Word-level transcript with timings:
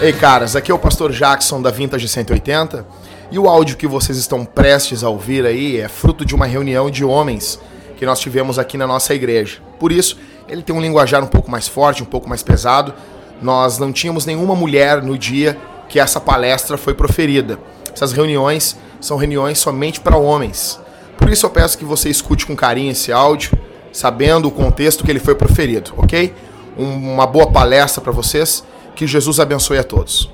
Ei, 0.00 0.12
caras, 0.12 0.54
aqui 0.54 0.70
é 0.70 0.74
o 0.74 0.78
pastor 0.78 1.10
Jackson 1.12 1.60
da 1.60 1.70
Vintage 1.70 2.06
180 2.08 2.86
e 3.32 3.38
o 3.38 3.48
áudio 3.48 3.76
que 3.76 3.86
vocês 3.86 4.16
estão 4.16 4.44
prestes 4.44 5.02
a 5.02 5.08
ouvir 5.08 5.44
aí 5.44 5.78
é 5.80 5.88
fruto 5.88 6.24
de 6.24 6.34
uma 6.34 6.46
reunião 6.46 6.88
de 6.90 7.04
homens 7.04 7.58
que 7.96 8.06
nós 8.06 8.20
tivemos 8.20 8.58
aqui 8.58 8.76
na 8.78 8.86
nossa 8.86 9.12
igreja. 9.12 9.58
Por 9.78 9.90
isso, 9.90 10.16
ele 10.48 10.62
tem 10.62 10.74
um 10.74 10.80
linguajar 10.80 11.22
um 11.22 11.26
pouco 11.26 11.50
mais 11.50 11.66
forte, 11.66 12.02
um 12.02 12.06
pouco 12.06 12.28
mais 12.28 12.44
pesado. 12.44 12.94
Nós 13.42 13.78
não 13.78 13.92
tínhamos 13.92 14.24
nenhuma 14.24 14.54
mulher 14.54 15.02
no 15.02 15.18
dia 15.18 15.58
que 15.88 15.98
essa 15.98 16.20
palestra 16.20 16.78
foi 16.78 16.94
proferida. 16.94 17.58
Essas 17.92 18.12
reuniões 18.12 18.76
são 19.00 19.16
reuniões 19.16 19.58
somente 19.58 20.00
para 20.00 20.16
homens. 20.16 20.78
Por 21.16 21.28
isso 21.28 21.44
eu 21.44 21.50
peço 21.50 21.76
que 21.76 21.84
você 21.84 22.08
escute 22.08 22.46
com 22.46 22.54
carinho 22.54 22.92
esse 22.92 23.10
áudio, 23.10 23.50
sabendo 23.92 24.46
o 24.46 24.50
contexto 24.52 25.02
que 25.02 25.10
ele 25.10 25.18
foi 25.18 25.34
proferido, 25.34 25.92
ok? 25.96 26.32
Um- 26.78 27.14
uma 27.14 27.26
boa 27.26 27.50
palestra 27.50 28.00
para 28.00 28.12
vocês. 28.12 28.62
Que 28.98 29.06
Jesus 29.06 29.38
abençoe 29.38 29.78
a 29.78 29.84
todos. 29.84 30.28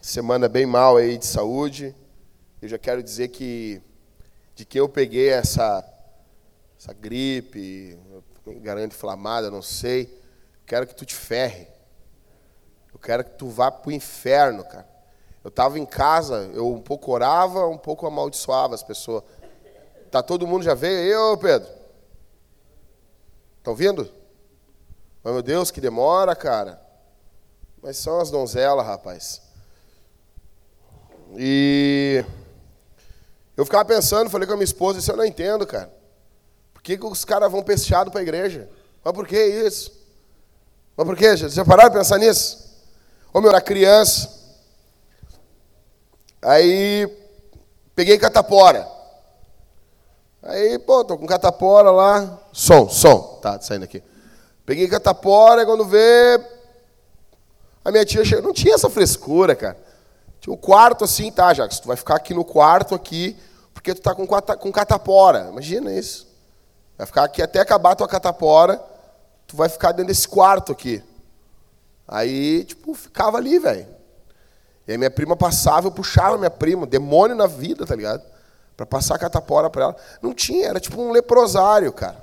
Semana 0.00 0.48
bem 0.48 0.64
mal 0.64 0.96
aí 0.96 1.18
de 1.18 1.26
saúde. 1.26 1.92
Eu 2.60 2.68
já 2.68 2.78
quero 2.78 3.02
dizer 3.02 3.26
que 3.26 3.82
de 4.54 4.64
que 4.64 4.78
eu 4.78 4.88
peguei 4.88 5.30
essa 5.30 5.84
essa 6.78 6.92
gripe, 6.92 7.98
garganta 8.60 8.94
inflamada, 8.94 9.50
não 9.50 9.62
sei. 9.62 10.16
Quero 10.64 10.86
que 10.86 10.94
tu 10.94 11.04
te 11.04 11.16
ferre. 11.16 11.71
Eu 12.92 12.98
quero 12.98 13.24
que 13.24 13.32
tu 13.32 13.48
vá 13.48 13.70
pro 13.70 13.90
inferno, 13.90 14.64
cara. 14.64 14.88
Eu 15.42 15.48
estava 15.48 15.78
em 15.78 15.86
casa, 15.86 16.50
eu 16.54 16.72
um 16.72 16.80
pouco 16.80 17.10
orava, 17.10 17.66
um 17.66 17.78
pouco 17.78 18.06
amaldiçoava 18.06 18.74
as 18.74 18.82
pessoas. 18.82 19.24
Tá 20.10 20.22
todo 20.22 20.46
mundo 20.46 20.62
já 20.62 20.74
veio 20.74 20.98
aí, 20.98 21.32
ô 21.32 21.36
Pedro? 21.36 21.68
Estão 23.58 23.74
vindo? 23.74 24.10
Mas, 25.22 25.32
meu 25.32 25.42
Deus, 25.42 25.70
que 25.70 25.80
demora, 25.80 26.36
cara. 26.36 26.80
Mas 27.82 27.96
são 27.96 28.20
as 28.20 28.30
donzelas, 28.30 28.86
rapaz. 28.86 29.42
E 31.36 32.24
eu 33.56 33.64
ficava 33.64 33.84
pensando, 33.84 34.30
falei 34.30 34.46
com 34.46 34.52
a 34.52 34.56
minha 34.56 34.64
esposa, 34.64 34.98
isso 34.98 35.10
eu 35.10 35.16
não 35.16 35.24
entendo, 35.24 35.66
cara. 35.66 35.92
Por 36.72 36.82
que, 36.82 36.98
que 36.98 37.06
os 37.06 37.24
caras 37.24 37.50
vão 37.50 37.62
pesteado 37.62 38.10
para 38.10 38.20
a 38.20 38.22
igreja? 38.22 38.68
Mas 39.04 39.14
por 39.14 39.26
que 39.26 39.40
isso? 39.40 39.92
Mas 40.96 41.06
por 41.06 41.16
que? 41.16 41.36
Já, 41.36 41.48
já 41.48 41.64
pararam 41.64 41.90
de 41.90 41.96
pensar 41.96 42.18
nisso? 42.18 42.71
Ô 43.32 43.40
meu, 43.40 43.50
era 43.50 43.60
criança. 43.60 44.30
Aí 46.42 47.06
peguei 47.94 48.18
catapora. 48.18 48.86
Aí, 50.42 50.78
pô, 50.80 51.04
tô 51.04 51.16
com 51.16 51.26
catapora 51.26 51.90
lá. 51.90 52.40
Som, 52.52 52.88
som. 52.88 53.38
Tá 53.40 53.60
saindo 53.60 53.84
aqui. 53.84 54.02
Peguei 54.66 54.88
catapora 54.88 55.62
e 55.62 55.66
quando 55.66 55.84
vê. 55.84 56.40
A 57.84 57.90
minha 57.90 58.04
tia 58.04 58.24
chegou. 58.24 58.44
Não 58.44 58.52
tinha 58.52 58.74
essa 58.74 58.90
frescura, 58.90 59.54
cara. 59.54 59.76
Tinha 60.40 60.52
um 60.52 60.56
quarto 60.56 61.04
assim, 61.04 61.30
tá, 61.30 61.54
Jacques? 61.54 61.78
Tu 61.78 61.86
vai 61.86 61.96
ficar 61.96 62.16
aqui 62.16 62.34
no 62.34 62.44
quarto 62.44 62.94
aqui, 62.94 63.36
porque 63.72 63.94
tu 63.94 64.02
tá 64.02 64.14
com, 64.14 64.26
com 64.26 64.72
catapora. 64.72 65.48
Imagina 65.50 65.92
isso. 65.92 66.26
Vai 66.98 67.06
ficar 67.06 67.24
aqui 67.24 67.40
até 67.40 67.60
acabar 67.60 67.92
a 67.92 67.96
tua 67.96 68.08
catapora, 68.08 68.82
tu 69.46 69.56
vai 69.56 69.68
ficar 69.68 69.92
dentro 69.92 70.08
desse 70.08 70.28
quarto 70.28 70.72
aqui. 70.72 71.02
Aí, 72.06 72.64
tipo, 72.64 72.94
ficava 72.94 73.38
ali, 73.38 73.58
velho. 73.58 73.86
E 74.86 74.92
aí 74.92 74.98
minha 74.98 75.10
prima 75.10 75.36
passava, 75.36 75.86
eu 75.86 75.92
puxava 75.92 76.36
minha 76.36 76.50
prima, 76.50 76.86
demônio 76.86 77.36
na 77.36 77.46
vida, 77.46 77.86
tá 77.86 77.94
ligado? 77.94 78.22
Pra 78.76 78.84
passar 78.84 79.14
a 79.14 79.18
catapora 79.18 79.70
pra 79.70 79.84
ela. 79.84 79.96
Não 80.20 80.34
tinha, 80.34 80.68
era 80.68 80.80
tipo 80.80 81.00
um 81.00 81.12
leprosário, 81.12 81.92
cara. 81.92 82.22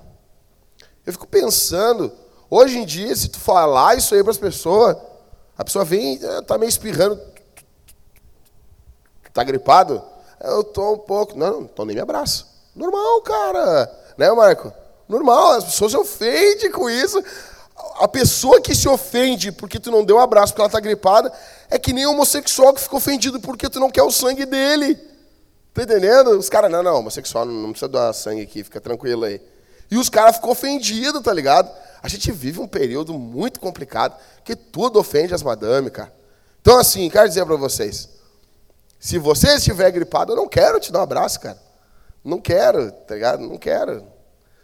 Eu 1.05 1.13
fico 1.13 1.25
pensando, 1.27 2.11
hoje 2.49 2.77
em 2.77 2.85
dia, 2.85 3.15
se 3.15 3.29
tu 3.29 3.39
falar 3.39 3.97
isso 3.97 4.13
aí 4.13 4.23
pras 4.23 4.37
pessoas, 4.37 4.97
a 5.57 5.63
pessoa 5.63 5.85
vem, 5.85 6.19
eh, 6.21 6.41
tá 6.41 6.57
meio 6.57 6.69
espirrando, 6.69 7.19
Tá 9.33 9.43
gripado? 9.43 10.03
Eu 10.41 10.63
tô 10.63 10.93
um 10.93 10.97
pouco. 10.97 11.37
Não, 11.37 11.61
então 11.61 11.85
nem 11.85 11.95
me 11.95 12.01
abraça. 12.01 12.45
Normal, 12.75 13.21
cara. 13.21 13.89
Né, 14.17 14.31
Marco? 14.31 14.73
Normal, 15.07 15.53
as 15.53 15.63
pessoas 15.63 15.91
se 15.91 15.97
ofendem 15.97 16.71
com 16.71 16.89
isso. 16.89 17.23
A 17.99 18.07
pessoa 18.07 18.61
que 18.61 18.73
se 18.73 18.87
ofende 18.87 19.51
porque 19.51 19.79
tu 19.79 19.91
não 19.91 20.05
deu 20.05 20.15
um 20.15 20.19
abraço 20.19 20.53
porque 20.53 20.61
ela 20.61 20.69
tá 20.69 20.79
gripada 20.79 21.31
é 21.69 21.77
que 21.77 21.91
nem 21.91 22.05
o 22.05 22.11
homossexual 22.11 22.73
que 22.73 22.81
fica 22.81 22.95
ofendido 22.95 23.39
porque 23.41 23.69
tu 23.69 23.79
não 23.79 23.91
quer 23.91 24.03
o 24.03 24.11
sangue 24.11 24.45
dele. 24.45 24.95
Tá 25.73 25.83
entendendo? 25.83 26.29
Os 26.37 26.49
caras, 26.49 26.71
não, 26.71 26.81
não, 26.81 26.95
homossexual 26.95 27.45
não 27.45 27.71
precisa 27.71 27.89
dar 27.89 28.13
sangue 28.13 28.41
aqui, 28.41 28.63
fica 28.63 28.79
tranquilo 28.79 29.25
aí. 29.25 29.41
E 29.91 29.97
os 29.97 30.07
caras 30.07 30.37
ficam 30.37 30.49
ofendidos, 30.49 31.21
tá 31.21 31.33
ligado? 31.33 31.69
A 32.01 32.07
gente 32.07 32.31
vive 32.31 32.59
um 32.59 32.67
período 32.67 33.13
muito 33.13 33.59
complicado, 33.59 34.15
que 34.43 34.55
tudo 34.55 34.99
ofende 34.99 35.33
as 35.33 35.43
madame, 35.43 35.89
cara. 35.89 36.13
Então, 36.61 36.77
assim, 36.77 37.09
quero 37.09 37.27
dizer 37.27 37.45
para 37.45 37.55
vocês, 37.55 38.07
se 38.99 39.17
você 39.17 39.55
estiver 39.55 39.91
gripado, 39.91 40.31
eu 40.31 40.35
não 40.37 40.47
quero 40.47 40.79
te 40.79 40.91
dar 40.91 40.99
um 40.99 41.03
abraço, 41.03 41.39
cara. 41.39 41.57
Não 42.23 42.39
quero, 42.39 42.91
tá 42.91 43.15
ligado? 43.15 43.41
Não 43.41 43.57
quero. 43.57 44.05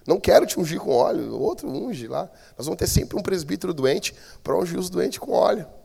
Não 0.05 0.19
quero 0.19 0.45
te 0.45 0.59
ungir 0.59 0.79
com 0.79 0.91
óleo. 0.91 1.39
Outro 1.39 1.67
unge 1.69 2.07
lá. 2.07 2.29
Nós 2.57 2.67
vamos 2.67 2.77
ter 2.77 2.87
sempre 2.87 3.17
um 3.17 3.23
presbítero 3.23 3.73
doente 3.73 4.13
para 4.43 4.55
ungir 4.55 4.77
os 4.77 4.89
doentes 4.89 5.19
com 5.19 5.31
óleo. 5.31 5.65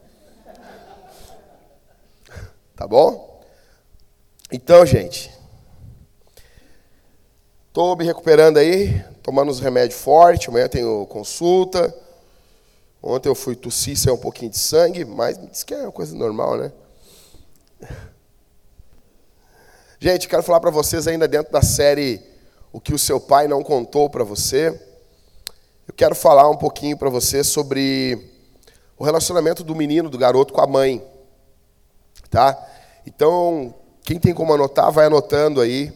Tá 2.76 2.86
bom? 2.86 3.42
Então, 4.50 4.86
gente. 4.86 5.30
Estou 7.68 7.94
me 7.94 8.06
recuperando 8.06 8.56
aí, 8.56 9.04
tomando 9.22 9.50
uns 9.50 9.60
remédios 9.60 10.00
fortes. 10.00 10.48
Amanhã 10.48 10.66
tenho 10.66 11.06
consulta. 11.06 11.94
Ontem 13.02 13.28
eu 13.28 13.34
fui 13.34 13.54
tossir, 13.54 13.98
saiu 13.98 14.14
um 14.14 14.18
pouquinho 14.18 14.50
de 14.50 14.58
sangue, 14.58 15.04
mas 15.04 15.36
me 15.36 15.46
diz 15.46 15.62
que 15.62 15.74
é 15.74 15.82
uma 15.82 15.92
coisa 15.92 16.16
normal, 16.16 16.56
né? 16.56 16.72
Gente, 20.00 20.26
quero 20.26 20.42
falar 20.42 20.60
para 20.60 20.70
vocês 20.70 21.06
ainda 21.06 21.28
dentro 21.28 21.52
da 21.52 21.60
série 21.60 22.29
O 22.72 22.80
que 22.80 22.94
o 22.94 22.98
seu 22.98 23.20
pai 23.20 23.48
não 23.48 23.62
contou 23.62 24.08
para 24.08 24.22
você. 24.22 24.68
Eu 25.88 25.94
quero 25.94 26.14
falar 26.14 26.48
um 26.48 26.56
pouquinho 26.56 26.96
para 26.96 27.10
você 27.10 27.42
sobre 27.42 28.30
o 28.96 29.04
relacionamento 29.04 29.64
do 29.64 29.74
menino, 29.74 30.08
do 30.08 30.18
garoto 30.18 30.52
com 30.52 30.60
a 30.60 30.66
mãe. 30.66 31.04
Tá? 32.30 32.56
Então, 33.04 33.74
quem 34.04 34.20
tem 34.20 34.32
como 34.32 34.54
anotar, 34.54 34.92
vai 34.92 35.06
anotando 35.06 35.60
aí, 35.60 35.92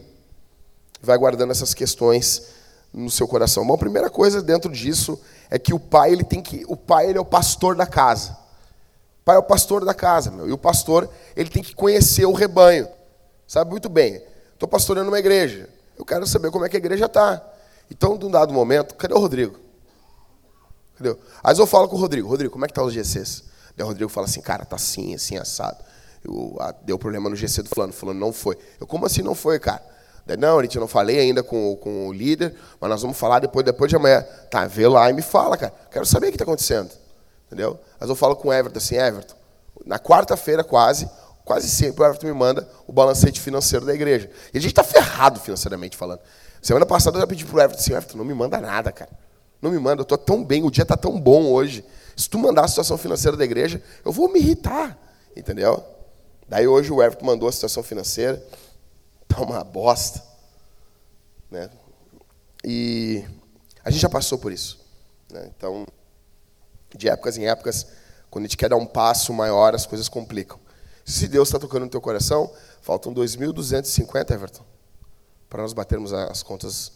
vai 1.01 1.17
guardando 1.17 1.51
essas 1.51 1.73
questões 1.73 2.47
no 2.93 3.09
seu 3.09 3.27
coração. 3.27 3.65
Bom, 3.65 3.75
a 3.75 3.77
primeira 3.77 4.09
coisa 4.09 4.41
dentro 4.41 4.71
disso 4.71 5.19
é 5.49 5.59
que 5.59 5.73
o 5.73 5.79
pai, 5.79 6.11
ele 6.11 6.23
tem 6.23 6.41
que, 6.41 6.65
o 6.67 6.75
pai 6.75 7.09
ele 7.09 7.17
é 7.17 7.21
o 7.21 7.25
pastor 7.25 7.75
da 7.75 7.85
casa. 7.85 8.31
O 9.21 9.25
pai 9.25 9.35
é 9.35 9.39
o 9.39 9.43
pastor 9.43 9.85
da 9.85 9.93
casa, 9.93 10.31
meu. 10.31 10.47
E 10.47 10.51
o 10.51 10.57
pastor, 10.57 11.09
ele 11.35 11.49
tem 11.49 11.63
que 11.63 11.73
conhecer 11.73 12.25
o 12.25 12.33
rebanho. 12.33 12.87
Sabe 13.47 13.69
muito 13.69 13.87
bem. 13.87 14.21
Estou 14.53 14.67
pastoreando 14.67 15.09
uma 15.09 15.19
igreja. 15.19 15.69
Eu 15.97 16.05
quero 16.05 16.25
saber 16.27 16.51
como 16.51 16.65
é 16.65 16.69
que 16.69 16.75
a 16.75 16.79
igreja 16.79 17.05
está. 17.05 17.41
Então, 17.89 18.17
de 18.17 18.25
um 18.25 18.31
dado 18.31 18.53
momento, 18.53 18.95
cadê 18.95 19.13
o 19.13 19.19
Rodrigo? 19.19 19.59
Às 21.43 21.49
vezes 21.49 21.59
eu 21.59 21.67
falo 21.67 21.87
com 21.87 21.95
o 21.95 21.99
Rodrigo, 21.99 22.27
Rodrigo, 22.27 22.51
como 22.51 22.65
é 22.65 22.67
que 22.67 22.73
tá 22.73 22.83
os 22.83 22.93
GCs? 22.93 23.43
Daí 23.75 23.83
o 23.83 23.87
Rodrigo 23.87 24.09
fala 24.09 24.25
assim, 24.25 24.41
cara, 24.41 24.65
tá 24.65 24.77
assim, 24.77 25.13
assim, 25.13 25.37
assado. 25.37 25.83
Eu, 26.23 26.55
ah, 26.59 26.73
deu 26.83 26.97
problema 26.97 27.29
no 27.29 27.35
GC 27.35 27.61
do 27.61 27.69
fulano, 27.69 27.93
fulano 27.93 28.19
não 28.19 28.31
foi. 28.31 28.57
Eu, 28.79 28.87
como 28.87 29.05
assim 29.05 29.21
não 29.21 29.35
foi, 29.35 29.59
cara? 29.59 29.83
Daí, 30.25 30.37
não, 30.37 30.59
gente, 30.61 30.75
eu 30.75 30.79
não 30.79 30.87
falei 30.87 31.19
ainda 31.19 31.43
com, 31.43 31.75
com 31.75 32.07
o 32.07 32.13
líder, 32.13 32.55
mas 32.79 32.89
nós 32.89 33.01
vamos 33.01 33.17
falar 33.17 33.39
depois, 33.39 33.63
depois 33.63 33.89
de 33.89 33.95
amanhã. 33.95 34.25
Tá, 34.49 34.65
vê 34.65 34.87
lá 34.87 35.09
e 35.09 35.13
me 35.13 35.21
fala, 35.21 35.55
cara. 35.57 35.73
Quero 35.91 36.05
saber 36.05 36.27
o 36.27 36.29
que 36.29 36.35
está 36.35 36.45
acontecendo. 36.45 36.89
Entendeu? 37.45 37.79
Mas 37.99 38.09
eu 38.09 38.15
falo 38.15 38.35
com 38.35 38.47
o 38.47 38.53
Everton 38.53 38.77
assim, 38.77 38.95
Everton, 38.95 39.35
na 39.85 39.99
quarta-feira 39.99 40.63
quase, 40.63 41.07
quase 41.45 41.69
sempre 41.69 42.01
o 42.01 42.05
Everton 42.05 42.25
me 42.25 42.33
manda 42.33 42.67
o 42.87 42.91
balancete 42.91 43.39
financeiro 43.39 43.85
da 43.85 43.93
igreja. 43.93 44.29
E 44.51 44.57
a 44.57 44.61
gente 44.61 44.71
está 44.71 44.83
ferrado 44.83 45.39
financeiramente 45.39 45.95
falando. 45.95 46.19
Semana 46.61 46.85
passada 46.85 47.17
eu 47.17 47.21
já 47.21 47.27
pedi 47.27 47.45
pro 47.45 47.61
Everton 47.61 47.79
assim, 47.79 47.93
Everton, 47.93 48.17
não 48.17 48.25
me 48.25 48.33
manda 48.33 48.59
nada, 48.59 48.91
cara. 48.91 49.11
Não 49.61 49.69
me 49.71 49.77
manda, 49.77 50.01
eu 50.01 50.03
estou 50.03 50.17
tão 50.17 50.43
bem, 50.43 50.63
o 50.63 50.71
dia 50.71 50.81
está 50.81 50.97
tão 50.97 51.19
bom 51.19 51.45
hoje. 51.51 51.85
Se 52.17 52.27
tu 52.27 52.39
mandar 52.39 52.65
a 52.65 52.67
situação 52.67 52.97
financeira 52.97 53.37
da 53.37 53.45
igreja, 53.45 53.81
eu 54.03 54.11
vou 54.11 54.27
me 54.27 54.39
irritar. 54.39 54.97
Entendeu? 55.35 55.83
Daí 56.49 56.67
hoje 56.67 56.91
o 56.91 57.01
Everton 57.01 57.25
mandou 57.25 57.47
a 57.47 57.51
situação 57.51 57.83
financeira. 57.83 58.43
Tá 59.27 59.39
uma 59.41 59.63
bosta. 59.63 60.23
Né? 61.51 61.69
E 62.63 63.23
a 63.83 63.91
gente 63.91 64.01
já 64.01 64.09
passou 64.09 64.39
por 64.39 64.51
isso. 64.51 64.79
Né? 65.31 65.51
Então, 65.55 65.85
de 66.95 67.07
épocas 67.07 67.37
em 67.37 67.47
épocas, 67.47 67.85
quando 68.31 68.45
a 68.45 68.47
gente 68.47 68.57
quer 68.57 68.69
dar 68.69 68.77
um 68.77 68.85
passo 68.85 69.31
maior, 69.31 69.75
as 69.75 69.85
coisas 69.85 70.09
complicam. 70.09 70.64
Se 71.05 71.27
Deus 71.27 71.49
está 71.49 71.59
tocando 71.59 71.83
no 71.83 71.89
teu 71.89 72.01
coração, 72.01 72.51
faltam 72.81 73.13
2.250, 73.13 74.31
Everton, 74.31 74.63
para 75.47 75.61
nós 75.61 75.71
batermos 75.71 76.11
as 76.11 76.41
contas 76.41 76.93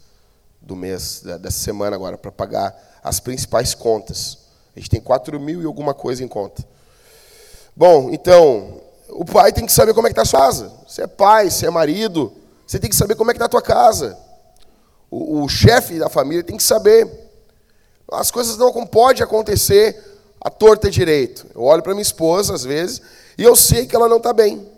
do 0.60 0.76
mês, 0.76 1.22
dessa 1.22 1.60
semana 1.60 1.96
agora, 1.96 2.18
para 2.18 2.32
pagar 2.32 2.76
as 3.04 3.20
principais 3.20 3.76
contas. 3.76 4.40
A 4.76 4.80
gente 4.80 4.90
tem 4.90 5.00
4 5.00 5.40
mil 5.40 5.62
e 5.62 5.66
alguma 5.66 5.94
coisa 5.94 6.24
em 6.24 6.28
conta. 6.28 6.66
Bom, 7.76 8.10
então, 8.12 8.82
o 9.10 9.24
pai 9.24 9.54
tem 9.54 9.66
que 9.66 9.72
saber 9.72 9.94
como 9.94 10.08
é 10.08 10.10
que 10.10 10.20
está 10.20 10.24
a 10.24 10.26
sua 10.26 10.40
casa. 10.40 10.74
Você 10.88 11.04
é 11.04 11.08
pai, 11.08 11.52
você 11.52 11.68
é 11.68 11.70
marido, 11.70 12.34
você 12.66 12.80
tem 12.80 12.90
que 12.90 12.96
saber 12.96 13.16
como 13.16 13.30
é 13.30 13.34
que 13.34 13.38
está 13.38 13.46
a 13.46 13.50
tua 13.50 13.62
casa. 13.62 14.18
O, 15.10 15.44
o 15.44 15.48
chefe 15.48 16.00
da 16.00 16.10
família 16.10 16.44
tem 16.44 16.58
que 16.58 16.64
saber. 16.64 17.08
As 18.12 18.32
coisas 18.32 18.58
não 18.58 18.88
podem 18.88 19.24
acontecer 19.24 20.04
à 20.42 20.50
torta 20.50 20.90
direito. 20.90 21.46
Eu 21.54 21.62
olho 21.62 21.84
para 21.84 21.94
minha 21.94 22.02
esposa, 22.02 22.56
às 22.56 22.64
vezes, 22.64 23.02
e 23.40 23.44
eu 23.44 23.56
sei 23.56 23.88
que 23.88 23.96
ela 23.96 24.10
não 24.10 24.18
está 24.18 24.34
bem. 24.34 24.70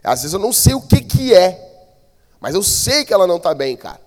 Às 0.00 0.22
vezes 0.22 0.32
eu 0.32 0.38
não 0.38 0.52
sei 0.52 0.74
o 0.74 0.80
que, 0.80 1.00
que 1.00 1.34
é, 1.34 1.90
mas 2.38 2.54
eu 2.54 2.62
sei 2.62 3.04
que 3.04 3.12
ela 3.12 3.26
não 3.26 3.36
está 3.36 3.52
bem, 3.52 3.76
cara. 3.76 4.00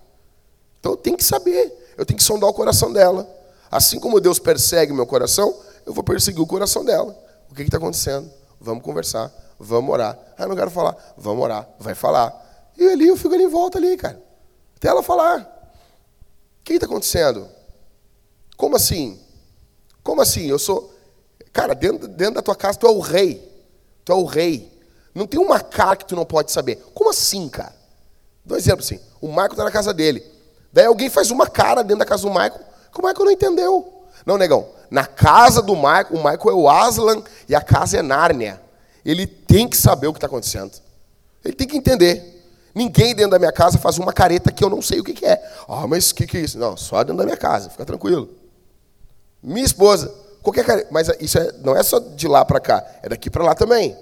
Então 0.78 0.92
eu 0.92 0.96
tenho 0.96 1.18
que 1.18 1.22
saber, 1.22 1.92
eu 1.98 2.06
tenho 2.06 2.16
que 2.16 2.24
sondar 2.24 2.48
o 2.48 2.54
coração 2.54 2.90
dela. 2.90 3.28
Assim 3.70 4.00
como 4.00 4.18
Deus 4.18 4.38
persegue 4.38 4.90
meu 4.90 5.06
coração, 5.06 5.54
eu 5.84 5.92
vou 5.92 6.02
perseguir 6.02 6.40
o 6.40 6.46
coração 6.46 6.82
dela. 6.82 7.14
O 7.50 7.54
que 7.54 7.60
está 7.60 7.76
acontecendo? 7.76 8.30
Vamos 8.58 8.82
conversar, 8.82 9.30
vamos 9.58 9.92
orar. 9.92 10.18
Ah, 10.38 10.46
não 10.46 10.56
quero 10.56 10.70
falar. 10.70 10.96
Vamos 11.18 11.44
orar, 11.44 11.68
vai 11.78 11.94
falar. 11.94 12.72
E 12.78 12.88
ali 12.88 13.06
eu 13.06 13.18
fico 13.18 13.34
ali 13.34 13.44
em 13.44 13.48
volta 13.48 13.76
ali, 13.76 13.98
cara. 13.98 14.18
Até 14.76 14.88
ela 14.88 15.02
falar. 15.02 15.40
O 15.42 16.64
que 16.64 16.72
está 16.72 16.86
acontecendo? 16.86 17.46
Como 18.56 18.76
assim? 18.76 19.20
Como 20.02 20.22
assim? 20.22 20.46
Eu 20.46 20.58
sou. 20.58 20.90
Cara, 21.52 21.74
dentro, 21.74 22.08
dentro 22.08 22.36
da 22.36 22.42
tua 22.42 22.56
casa 22.56 22.78
tu 22.78 22.86
é 22.86 22.90
o 22.90 23.00
rei. 23.00 23.49
Tu 24.10 24.12
é 24.12 24.16
o 24.16 24.24
rei. 24.24 24.68
Não 25.14 25.24
tem 25.24 25.40
uma 25.40 25.60
cara 25.60 25.94
que 25.94 26.04
tu 26.04 26.16
não 26.16 26.24
pode 26.24 26.50
saber. 26.50 26.82
Como 26.92 27.10
assim, 27.10 27.48
cara? 27.48 27.72
Dou 28.44 28.56
um 28.56 28.58
exemplo 28.58 28.80
assim. 28.80 28.98
O 29.20 29.28
Michael 29.28 29.52
está 29.52 29.62
na 29.62 29.70
casa 29.70 29.94
dele. 29.94 30.24
Daí 30.72 30.86
alguém 30.86 31.08
faz 31.08 31.30
uma 31.30 31.46
cara 31.46 31.82
dentro 31.82 32.00
da 32.00 32.04
casa 32.04 32.22
do 32.22 32.30
Michael 32.30 32.60
que 32.92 33.00
o 33.00 33.06
Michael 33.06 33.24
não 33.24 33.30
entendeu. 33.30 34.04
Não, 34.26 34.36
negão. 34.36 34.68
Na 34.90 35.06
casa 35.06 35.62
do 35.62 35.76
Michael, 35.76 36.08
o 36.10 36.16
Michael 36.16 36.50
é 36.50 36.54
o 36.54 36.68
Aslan 36.68 37.22
e 37.48 37.54
a 37.54 37.60
casa 37.60 37.98
é 37.98 38.02
Nárnia. 38.02 38.60
Ele 39.04 39.28
tem 39.28 39.68
que 39.68 39.76
saber 39.76 40.08
o 40.08 40.12
que 40.12 40.16
está 40.16 40.26
acontecendo. 40.26 40.72
Ele 41.44 41.54
tem 41.54 41.68
que 41.68 41.76
entender. 41.76 42.44
Ninguém 42.74 43.14
dentro 43.14 43.30
da 43.30 43.38
minha 43.38 43.52
casa 43.52 43.78
faz 43.78 43.96
uma 43.96 44.12
careta 44.12 44.50
que 44.50 44.64
eu 44.64 44.68
não 44.68 44.82
sei 44.82 44.98
o 44.98 45.04
que, 45.04 45.12
que 45.12 45.24
é. 45.24 45.40
Ah, 45.68 45.86
mas 45.86 46.10
o 46.10 46.16
que, 46.16 46.26
que 46.26 46.36
é 46.36 46.40
isso? 46.40 46.58
Não, 46.58 46.76
só 46.76 46.98
dentro 47.04 47.18
da 47.18 47.24
minha 47.24 47.36
casa, 47.36 47.70
fica 47.70 47.84
tranquilo. 47.84 48.28
Minha 49.40 49.64
esposa, 49.64 50.12
qualquer 50.42 50.64
careta. 50.64 50.88
Mas 50.90 51.08
isso 51.20 51.38
é, 51.38 51.52
não 51.58 51.76
é 51.76 51.82
só 51.82 51.98
de 51.98 52.28
lá 52.28 52.44
para 52.44 52.60
cá, 52.60 52.84
é 53.02 53.08
daqui 53.08 53.30
para 53.30 53.44
lá 53.44 53.54
também. 53.54 53.96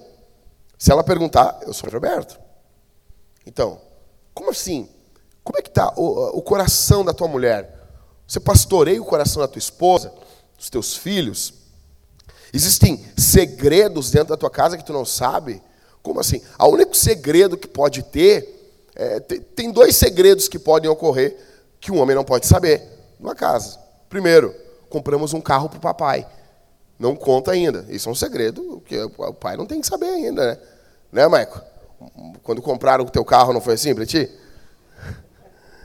Se 0.79 0.93
ela 0.93 1.03
perguntar, 1.03 1.59
eu 1.67 1.73
sou 1.73 1.91
Roberto. 1.91 2.39
Então, 3.45 3.81
como 4.33 4.51
assim? 4.51 4.89
Como 5.43 5.59
é 5.59 5.63
que 5.63 5.69
está 5.69 5.93
o, 5.97 6.39
o 6.39 6.43
coração 6.43 7.05
da 7.05 7.13
tua 7.13 7.27
mulher? 7.27 7.75
Você 8.27 8.39
pastoreia 8.39 9.01
o 9.01 9.05
coração 9.05 9.41
da 9.41 9.49
tua 9.49 9.59
esposa, 9.59 10.13
dos 10.57 10.69
teus 10.69 10.95
filhos? 10.95 11.55
Existem 12.53 13.05
segredos 13.17 14.11
dentro 14.11 14.29
da 14.29 14.37
tua 14.37 14.51
casa 14.51 14.77
que 14.77 14.85
tu 14.85 14.93
não 14.93 15.05
sabe? 15.05 15.63
Como 16.03 16.21
assim? 16.21 16.41
O 16.59 16.67
único 16.67 16.97
segredo 16.97 17.57
que 17.57 17.67
pode 17.67 18.03
ter, 18.03 18.87
é, 18.95 19.21
tem, 19.21 19.41
tem 19.41 19.73
dois 19.73 19.97
segredos 19.97 20.49
que 20.49 20.59
podem 20.59 20.91
ocorrer 20.91 21.37
que 21.81 21.91
um 21.91 21.99
homem 21.99 22.15
não 22.15 22.25
pode 22.25 22.47
saber 22.47 22.83
numa 23.19 23.35
casa. 23.35 23.79
Primeiro, 24.09 24.55
compramos 24.89 25.33
um 25.33 25.41
carro 25.41 25.69
para 25.69 25.79
o 25.79 25.81
papai. 25.81 26.27
Não 26.99 27.15
conta 27.15 27.53
ainda. 27.53 27.87
Isso 27.89 28.09
é 28.09 28.13
um 28.13 28.15
segredo 28.15 28.83
que 28.85 28.99
o 29.01 29.35
pai 29.35 29.57
não 29.57 29.67
tem 29.67 29.81
que 29.81 29.87
saber 29.87 30.07
ainda, 30.07 30.55
né? 30.55 30.59
Né, 31.13 31.29
Maico? 31.29 31.63
Quando 32.43 32.61
compraram 32.61 33.05
o 33.05 33.11
teu 33.11 33.25
carro, 33.25 33.53
não 33.53 33.61
foi 33.61 33.75
assim 33.75 33.95
para 33.95 34.05
ti? 34.05 34.29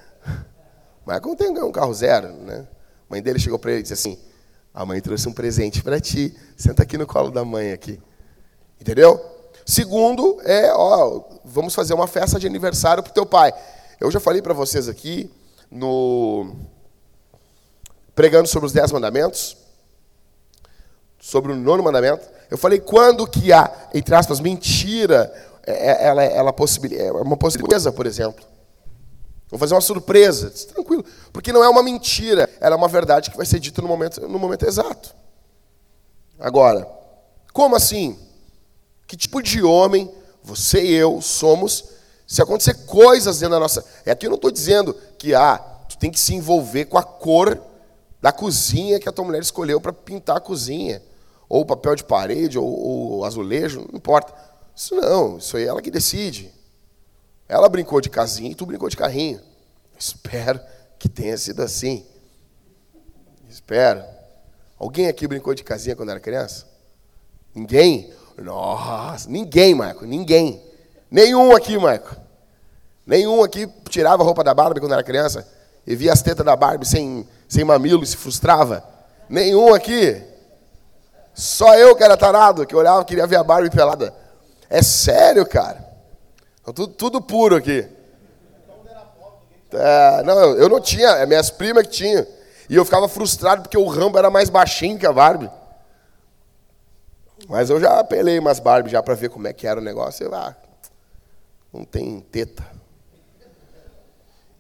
Michael 1.06 1.36
tem 1.36 1.50
um 1.50 1.72
carro 1.72 1.94
zero, 1.94 2.30
né? 2.34 2.68
A 3.10 3.14
mãe 3.14 3.22
dele 3.22 3.40
chegou 3.40 3.60
para 3.60 3.72
ele 3.72 3.80
e 3.80 3.84
disse 3.84 3.94
assim: 3.94 4.18
A 4.74 4.86
mãe 4.86 5.00
trouxe 5.02 5.28
um 5.30 5.34
presente 5.34 5.84
para 5.84 6.00
ti. 6.00 6.36
Senta 6.58 6.84
aqui 6.84 6.98
no 6.98 7.06
colo 7.06 7.30
da 7.32 7.46
mãe 7.46 7.72
aqui. 7.72 8.02
Entendeu? 8.82 9.24
Segundo 9.66 10.42
é, 10.42 10.74
ó, 10.74 11.24
vamos 11.46 11.74
fazer 11.74 11.94
uma 11.94 12.08
festa 12.08 12.40
de 12.40 12.48
aniversário 12.48 13.02
para 13.02 13.12
o 13.12 13.14
teu 13.14 13.26
pai. 13.26 13.54
Eu 14.00 14.12
já 14.12 14.20
falei 14.20 14.42
para 14.42 14.54
vocês 14.54 14.90
aqui 14.90 15.32
no 15.72 16.56
pregando 18.16 18.48
sobre 18.48 18.68
os 18.68 18.74
dez 18.74 18.92
mandamentos, 18.92 19.58
sobre 21.20 21.52
o 21.52 21.56
nono 21.56 21.84
mandamento. 21.84 22.28
Eu 22.50 22.58
falei 22.58 22.80
quando 22.80 23.26
que 23.26 23.52
há, 23.52 23.72
entre 23.94 24.14
aspas, 24.14 24.40
mentira, 24.40 25.32
é, 25.66 25.92
é, 25.92 26.08
ela, 26.08 26.24
ela 26.24 26.38
é 26.50 27.22
uma 27.22 27.38
possibilidade, 27.38 27.92
por 27.96 28.06
exemplo. 28.06 28.46
Vou 29.50 29.60
fazer 29.60 29.74
uma 29.76 29.82
surpresa. 29.82 30.50
Tranquilo. 30.50 31.06
Porque 31.32 31.54
não 31.54 31.64
é 31.64 31.70
uma 31.70 31.84
mentira, 31.84 32.50
ela 32.60 32.76
é 32.76 32.78
uma 32.78 32.88
verdade 32.88 33.32
que 33.32 33.38
vai 33.38 33.46
ser 33.46 33.60
dita 33.60 33.82
no 33.82 33.88
momento, 33.88 34.28
no 34.28 34.40
momento 34.40 34.66
exato. 34.66 35.16
Agora, 36.40 36.88
como 37.54 37.76
assim? 37.76 38.18
Que 39.08 39.16
tipo 39.16 39.42
de 39.42 39.64
homem 39.64 40.12
você 40.44 40.84
e 40.84 40.94
eu 40.94 41.22
somos 41.22 41.86
se 42.26 42.42
acontecer 42.42 42.74
coisas 42.86 43.40
dentro 43.40 43.54
da 43.54 43.60
nossa. 43.60 43.86
É 44.06 44.12
aqui 44.12 44.26
eu 44.26 44.32
não 44.32 44.36
estou 44.36 44.52
dizendo 44.52 44.96
que 45.18 45.36
ah, 45.36 45.58
tu 45.88 45.98
tem 45.98 46.12
que 46.12 46.20
se 46.20 46.34
envolver 46.34 46.86
com 46.86 46.98
a 46.98 47.04
cor 47.04 47.62
da 48.24 48.32
cozinha 48.32 49.02
que 49.02 49.10
a 49.10 49.12
tua 49.12 49.26
mulher 49.26 49.42
escolheu 49.42 49.82
para 49.82 49.92
pintar 49.92 50.38
a 50.38 50.40
cozinha. 50.40 51.04
Ou 51.50 51.66
papel 51.66 51.94
de 51.94 52.06
parede, 52.06 52.58
ou, 52.58 52.66
ou 52.66 53.26
azulejo, 53.26 53.82
não 53.82 53.98
importa. 53.98 54.34
Isso 54.74 54.96
não, 54.96 55.40
isso 55.40 55.58
aí 55.58 55.66
é 55.66 55.68
ela 55.68 55.82
que 55.82 55.92
decide. 55.92 56.50
Ela 57.50 57.68
brincou 57.68 58.00
de 58.00 58.10
casinha 58.10 58.50
e 58.50 58.56
tu 58.56 58.66
brincou 58.66 58.88
de 58.88 58.96
carrinho. 58.96 59.42
Espero 60.00 60.58
que 60.98 61.10
tenha 61.10 61.38
sido 61.38 61.62
assim. 61.62 62.06
Espero. 63.50 64.02
Alguém 64.80 65.10
aqui 65.10 65.28
brincou 65.28 65.54
de 65.54 65.62
casinha 65.62 65.94
quando 65.94 66.12
era 66.12 66.20
criança? 66.22 66.66
Ninguém? 67.54 68.14
Nossa, 68.38 69.30
ninguém, 69.30 69.76
Marco, 69.76 70.06
ninguém. 70.06 70.64
Nenhum 71.12 71.54
aqui, 71.54 71.78
Marco. 71.78 72.16
Nenhum 73.06 73.44
aqui 73.44 73.68
tirava 73.90 74.24
a 74.24 74.26
roupa 74.26 74.46
da 74.46 74.54
Barbie 74.54 74.80
quando 74.80 74.94
era 74.94 75.04
criança 75.04 75.46
e 75.86 75.94
via 75.94 76.14
as 76.14 76.22
tetas 76.22 76.46
da 76.46 76.56
Barbie 76.56 76.88
sem, 76.88 77.28
sem 77.48 77.64
mamilo 77.64 78.04
e 78.04 78.08
se 78.08 78.18
frustrava. 78.18 78.84
Nenhum 79.30 79.74
aqui. 79.74 80.22
Só 81.34 81.76
eu 81.76 81.96
que 81.96 82.04
era 82.04 82.16
tarado, 82.16 82.66
que 82.66 82.76
olhava 82.76 83.04
queria 83.06 83.26
ver 83.26 83.38
a 83.38 83.44
Barbie 83.44 83.70
pelada. 83.70 84.14
É 84.70 84.82
sério, 84.82 85.46
cara. 85.46 85.84
Então, 86.62 86.74
tudo, 86.74 86.94
tudo 86.94 87.22
puro 87.22 87.56
aqui. 87.56 87.88
É, 89.72 90.24
não, 90.24 90.56
eu 90.56 90.70
não 90.70 90.80
tinha, 90.80 91.10
é 91.10 91.26
minhas 91.26 91.50
primas 91.50 91.88
que 91.88 91.94
tinham. 91.94 92.26
E 92.70 92.76
eu 92.76 92.86
ficava 92.86 93.08
frustrado 93.08 93.64
porque 93.64 93.78
o 93.78 93.88
Rambo 93.88 94.18
era 94.18 94.30
mais 94.30 94.50
baixinho 94.50 94.98
que 94.98 95.06
a 95.06 95.12
Barbie. 95.12 95.50
Mas 97.48 97.70
eu 97.70 97.80
já 97.80 98.00
apelei 98.00 98.40
umas 98.40 98.60
Barbie 98.60 98.90
já 98.90 99.04
para 99.04 99.16
ver 99.16 99.30
como 99.30 99.48
é 99.48 99.54
que 99.54 99.68
era 99.68 99.80
o 99.80 99.84
negócio. 99.84 100.26
Eu, 100.26 100.34
ah, 100.34 100.56
não 101.74 101.84
tem 101.84 102.20
teta. 102.20 102.64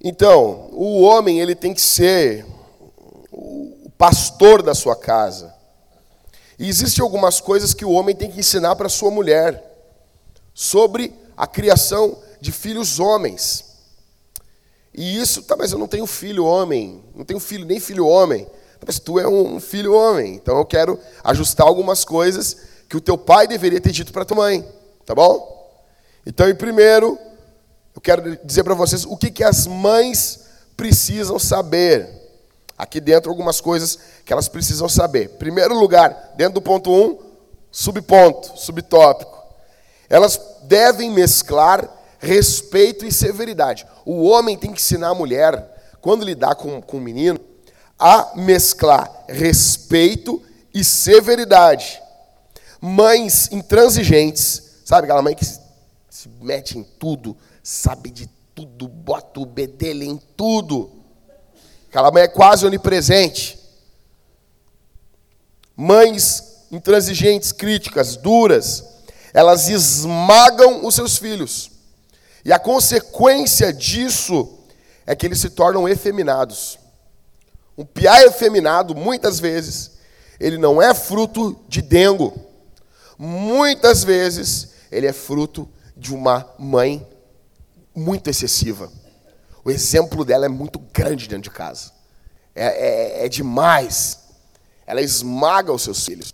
Então, 0.04 0.70
o 0.74 1.02
homem 1.02 1.40
ele 1.40 1.56
tem 1.56 1.74
que 1.74 1.80
ser 1.80 2.46
o 3.34 3.90
pastor 3.98 4.62
da 4.62 4.75
sua 4.75 4.96
casa. 4.96 5.54
E 6.60 6.70
existem 6.70 7.02
algumas 7.02 7.42
coisas 7.42 7.74
que 7.74 7.84
o 7.84 7.92
homem 7.92 8.16
tem 8.16 8.30
que 8.30 8.40
ensinar 8.40 8.75
para 8.75 8.88
sua 8.88 9.10
mulher 9.10 9.72
sobre 10.54 11.13
a 11.36 11.48
criação 11.48 12.20
de 12.40 12.52
filhos 12.52 13.00
homens. 13.00 13.66
E 14.94 15.20
isso, 15.20 15.42
tá, 15.42 15.56
mas 15.58 15.72
eu 15.72 15.80
não 15.80 15.88
tenho 15.88 16.06
filho 16.06 16.46
homem, 16.46 17.04
não 17.16 17.25
tenho 17.25 17.40
filho 17.40 17.66
nem 17.66 17.80
filho 17.80 18.06
homem. 18.06 18.46
Tá, 18.46 18.86
mas 18.86 19.00
tu 19.00 19.20
é 19.20 19.28
um 19.28 19.60
filho 19.60 19.94
homem, 19.94 20.36
então 20.36 20.58
eu 20.58 20.66
quero 20.66 21.00
ajustar 21.24 21.66
algumas 21.66 22.06
coisas 22.06 22.58
que 22.88 22.96
o 22.96 23.02
teu 23.02 23.18
pai 23.18 23.48
deveria 23.48 23.82
ter 23.82 23.92
dito 23.92 24.13
para 24.13 24.24
tua 24.24 24.38
mãe, 24.38 24.63
tá 25.04 25.16
bom? 25.16 25.52
Então, 26.24 26.48
em 26.48 26.54
primeiro, 26.56 27.18
eu 27.96 28.02
quero 28.02 28.38
dizer 28.46 28.63
para 28.63 28.75
vocês 28.75 29.04
o 29.06 29.18
que, 29.18 29.32
que 29.32 29.44
as 29.44 29.66
mães 29.66 30.42
precisam 30.78 31.40
saber. 31.40 32.23
Aqui 32.84 33.00
dentro, 33.00 33.32
algumas 33.32 33.62
coisas 33.62 33.98
que 34.25 34.34
elas 34.34 34.50
precisam 34.50 34.90
saber. 34.90 35.30
Primeiro 35.40 35.74
lugar, 35.74 36.34
dentro 36.36 36.56
do 36.56 36.62
ponto 36.62 36.92
1, 36.92 37.06
um, 37.06 37.20
subponto, 37.72 38.58
subtópico. 38.58 39.42
Elas 40.10 40.38
devem 40.63 41.10
mesclar 41.10 41.90
respeito 42.20 43.06
e 43.06 43.12
severidade. 43.12 43.88
O 44.06 44.25
homem 44.25 44.58
tem 44.58 44.74
que 44.74 44.82
ensinar 44.82 45.08
a 45.08 45.16
mulher, 45.16 45.96
quando 46.02 46.25
lidar 46.25 46.56
com, 46.56 46.82
com 46.82 46.98
o 46.98 47.02
menino, 47.02 47.40
a 47.98 48.34
mesclar 48.36 49.10
respeito 49.30 50.44
e 50.74 50.84
severidade. 50.84 52.02
Mães 52.82 53.50
intransigentes, 53.50 54.82
sabe 54.84 55.06
aquela 55.06 55.22
mãe 55.22 55.36
que 55.36 55.46
se 55.46 56.28
mete 56.42 56.78
em 56.78 56.84
tudo, 56.84 57.38
sabe 57.63 58.12
de 58.12 58.28
tudo, 58.54 58.90
bota 58.90 59.40
o 59.40 59.46
bedelho 59.46 60.04
em 60.04 60.18
tudo. 60.36 61.02
Aquela 61.94 62.10
mãe 62.10 62.24
é 62.24 62.28
quase 62.28 62.66
onipresente. 62.66 63.56
Mães 65.78 66.66
intransigentes, 66.72 67.52
críticas, 67.52 68.16
duras, 68.16 68.84
elas 69.32 69.70
esmagam 69.70 70.88
os 70.88 70.96
seus 70.96 71.20
filhos. 71.20 71.70
E 72.44 72.52
a 72.52 72.58
consequência 72.58 73.72
disso 73.72 74.58
é 75.06 75.16
que 75.16 75.28
eles 75.28 75.38
se 75.40 75.52
tornam 75.52 75.88
efeminados. 75.88 76.80
Um 77.78 77.86
piá 77.86 78.24
efeminado, 78.24 78.96
muitas 78.96 79.40
vezes, 79.40 79.92
ele 80.40 80.58
não 80.58 80.82
é 80.82 80.96
fruto 80.96 81.56
de 81.70 81.84
dengo. 81.84 82.34
muitas 83.20 84.04
vezes 84.04 84.70
ele 84.92 85.06
é 85.06 85.14
fruto 85.14 85.70
de 85.96 86.12
uma 86.12 86.50
mãe 86.58 87.08
muito 87.94 88.32
excessiva. 88.32 88.92
O 89.63 89.72
exemplo 89.72 90.25
dela 90.25 90.46
é 90.46 90.50
muito 90.50 90.79
grande 90.79 91.27
dentro 91.27 91.43
de 91.43 91.50
casa. 91.50 91.91
É, 92.55 93.22
é, 93.22 93.25
é 93.25 93.29
demais. 93.29 94.20
Ela 94.86 95.01
esmaga 95.01 95.72
os 95.72 95.84
seus 95.84 96.05
filhos. 96.05 96.34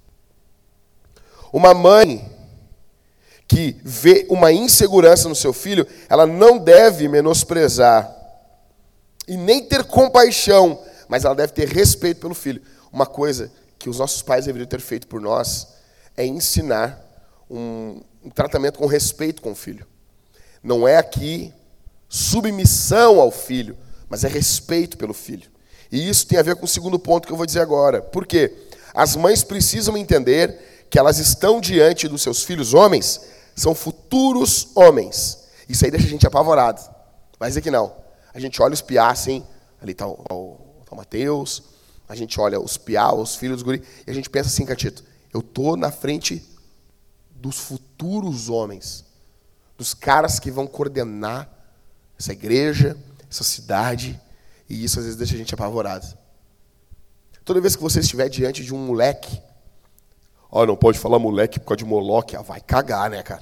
Uma 1.52 1.74
mãe 1.74 2.30
que 3.48 3.78
vê 3.84 4.28
uma 4.30 4.52
insegurança 4.52 5.28
no 5.28 5.36
seu 5.36 5.52
filho, 5.52 5.86
ela 6.08 6.28
não 6.28 6.58
deve 6.58 7.08
menosprezar 7.08 8.16
e 9.28 9.36
nem 9.36 9.66
ter 9.66 9.84
compaixão, 9.84 10.84
mas 11.08 11.26
ela 11.26 11.36
deve 11.36 11.54
ter 11.54 11.68
respeito 11.68 12.22
pelo 12.22 12.36
filho. 12.36 12.62
Uma 12.92 13.08
coisa 13.08 13.52
que 13.78 13.90
os 13.90 13.98
nossos 13.98 14.22
pais 14.22 14.46
deveriam 14.46 14.68
ter 14.68 14.82
feito 14.82 15.08
por 15.08 15.20
nós 15.20 15.68
é 16.16 16.26
ensinar 16.26 17.00
um, 17.50 18.02
um 18.24 18.30
tratamento 18.30 18.78
com 18.78 18.86
respeito 18.86 19.42
com 19.42 19.52
o 19.52 19.56
filho. 19.56 19.88
Não 20.62 20.88
é 20.88 20.98
aqui 20.98 21.54
submissão 22.10 23.20
ao 23.22 23.32
filho, 23.32 23.78
mas 24.10 24.24
é 24.24 24.28
respeito 24.28 24.98
pelo 24.98 25.14
filho. 25.14 25.50
E 25.92 26.10
isso 26.10 26.28
tem 26.28 26.40
a 26.40 26.44
ver 26.44 26.56
com 26.56 26.66
o 26.66 26.68
segundo 26.68 26.98
ponto 27.00 27.28
que 27.28 27.32
eu 27.32 27.38
vou 27.38 27.46
dizer 27.46 27.62
agora. 27.62 28.02
Por 28.02 28.26
quê? 28.26 28.54
As 28.94 29.16
mães 29.16 29.44
precisam 29.44 29.96
entender 29.96 30.88
que 30.90 30.98
elas 30.98 31.20
estão 31.20 31.62
diante 31.62 32.08
dos 32.08 32.24
seus 32.24 32.44
filhos 32.44 32.74
homens, 32.74 33.22
são 33.56 33.76
futuros 33.76 34.70
homens. 34.76 35.48
Isso 35.68 35.86
aí 35.86 35.92
deixa 35.92 36.08
a 36.08 36.10
gente 36.10 36.26
apavorado. 36.26 36.82
Vai 37.40 37.50
dizer 37.50 37.62
que 37.62 37.70
não. 37.70 37.96
A 38.34 38.40
gente 38.40 38.62
olha 38.62 38.74
os 38.74 38.82
piá 38.82 39.10
assim, 39.10 39.46
ali 39.82 39.92
está 39.92 40.08
o, 40.08 40.20
o, 40.32 40.58
o 40.90 40.96
Mateus, 40.96 41.64
a 42.08 42.16
gente 42.16 42.40
olha 42.40 42.60
os 42.60 42.78
piá, 42.78 43.14
os 43.14 43.36
filhos 43.36 43.58
dos 43.58 43.64
guri, 43.64 43.84
e 44.06 44.10
a 44.10 44.14
gente 44.14 44.30
pensa 44.30 44.50
assim, 44.50 44.66
Catito, 44.66 45.04
eu 45.32 45.42
estou 45.42 45.78
na 45.78 45.92
frente 45.92 46.44
dos 47.30 47.60
futuros 47.60 48.50
homens, 48.50 49.06
dos 49.78 49.94
caras 49.94 50.40
que 50.40 50.50
vão 50.50 50.66
coordenar 50.66 51.59
essa 52.20 52.34
igreja, 52.34 52.98
essa 53.32 53.44
cidade, 53.44 54.20
e 54.70 54.84
isso 54.84 55.00
às 55.00 55.06
vezes 55.06 55.18
deixa 55.18 55.36
a 55.36 55.38
gente 55.38 55.54
apavorado. 55.54 56.06
Toda 57.46 57.62
vez 57.62 57.76
que 57.76 57.82
você 57.82 58.02
estiver 58.02 58.28
diante 58.30 58.64
de 58.64 58.76
um 58.76 58.78
moleque, 58.78 59.42
ó, 60.52 60.66
não 60.66 60.76
pode 60.76 61.00
falar 61.00 61.18
moleque 61.18 61.60
por 61.60 61.68
causa 61.68 61.78
de 61.78 61.86
Moloque, 61.86 62.36
ah, 62.36 62.42
vai 62.42 62.60
cagar, 62.60 63.10
né, 63.10 63.24
cara? 63.24 63.42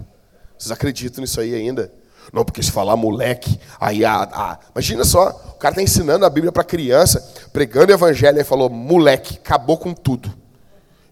Vocês 0.58 0.72
acreditam 0.72 1.22
nisso 1.22 1.42
aí 1.42 1.54
ainda? 1.54 1.92
Não, 2.32 2.46
porque 2.46 2.62
se 2.62 2.72
falar 2.72 2.96
moleque, 2.96 3.60
aí 3.80 4.06
a, 4.06 4.24
a... 4.24 4.60
imagina 4.72 5.04
só, 5.04 5.30
o 5.56 5.58
cara 5.58 5.74
está 5.74 5.82
ensinando 5.82 6.26
a 6.26 6.30
Bíblia 6.30 6.52
para 6.52 6.64
criança, 6.64 7.20
pregando 7.52 7.92
o 7.92 7.96
evangelho, 7.96 8.40
e 8.40 8.44
falou 8.44 8.70
moleque, 8.70 9.36
acabou 9.38 9.78
com 9.78 9.94
tudo, 9.94 10.32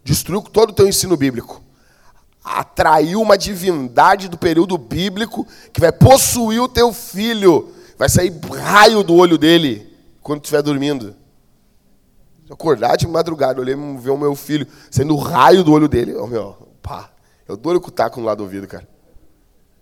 destruiu 0.04 0.42
todo 0.42 0.70
o 0.70 0.74
teu 0.74 0.88
ensino 0.88 1.18
bíblico, 1.18 1.64
atraiu 2.46 3.20
uma 3.20 3.38
divindade 3.38 4.30
do 4.30 4.38
período 4.38 4.78
bíblico 4.78 5.48
que 5.74 5.82
vai 5.82 5.92
possuir 5.92 6.62
o 6.62 6.70
teu 6.70 6.94
filho, 6.94 7.74
vai 7.98 8.08
sair 8.08 8.32
raio 8.62 9.02
do 9.04 9.16
olho 9.16 9.38
dele 9.38 9.92
quando 10.22 10.44
estiver 10.44 10.62
dormindo. 10.62 11.16
Acordar 12.50 12.96
de 12.96 13.08
madrugada, 13.08 13.60
olhei 13.60 13.76
ver 13.98 14.12
o 14.12 14.18
meu 14.18 14.36
filho 14.36 14.68
saindo 14.92 15.16
raio 15.16 15.64
do 15.64 15.74
olho 15.74 15.88
dele, 15.88 16.14
oh, 16.14 16.28
meu, 16.28 16.56
pá, 16.82 17.10
eu 17.48 17.58
dou 17.58 17.82
com 17.82 17.88
o 17.88 17.92
taco 17.92 18.20
no 18.20 18.26
lado 18.28 18.38
do 18.38 18.44
ouvido, 18.44 18.68
cara. 18.68 18.88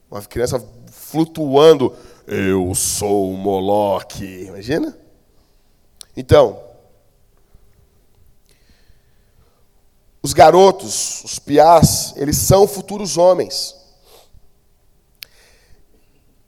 Uma 0.09 0.21
criança 0.21 0.63
flutuando. 0.91 1.93
Eu 2.25 2.73
sou 2.75 3.31
o 3.31 3.37
Moloque. 3.37 4.45
Imagina? 4.45 4.95
Então, 6.15 6.61
os 10.23 10.31
garotos, 10.31 11.21
os 11.25 11.37
piás, 11.37 12.13
eles 12.15 12.37
são 12.37 12.65
futuros 12.65 13.17
homens. 13.17 13.75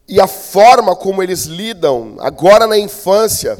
E 0.07 0.21
a 0.21 0.27
forma 0.27 0.95
como 0.95 1.21
eles 1.21 1.43
lidam 1.43 2.15
agora 2.19 2.65
na 2.67 2.77
infância 2.77 3.57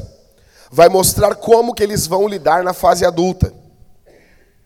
vai 0.70 0.88
mostrar 0.88 1.34
como 1.34 1.74
que 1.74 1.82
eles 1.82 2.06
vão 2.06 2.26
lidar 2.26 2.64
na 2.64 2.72
fase 2.72 3.04
adulta. 3.04 3.52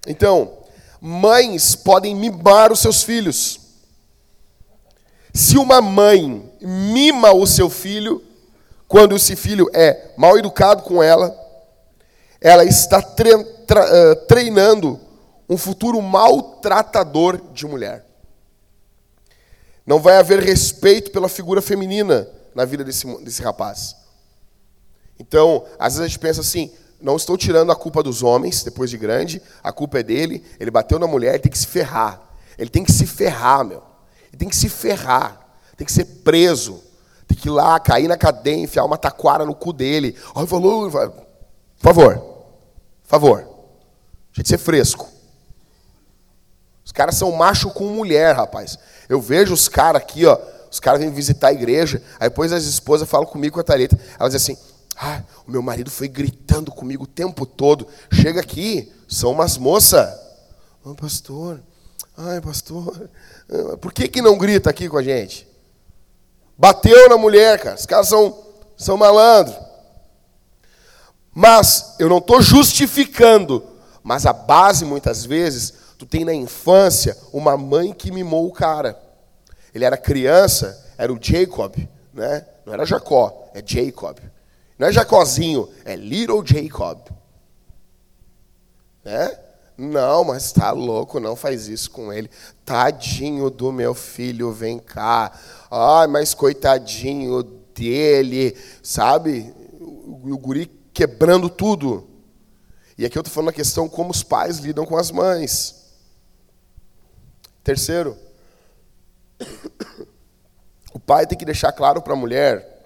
Então, 0.06 0.52
mães 1.00 1.74
podem 1.74 2.14
mimar 2.14 2.70
os 2.70 2.78
seus 2.78 3.02
filhos. 3.02 3.58
Se 5.34 5.58
uma 5.58 5.80
mãe 5.80 6.48
mima 6.60 7.32
o 7.32 7.44
seu 7.44 7.68
filho, 7.68 8.22
quando 8.86 9.16
esse 9.16 9.34
filho 9.34 9.68
é 9.72 10.12
mal 10.16 10.38
educado 10.38 10.82
com 10.82 11.02
ela, 11.02 11.36
ela 12.40 12.64
está 12.64 12.98
eh, 12.98 14.14
treinando 14.28 15.09
um 15.50 15.56
futuro 15.56 16.00
maltratador 16.00 17.40
de 17.52 17.66
mulher. 17.66 18.06
Não 19.84 19.98
vai 19.98 20.16
haver 20.16 20.38
respeito 20.38 21.10
pela 21.10 21.28
figura 21.28 21.60
feminina 21.60 22.28
na 22.54 22.64
vida 22.64 22.84
desse, 22.84 23.04
desse 23.24 23.42
rapaz. 23.42 23.96
Então, 25.18 25.64
às 25.76 25.94
vezes 25.94 26.04
a 26.04 26.06
gente 26.06 26.20
pensa 26.20 26.40
assim: 26.40 26.72
não 27.02 27.16
estou 27.16 27.36
tirando 27.36 27.72
a 27.72 27.76
culpa 27.76 28.00
dos 28.00 28.22
homens 28.22 28.62
depois 28.62 28.88
de 28.88 28.96
grande, 28.96 29.42
a 29.60 29.72
culpa 29.72 29.98
é 29.98 30.04
dele, 30.04 30.44
ele 30.60 30.70
bateu 30.70 31.00
na 31.00 31.08
mulher, 31.08 31.30
ele 31.30 31.42
tem 31.42 31.50
que 31.50 31.58
se 31.58 31.66
ferrar. 31.66 32.22
Ele 32.56 32.70
tem 32.70 32.84
que 32.84 32.92
se 32.92 33.04
ferrar, 33.04 33.64
meu. 33.64 33.82
Ele 34.28 34.38
tem 34.38 34.48
que 34.48 34.56
se 34.56 34.68
ferrar, 34.68 35.40
tem 35.76 35.84
que 35.84 35.92
ser 35.92 36.04
preso, 36.04 36.80
tem 37.26 37.36
que 37.36 37.48
ir 37.48 37.50
lá, 37.50 37.80
cair 37.80 38.06
na 38.06 38.16
cadeia, 38.16 38.62
enfiar 38.62 38.84
uma 38.84 38.96
taquara 38.96 39.44
no 39.44 39.54
cu 39.54 39.72
dele. 39.72 40.14
Ai, 40.36 40.46
falou, 40.46 40.88
por 40.88 41.22
favor, 41.78 42.18
por 42.18 43.08
favor, 43.08 43.48
deixa 44.28 44.42
de 44.44 44.48
ser 44.48 44.58
fresco. 44.58 45.19
Os 46.90 46.92
caras 46.92 47.14
são 47.14 47.30
macho 47.30 47.70
com 47.70 47.84
mulher, 47.84 48.34
rapaz. 48.34 48.76
Eu 49.08 49.20
vejo 49.20 49.54
os 49.54 49.68
caras 49.68 50.02
aqui, 50.02 50.26
ó, 50.26 50.36
os 50.68 50.80
caras 50.80 51.00
vêm 51.00 51.08
visitar 51.08 51.46
a 51.46 51.52
igreja, 51.52 52.02
aí 52.18 52.28
depois 52.28 52.52
as 52.52 52.64
esposas 52.64 53.08
falam 53.08 53.28
comigo 53.28 53.54
com 53.54 53.60
a 53.60 53.62
Thalita, 53.62 53.96
elas 54.18 54.32
dizem 54.32 54.54
assim, 54.54 54.62
ah, 54.96 55.22
o 55.46 55.52
meu 55.52 55.62
marido 55.62 55.88
foi 55.88 56.08
gritando 56.08 56.72
comigo 56.72 57.04
o 57.04 57.06
tempo 57.06 57.46
todo. 57.46 57.86
Chega 58.12 58.40
aqui, 58.40 58.92
são 59.08 59.30
umas 59.30 59.56
moças. 59.56 60.04
Oh, 60.84 60.96
pastor, 60.96 61.60
ai, 62.18 62.40
pastor, 62.40 63.08
por 63.80 63.92
que, 63.92 64.08
que 64.08 64.20
não 64.20 64.36
grita 64.36 64.68
aqui 64.68 64.88
com 64.88 64.98
a 64.98 65.02
gente? 65.02 65.46
Bateu 66.58 67.08
na 67.08 67.16
mulher, 67.16 67.60
cara. 67.60 67.76
Os 67.76 67.86
caras 67.86 68.08
são, 68.08 68.36
são 68.76 68.96
malandros. 68.96 69.56
Mas 71.32 71.94
eu 72.00 72.08
não 72.08 72.18
estou 72.18 72.42
justificando. 72.42 73.62
Mas 74.02 74.26
a 74.26 74.32
base, 74.32 74.84
muitas 74.84 75.24
vezes, 75.24 75.79
tu 76.00 76.06
tem 76.06 76.24
na 76.24 76.32
infância 76.32 77.14
uma 77.30 77.58
mãe 77.58 77.92
que 77.92 78.10
mimou 78.10 78.46
o 78.46 78.52
cara. 78.52 78.98
Ele 79.74 79.84
era 79.84 79.98
criança, 79.98 80.82
era 80.96 81.12
o 81.12 81.18
Jacob, 81.20 81.76
né? 82.14 82.46
Não 82.64 82.72
era 82.72 82.86
Jacó, 82.86 83.50
é 83.52 83.62
Jacob. 83.62 84.16
Não 84.78 84.88
é 84.88 84.92
Jacozinho, 84.92 85.68
é 85.84 85.94
Little 85.94 86.42
Jacob. 86.42 87.00
Né? 89.04 89.38
Não, 89.76 90.24
mas 90.24 90.50
tá 90.52 90.70
louco, 90.70 91.20
não 91.20 91.36
faz 91.36 91.68
isso 91.68 91.90
com 91.90 92.10
ele. 92.10 92.30
Tadinho 92.64 93.50
do 93.50 93.70
meu 93.70 93.92
filho, 93.92 94.52
vem 94.52 94.78
cá. 94.78 95.38
Ai, 95.70 96.06
mas 96.06 96.32
coitadinho 96.32 97.42
dele, 97.74 98.56
sabe? 98.82 99.54
O, 99.78 100.32
o 100.32 100.38
guri 100.38 100.64
quebrando 100.94 101.50
tudo. 101.50 102.08
E 102.96 103.04
aqui 103.04 103.18
eu 103.18 103.20
estou 103.20 103.34
falando 103.34 103.50
a 103.50 103.52
questão 103.52 103.86
como 103.86 104.10
os 104.10 104.22
pais 104.22 104.60
lidam 104.60 104.86
com 104.86 104.96
as 104.96 105.10
mães. 105.10 105.79
Terceiro, 107.62 108.16
o 110.92 110.98
pai 110.98 111.26
tem 111.26 111.36
que 111.36 111.44
deixar 111.44 111.72
claro 111.72 112.00
para 112.00 112.14
a 112.14 112.16
mulher 112.16 112.84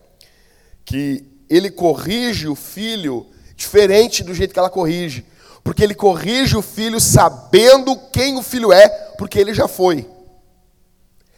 que 0.84 1.24
ele 1.48 1.70
corrige 1.70 2.48
o 2.48 2.54
filho 2.54 3.26
diferente 3.56 4.24
do 4.24 4.34
jeito 4.34 4.52
que 4.52 4.58
ela 4.58 4.70
corrige. 4.70 5.24
Porque 5.62 5.82
ele 5.82 5.94
corrige 5.94 6.56
o 6.56 6.62
filho 6.62 7.00
sabendo 7.00 7.96
quem 8.12 8.36
o 8.36 8.42
filho 8.42 8.72
é, 8.72 8.88
porque 9.16 9.38
ele 9.38 9.54
já 9.54 9.66
foi. 9.66 10.08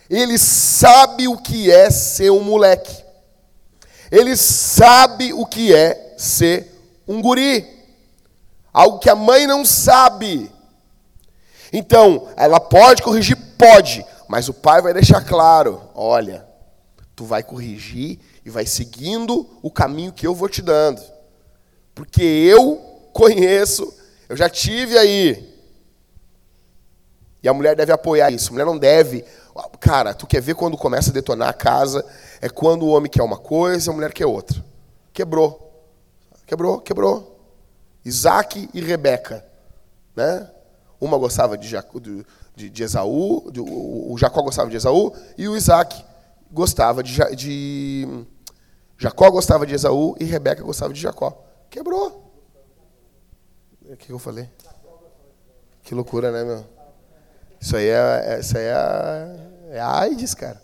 Ele 0.08 0.38
sabe 0.38 1.28
o 1.28 1.36
que 1.36 1.70
é 1.70 1.90
ser 1.90 2.30
um 2.30 2.42
moleque. 2.42 3.04
Ele 4.10 4.36
sabe 4.36 5.32
o 5.32 5.44
que 5.44 5.74
é 5.74 6.14
ser 6.16 6.72
um 7.06 7.20
guri. 7.20 7.64
Algo 8.72 8.98
que 8.98 9.10
a 9.10 9.16
mãe 9.16 9.46
não 9.46 9.64
sabe. 9.64 10.50
Então, 11.73 12.28
ela 12.37 12.61
pode 12.61 13.02
corrigir? 13.02 13.37
Pode. 13.58 14.04
Mas 14.28 14.49
o 14.49 14.54
pai 14.54 14.82
vai 14.82 14.92
deixar 14.92 15.23
claro: 15.23 15.80
olha, 15.94 16.46
tu 17.14 17.25
vai 17.25 17.42
corrigir 17.42 18.18
e 18.44 18.50
vai 18.50 18.66
seguindo 18.66 19.49
o 19.62 19.70
caminho 19.70 20.12
que 20.12 20.26
eu 20.26 20.35
vou 20.35 20.49
te 20.49 20.62
dando. 20.62 21.02
Porque 21.94 22.23
eu 22.23 22.76
conheço 23.12 23.96
eu 24.28 24.37
já 24.37 24.49
tive 24.49 24.99
aí. 24.99 25.54
E 27.42 27.49
a 27.49 27.54
mulher 27.54 27.76
deve 27.76 27.92
apoiar 27.92 28.30
isso. 28.30 28.49
A 28.49 28.52
mulher 28.52 28.66
não 28.66 28.76
deve. 28.76 29.25
Cara, 29.78 30.12
tu 30.12 30.26
quer 30.26 30.40
ver 30.40 30.54
quando 30.54 30.76
começa 30.76 31.11
a 31.11 31.12
detonar 31.12 31.49
a 31.49 31.52
casa? 31.52 32.04
É 32.40 32.49
quando 32.49 32.85
o 32.85 32.88
homem 32.88 33.11
quer 33.11 33.23
uma 33.23 33.38
coisa 33.38 33.88
e 33.88 33.92
a 33.92 33.94
mulher 33.94 34.12
quer 34.12 34.26
outra. 34.26 34.64
Quebrou. 35.12 35.62
Quebrou, 36.44 36.80
quebrou. 36.80 37.40
Isaac 38.04 38.68
e 38.75 38.80
Rebeca. 38.80 39.44
Né? 40.14 40.50
Uma 41.00 41.18
gostava 41.18 41.58
de, 41.58 41.76
de, 42.54 42.70
de 42.70 42.82
Esaú, 42.82 43.50
de, 43.50 43.60
o, 43.60 44.12
o, 44.12 44.18
Jacó 44.18 44.42
gostava 44.42 44.70
de 44.70 44.76
Esaú, 44.76 45.12
e 45.36 45.48
o 45.48 45.56
Isaac 45.56 46.04
gostava 46.50 47.02
de, 47.02 47.18
de. 47.34 48.26
Jacó 48.98 49.30
gostava 49.30 49.66
de 49.66 49.74
Esaú 49.74 50.16
e 50.18 50.24
Rebeca 50.24 50.62
gostava 50.62 50.92
de 50.92 51.00
Jacó. 51.00 51.44
Quebrou. 51.68 52.32
O 53.88 53.96
que 53.96 54.10
eu 54.10 54.18
falei? 54.18 54.48
Que 55.82 55.94
loucura, 55.94 56.32
né, 56.32 56.44
meu? 56.44 56.64
Isso 57.60 57.76
aí 57.76 57.88
é, 57.88 58.24
é 58.26 58.40
isso 58.40 58.56
aí 58.56 58.64
é, 58.64 59.76
é 59.76 59.80
AIDS, 59.80 60.34
cara. 60.34 60.60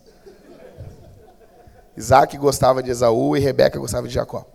Isaac 1.96 2.36
gostava 2.38 2.82
de 2.82 2.90
Esaú 2.90 3.36
e 3.36 3.40
Rebeca 3.40 3.78
gostava 3.78 4.08
de 4.08 4.14
Jacó. 4.14 4.46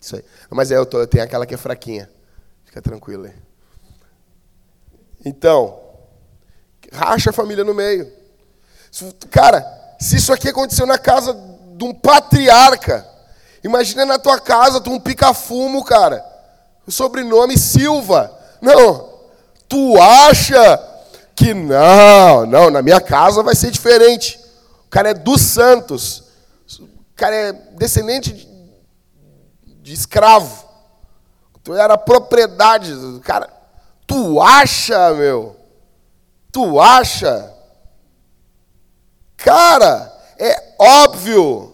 Isso 0.00 0.16
aí. 0.16 0.24
Mas 0.50 0.70
é, 0.70 0.76
eu, 0.76 0.86
tô, 0.86 1.00
eu 1.00 1.06
tenho 1.06 1.24
aquela 1.24 1.44
que 1.44 1.54
é 1.54 1.56
fraquinha. 1.56 2.08
Fica 2.64 2.80
tranquilo 2.80 3.24
aí. 3.24 3.34
Então, 5.24 5.78
racha 6.92 7.30
a 7.30 7.32
família 7.32 7.64
no 7.64 7.74
meio. 7.74 8.10
Cara, 9.30 9.64
se 9.98 10.16
isso 10.16 10.32
aqui 10.32 10.48
aconteceu 10.48 10.86
na 10.86 10.98
casa 10.98 11.32
de 11.76 11.84
um 11.84 11.94
patriarca, 11.94 13.06
imagina 13.62 14.04
na 14.04 14.18
tua 14.18 14.38
casa, 14.40 14.80
tu 14.80 14.90
um 14.90 15.00
pica-fumo, 15.00 15.84
cara. 15.84 16.24
O 16.86 16.90
sobrenome 16.90 17.56
Silva. 17.56 18.36
Não. 18.60 19.10
Tu 19.68 20.00
acha 20.00 20.88
que 21.34 21.54
não, 21.54 22.44
não, 22.44 22.70
na 22.70 22.82
minha 22.82 23.00
casa 23.00 23.42
vai 23.42 23.54
ser 23.54 23.70
diferente. 23.70 24.38
O 24.86 24.90
cara 24.90 25.10
é 25.10 25.14
dos 25.14 25.40
santos. 25.40 26.24
O 26.78 26.88
cara 27.16 27.34
é 27.34 27.52
descendente 27.52 28.32
de, 28.32 28.48
de 29.82 29.92
escravo. 29.94 30.68
Tu 31.64 31.74
era 31.74 31.96
propriedade. 31.96 32.92
Cara, 33.22 33.48
tu 34.12 34.42
acha, 34.42 35.14
meu? 35.14 35.56
Tu 36.52 36.80
acha? 36.80 37.50
Cara, 39.38 40.12
é 40.38 40.74
óbvio. 40.78 41.72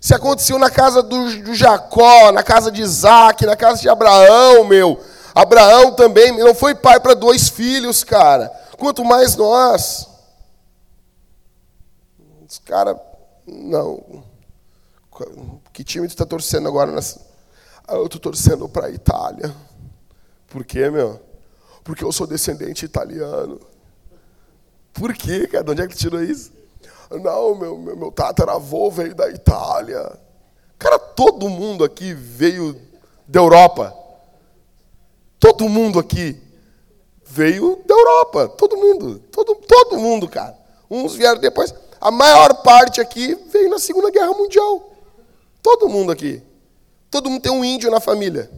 Se 0.00 0.14
aconteceu 0.14 0.58
na 0.58 0.70
casa 0.70 1.02
do, 1.02 1.42
do 1.42 1.54
Jacó, 1.54 2.32
na 2.32 2.42
casa 2.42 2.72
de 2.72 2.80
Isaac, 2.80 3.44
na 3.44 3.54
casa 3.54 3.82
de 3.82 3.88
Abraão, 3.88 4.64
meu. 4.64 4.98
Abraão 5.34 5.92
também 5.92 6.36
não 6.38 6.54
foi 6.54 6.74
pai 6.74 6.98
para 6.98 7.14
dois 7.14 7.50
filhos, 7.50 8.02
cara. 8.02 8.48
Quanto 8.78 9.04
mais 9.04 9.36
nós. 9.36 10.08
Os 12.48 12.58
cara, 12.60 12.98
não. 13.46 14.22
Que 15.72 15.84
time 15.84 16.06
tu 16.06 16.12
está 16.12 16.24
torcendo 16.24 16.68
agora? 16.68 16.92
Nessa... 16.92 17.20
Ah, 17.86 17.96
eu 17.96 18.06
estou 18.06 18.20
torcendo 18.20 18.68
para 18.68 18.86
a 18.86 18.90
Itália. 18.90 19.54
Por 20.48 20.64
quê, 20.64 20.88
meu? 20.88 21.27
Porque 21.88 22.04
eu 22.04 22.12
sou 22.12 22.26
descendente 22.26 22.84
italiano. 22.84 23.58
Por 24.92 25.14
quê, 25.14 25.46
cara? 25.46 25.64
De 25.64 25.70
onde 25.70 25.80
é 25.80 25.86
que 25.86 25.94
tu 25.94 25.98
tirou 26.00 26.22
isso? 26.22 26.52
Não, 27.10 27.54
meu, 27.54 27.78
meu, 27.78 27.96
meu 27.96 28.12
tataravô 28.12 28.90
veio 28.90 29.14
da 29.14 29.26
Itália. 29.30 30.20
Cara, 30.78 30.98
todo 30.98 31.48
mundo 31.48 31.82
aqui 31.82 32.12
veio 32.12 32.78
da 33.26 33.40
Europa. 33.40 33.96
Todo 35.40 35.66
mundo 35.66 35.98
aqui 35.98 36.38
veio 37.24 37.82
da 37.86 37.94
Europa. 37.94 38.48
Todo 38.48 38.76
mundo. 38.76 39.20
Todo, 39.32 39.54
todo 39.54 39.98
mundo, 39.98 40.28
cara. 40.28 40.54
Uns 40.90 41.14
vieram 41.14 41.40
depois. 41.40 41.74
A 41.98 42.10
maior 42.10 42.52
parte 42.62 43.00
aqui 43.00 43.34
veio 43.50 43.70
na 43.70 43.78
Segunda 43.78 44.10
Guerra 44.10 44.34
Mundial. 44.34 44.92
Todo 45.62 45.88
mundo 45.88 46.12
aqui. 46.12 46.42
Todo 47.10 47.30
mundo 47.30 47.40
tem 47.40 47.50
um 47.50 47.64
índio 47.64 47.90
na 47.90 47.98
família. 47.98 48.50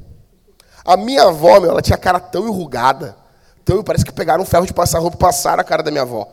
A 0.85 0.97
minha 0.97 1.29
avó, 1.29 1.61
meu, 1.61 1.71
ela 1.71 1.81
tinha 1.81 1.95
a 1.95 2.01
cara 2.01 2.19
tão 2.19 2.49
enrugada. 2.49 3.20
Tão, 3.65 3.83
parece 3.83 4.05
que 4.05 4.13
pegaram 4.13 4.43
um 4.43 4.47
ferro 4.47 4.67
de 4.67 4.73
passar 4.73 4.99
roupa 4.99 5.17
e 5.17 5.21
passaram 5.21 5.61
a 5.61 5.65
cara 5.65 5.83
da 5.83 5.91
minha 5.91 6.03
avó. 6.03 6.29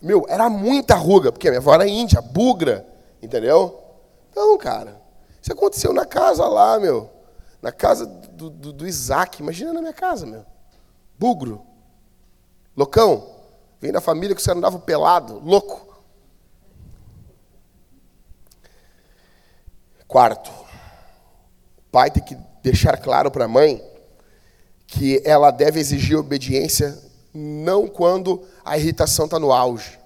Meu, 0.00 0.24
era 0.28 0.48
muita 0.48 0.94
ruga, 0.94 1.30
porque 1.30 1.48
a 1.48 1.50
minha 1.50 1.60
avó 1.60 1.74
era 1.74 1.86
índia, 1.86 2.22
bugra, 2.22 2.86
entendeu? 3.22 3.78
Então, 4.30 4.56
cara, 4.56 5.00
isso 5.42 5.52
aconteceu 5.52 5.92
na 5.92 6.06
casa 6.06 6.46
lá, 6.46 6.78
meu. 6.78 7.10
Na 7.60 7.70
casa 7.70 8.06
do, 8.06 8.48
do, 8.48 8.72
do 8.72 8.86
Isaac. 8.86 9.42
Imagina 9.42 9.72
na 9.72 9.80
minha 9.80 9.92
casa, 9.92 10.24
meu. 10.24 10.44
Bugro. 11.18 11.66
Loucão. 12.74 13.36
Vem 13.80 13.92
da 13.92 14.00
família 14.00 14.34
que 14.34 14.42
você 14.42 14.52
andava 14.52 14.78
pelado. 14.78 15.38
Louco. 15.40 16.02
Quarto. 20.08 20.50
O 20.50 21.90
pai 21.92 22.10
tem 22.10 22.22
que 22.22 22.36
deixar 22.62 22.96
claro 22.96 23.30
para 23.30 23.44
a 23.44 23.48
mãe 23.48 23.89
que 24.90 25.22
ela 25.24 25.52
deve 25.52 25.78
exigir 25.78 26.18
obediência 26.18 26.98
não 27.32 27.86
quando 27.86 28.44
a 28.64 28.76
irritação 28.76 29.26
está 29.26 29.38
no 29.38 29.52
auge. 29.52 29.98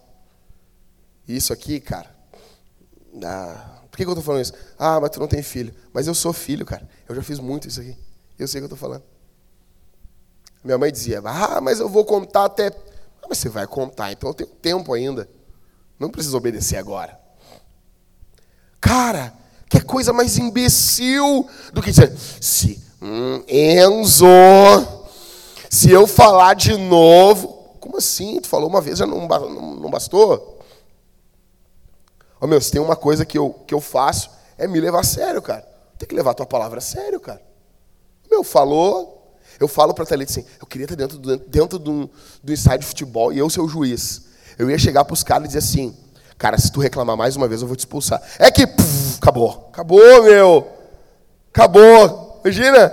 Isso 1.27 1.55
aqui, 1.55 1.81
cara. 1.81 2.15
Ah, 3.25 3.81
por 3.91 3.97
que, 3.97 4.05
que 4.05 4.09
eu 4.09 4.13
estou 4.13 4.23
falando 4.23 4.43
isso? 4.43 4.53
Ah, 4.79 5.01
mas 5.01 5.11
tu 5.11 5.19
não 5.19 5.27
tem 5.27 5.43
filho. 5.43 5.75
Mas 5.91 6.07
eu 6.07 6.15
sou 6.15 6.35
filho, 6.35 6.67
cara. 6.67 6.87
Eu 7.09 7.15
já 7.15 7.23
fiz 7.23 7.39
muito 7.39 7.67
isso 7.67 7.81
aqui. 7.81 7.97
Eu 8.39 8.47
sei 8.47 8.61
o 8.61 8.63
que 8.63 8.73
eu 8.73 8.75
estou 8.75 8.79
falando. 8.79 9.03
Minha 10.63 10.77
mãe 10.77 10.93
dizia, 10.93 11.23
ah, 11.25 11.63
mas 11.63 11.81
eu 11.81 11.89
vou 11.89 12.05
contar 12.05 12.45
até. 12.45 12.67
Ah, 13.23 13.27
mas 13.29 13.39
você 13.39 13.49
vai 13.49 13.67
contar, 13.67 14.13
então 14.13 14.29
eu 14.29 14.35
tenho 14.35 14.51
tempo 14.51 14.93
ainda. 14.93 15.27
Não 15.99 16.11
precisa 16.11 16.37
obedecer 16.37 16.77
agora. 16.77 17.19
Cara, 18.83 19.33
que 19.67 19.81
coisa 19.81 20.13
mais 20.13 20.37
imbecil 20.37 21.49
do 21.73 21.81
que 21.81 21.91
dizer, 21.91 22.15
se 22.19 22.84
hum, 23.05 23.45
Enzo, 23.49 24.27
se 25.71 25.91
eu 25.91 26.07
falar 26.07 26.55
de 26.55 26.77
novo, 26.77 27.77
como 27.81 27.99
assim? 27.99 28.41
Tu 28.41 28.49
falou 28.49 28.69
uma 28.69 28.81
vez, 28.81 28.99
já 28.99 29.07
não, 29.07 29.27
não 29.27 29.91
bastou? 29.91 30.61
Ô 32.41 32.47
meu, 32.47 32.61
se 32.61 32.71
tem 32.71 32.81
uma 32.81 32.97
coisa 32.97 33.25
que 33.25 33.39
eu, 33.39 33.55
que 33.67 33.75
eu 33.75 33.81
faço, 33.81 34.31
é 34.57 34.67
me 34.67 34.81
levar 34.81 35.01
a 35.01 35.05
sério, 35.05 35.41
cara. 35.43 35.67
Tem 35.99 36.09
que 36.09 36.15
levar 36.15 36.33
a 36.33 36.35
tua 36.35 36.47
palavra 36.47 36.79
a 36.79 36.83
sério, 36.83 37.21
cara. 37.21 37.41
Meu, 38.31 38.43
falou, 38.43 39.37
eu 39.61 39.69
falo 39.69 39.95
para 39.95 40.05
Thalita 40.05 40.33
assim, 40.33 40.45
eu 40.61 40.67
queria 40.67 40.85
estar 40.85 40.97
dentro 40.97 41.19
do, 41.19 41.37
dentro 41.37 41.79
do, 41.79 42.11
do 42.43 42.53
ensaio 42.53 42.79
de 42.79 42.87
futebol 42.87 43.33
e 43.33 43.39
eu 43.39 43.49
ser 43.49 43.61
o 43.61 43.69
juiz. 43.69 44.23
Eu 44.59 44.71
ia 44.71 44.79
chegar 44.79 45.05
para 45.05 45.15
os 45.15 45.23
caras 45.23 45.45
e 45.45 45.49
dizer 45.49 45.59
assim, 45.59 45.97
cara, 46.37 46.59
se 46.59 46.71
tu 46.71 46.81
reclamar 46.81 47.17
mais 47.17 47.37
uma 47.37 47.49
vez, 47.49 47.61
eu 47.61 47.67
vou 47.67 47.77
te 47.77 47.81
expulsar. 47.81 48.23
É 48.39 48.51
que, 48.51 48.67
puf, 48.67 49.19
acabou. 49.19 49.69
Acabou, 49.73 50.23
meu. 50.23 50.69
Acabou. 51.53 52.24
Imagina. 52.45 52.93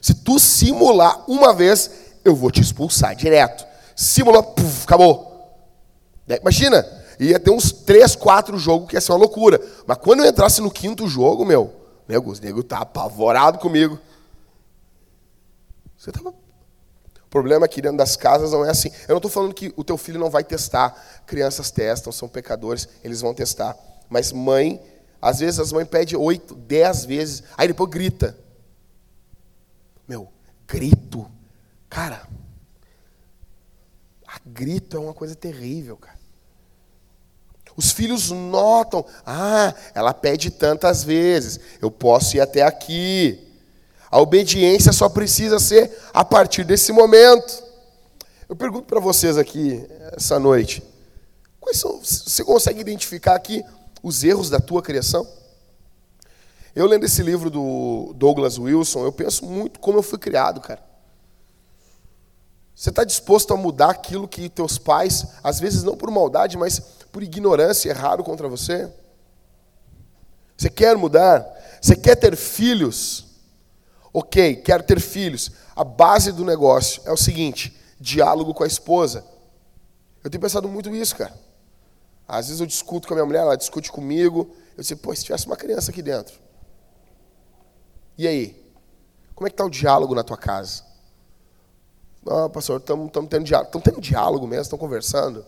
Se 0.00 0.14
tu 0.14 0.38
simular 0.38 1.24
uma 1.30 1.54
vez, 1.54 1.90
eu 2.24 2.34
vou 2.34 2.50
te 2.50 2.60
expulsar 2.60 3.14
direto. 3.14 3.64
Simula, 3.94 4.42
puf, 4.42 4.84
acabou. 4.84 5.32
Imagina, 6.40 6.84
ia 7.20 7.38
ter 7.38 7.50
uns 7.50 7.70
três, 7.72 8.16
quatro 8.16 8.58
jogos 8.58 8.88
que 8.88 8.96
ia 8.96 9.00
ser 9.00 9.12
uma 9.12 9.18
loucura. 9.18 9.60
Mas 9.86 9.98
quando 9.98 10.20
eu 10.20 10.26
entrasse 10.26 10.60
no 10.60 10.70
quinto 10.70 11.06
jogo, 11.06 11.44
meu, 11.44 11.72
nego, 12.08 12.32
o 12.32 12.40
nego 12.40 12.62
tá 12.62 12.78
apavorado 12.78 13.58
comigo. 13.58 13.98
Você 15.96 16.10
tava... 16.10 16.30
O 16.30 17.28
problema 17.30 17.64
aqui 17.64 17.80
dentro 17.80 17.96
das 17.96 18.16
casas 18.16 18.52
não 18.52 18.64
é 18.64 18.70
assim. 18.70 18.90
Eu 19.08 19.10
não 19.10 19.16
estou 19.16 19.30
falando 19.30 19.54
que 19.54 19.72
o 19.76 19.84
teu 19.84 19.96
filho 19.96 20.20
não 20.20 20.28
vai 20.28 20.44
testar. 20.44 21.22
Crianças 21.26 21.70
testam, 21.70 22.12
são 22.12 22.28
pecadores, 22.28 22.88
eles 23.02 23.20
vão 23.20 23.32
testar. 23.32 23.76
Mas 24.08 24.32
mãe, 24.32 24.80
às 25.22 25.38
vezes 25.38 25.60
as 25.60 25.70
mães 25.70 25.86
pedem 25.86 26.18
oito, 26.18 26.56
dez 26.56 27.04
vezes, 27.04 27.44
aí 27.56 27.68
depois 27.68 27.88
grita. 27.88 28.36
Meu, 30.08 30.28
grito. 30.66 31.30
Cara, 31.88 32.26
grito 34.44 34.96
é 34.96 35.00
uma 35.00 35.14
coisa 35.14 35.36
terrível, 35.36 35.96
cara. 35.96 36.20
Os 37.76 37.92
filhos 37.92 38.30
notam, 38.30 39.06
ah, 39.24 39.72
ela 39.94 40.12
pede 40.12 40.50
tantas 40.50 41.04
vezes, 41.04 41.60
eu 41.80 41.90
posso 41.90 42.36
ir 42.36 42.40
até 42.40 42.62
aqui. 42.62 43.48
A 44.10 44.20
obediência 44.20 44.92
só 44.92 45.08
precisa 45.08 45.58
ser 45.58 45.98
a 46.12 46.24
partir 46.24 46.64
desse 46.64 46.92
momento. 46.92 47.62
Eu 48.48 48.56
pergunto 48.56 48.86
para 48.86 49.00
vocês 49.00 49.38
aqui 49.38 49.86
essa 50.14 50.38
noite, 50.38 50.82
quais 51.58 51.78
são, 51.78 51.98
você 52.02 52.44
consegue 52.44 52.80
identificar 52.80 53.36
aqui 53.36 53.64
os 54.02 54.24
erros 54.24 54.50
da 54.50 54.60
tua 54.60 54.82
criação? 54.82 55.26
Eu 56.74 56.86
lendo 56.86 57.04
esse 57.04 57.22
livro 57.22 57.50
do 57.50 58.14
Douglas 58.16 58.58
Wilson, 58.58 59.04
eu 59.04 59.12
penso 59.12 59.44
muito 59.44 59.78
como 59.78 59.98
eu 59.98 60.02
fui 60.02 60.18
criado, 60.18 60.60
cara. 60.60 60.82
Você 62.74 62.88
está 62.88 63.04
disposto 63.04 63.52
a 63.52 63.56
mudar 63.56 63.90
aquilo 63.90 64.26
que 64.26 64.48
teus 64.48 64.78
pais, 64.78 65.26
às 65.44 65.60
vezes 65.60 65.82
não 65.82 65.96
por 65.96 66.10
maldade, 66.10 66.56
mas 66.56 66.80
por 67.12 67.22
ignorância, 67.22 67.90
erraram 67.90 68.24
contra 68.24 68.48
você? 68.48 68.90
Você 70.56 70.70
quer 70.70 70.96
mudar? 70.96 71.46
Você 71.80 71.94
quer 71.94 72.16
ter 72.16 72.36
filhos? 72.36 73.26
Ok, 74.12 74.56
quero 74.56 74.82
ter 74.82 75.00
filhos. 75.00 75.52
A 75.76 75.84
base 75.84 76.32
do 76.32 76.44
negócio 76.44 77.02
é 77.04 77.12
o 77.12 77.16
seguinte: 77.16 77.76
diálogo 78.00 78.54
com 78.54 78.64
a 78.64 78.66
esposa. 78.66 79.24
Eu 80.24 80.30
tenho 80.30 80.40
pensado 80.40 80.68
muito 80.68 80.88
nisso, 80.88 81.16
cara. 81.16 81.34
Às 82.32 82.46
vezes 82.46 82.62
eu 82.62 82.66
discuto 82.66 83.06
com 83.06 83.12
a 83.12 83.16
minha 83.16 83.26
mulher, 83.26 83.40
ela 83.40 83.58
discute 83.58 83.92
comigo. 83.92 84.50
Eu 84.74 84.80
disse, 84.80 84.96
pô, 84.96 85.14
se 85.14 85.22
tivesse 85.22 85.44
uma 85.46 85.54
criança 85.54 85.90
aqui 85.90 86.00
dentro. 86.00 86.40
E 88.16 88.26
aí? 88.26 88.72
Como 89.34 89.46
é 89.46 89.50
que 89.50 89.54
está 89.54 89.66
o 89.66 89.68
diálogo 89.68 90.14
na 90.14 90.22
tua 90.24 90.38
casa? 90.38 90.82
Não, 92.24 92.48
pastor, 92.48 92.80
estamos 92.80 93.10
tendo 93.28 93.44
diálogo. 93.44 93.68
Estão 93.68 93.80
tendo 93.82 94.00
diálogo 94.00 94.46
mesmo, 94.46 94.62
estão 94.62 94.78
conversando. 94.78 95.44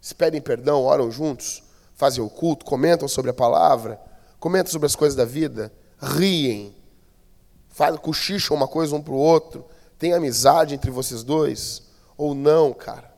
Se 0.00 0.14
pedem 0.14 0.40
perdão, 0.40 0.84
oram 0.84 1.10
juntos, 1.10 1.62
fazem 1.94 2.24
o 2.24 2.30
culto, 2.30 2.64
comentam 2.64 3.06
sobre 3.06 3.30
a 3.30 3.34
palavra, 3.34 4.00
comentam 4.40 4.72
sobre 4.72 4.86
as 4.86 4.96
coisas 4.96 5.14
da 5.14 5.26
vida, 5.26 5.70
riem, 6.00 6.74
fazem, 7.68 8.00
cochicham 8.00 8.56
uma 8.56 8.66
coisa 8.66 8.96
um 8.96 9.02
para 9.02 9.12
o 9.12 9.18
outro, 9.18 9.66
tem 9.98 10.14
amizade 10.14 10.74
entre 10.74 10.90
vocês 10.90 11.22
dois, 11.22 11.82
ou 12.16 12.34
não, 12.34 12.72
cara. 12.72 13.15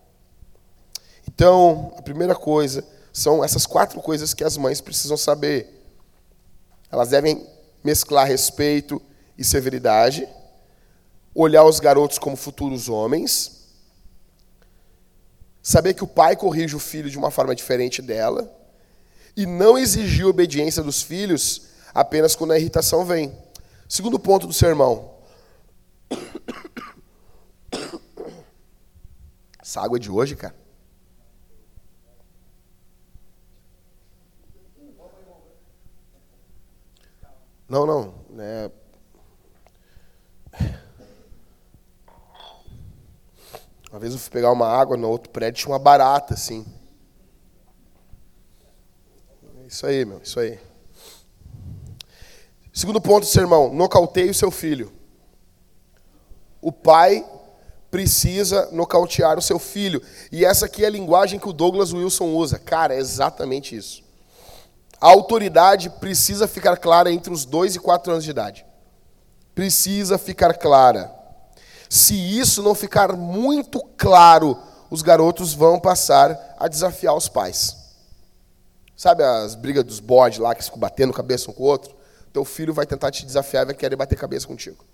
Então, 1.38 1.94
a 1.96 2.03
primeira 2.03 2.35
coisa 2.35 2.85
são 3.12 3.44
essas 3.44 3.64
quatro 3.64 4.03
coisas 4.03 4.35
que 4.35 4.42
as 4.42 4.57
mães 4.57 4.81
precisam 4.81 5.16
saber. 5.16 5.72
Elas 6.90 7.11
devem 7.11 7.46
mesclar 7.85 8.27
respeito 8.27 9.01
e 9.38 9.44
severidade, 9.44 10.29
olhar 11.33 11.62
os 11.62 11.79
garotos 11.79 12.18
como 12.18 12.35
futuros 12.35 12.88
homens, 12.88 13.68
saber 15.62 15.94
que 15.94 16.03
o 16.03 16.09
pai 16.09 16.35
corrige 16.35 16.74
o 16.74 16.81
filho 16.81 17.09
de 17.09 17.16
uma 17.16 17.31
forma 17.31 17.55
diferente 17.55 18.03
dela, 18.03 18.53
e 19.37 19.46
não 19.46 19.79
exigir 19.79 20.27
obediência 20.27 20.83
dos 20.83 21.03
filhos 21.03 21.68
apenas 21.94 22.35
quando 22.35 22.51
a 22.51 22.59
irritação 22.59 23.05
vem. 23.05 23.33
Segundo 23.88 24.18
ponto 24.18 24.44
do 24.44 24.53
sermão. 24.53 25.14
Essa 29.62 29.83
água 29.83 29.98
é 29.98 30.01
de 30.01 30.11
hoje, 30.11 30.35
cara. 30.35 30.66
Não, 37.69 37.85
não. 37.85 38.15
É... 38.39 38.71
Uma 43.91 43.99
vez 43.99 44.13
eu 44.13 44.19
fui 44.19 44.31
pegar 44.31 44.53
uma 44.53 44.67
água 44.67 44.97
no 44.97 45.09
outro 45.09 45.31
prédio, 45.31 45.61
tinha 45.63 45.73
uma 45.73 45.79
barata, 45.79 46.35
assim. 46.35 46.67
Isso 49.67 49.87
aí, 49.87 50.05
meu, 50.05 50.21
isso 50.23 50.41
aí. 50.41 50.59
Segundo 52.73 53.01
ponto 53.01 53.27
sermão, 53.27 53.73
nocauteie 53.73 54.31
o 54.31 54.35
seu 54.35 54.51
filho. 54.51 54.93
O 56.61 56.73
pai 56.73 57.25
precisa 57.91 58.71
nocautear 58.73 59.39
o 59.39 59.43
seu 59.43 59.59
filho. 59.59 60.03
E 60.31 60.45
essa 60.45 60.67
aqui 60.67 60.85
é 60.85 60.87
a 60.87 60.91
linguagem 60.91 61.39
que 61.39 61.49
o 61.49 61.53
Douglas 61.53 61.93
Wilson 61.93 62.35
usa. 62.35 62.59
Cara, 62.59 62.95
é 62.95 62.99
exatamente 62.99 63.77
isso. 63.77 64.08
A 65.01 65.09
autoridade 65.09 65.91
precisa 65.91 66.49
ficar 66.49 66.77
clara 66.77 67.11
entre 67.11 67.33
os 67.33 67.45
2 67.45 67.77
e 67.77 67.79
4 67.79 68.13
anos 68.13 68.25
de 68.25 68.31
idade. 68.31 68.67
Precisa 69.55 70.19
ficar 70.19 70.55
clara. 70.55 71.13
Se 71.89 72.15
isso 72.15 72.63
não 72.63 72.75
ficar 72.75 73.17
muito 73.17 73.81
claro, 73.97 74.59
os 74.91 75.03
garotos 75.03 75.55
vão 75.55 75.79
passar 75.79 76.57
a 76.59 76.69
desafiar 76.69 77.15
os 77.15 77.29
pais. 77.29 77.77
Sabe 78.97 79.23
as 79.23 79.55
brigas 79.55 79.85
dos 79.85 80.01
bodes 80.01 80.39
lá 80.39 80.55
que 80.55 80.65
ficam 80.65 80.79
batendo 80.79 81.13
cabeça 81.13 81.51
um 81.51 81.55
com 81.55 81.63
o 81.63 81.67
outro? 81.67 81.95
Teu 82.33 82.45
filho 82.45 82.75
vai 82.75 82.85
tentar 82.85 83.11
te 83.13 83.25
desafiar 83.25 83.63
e 83.63 83.67
vai 83.67 83.75
querer 83.75 83.97
bater 83.97 84.19
cabeça 84.19 84.47
contigo. 84.47 84.85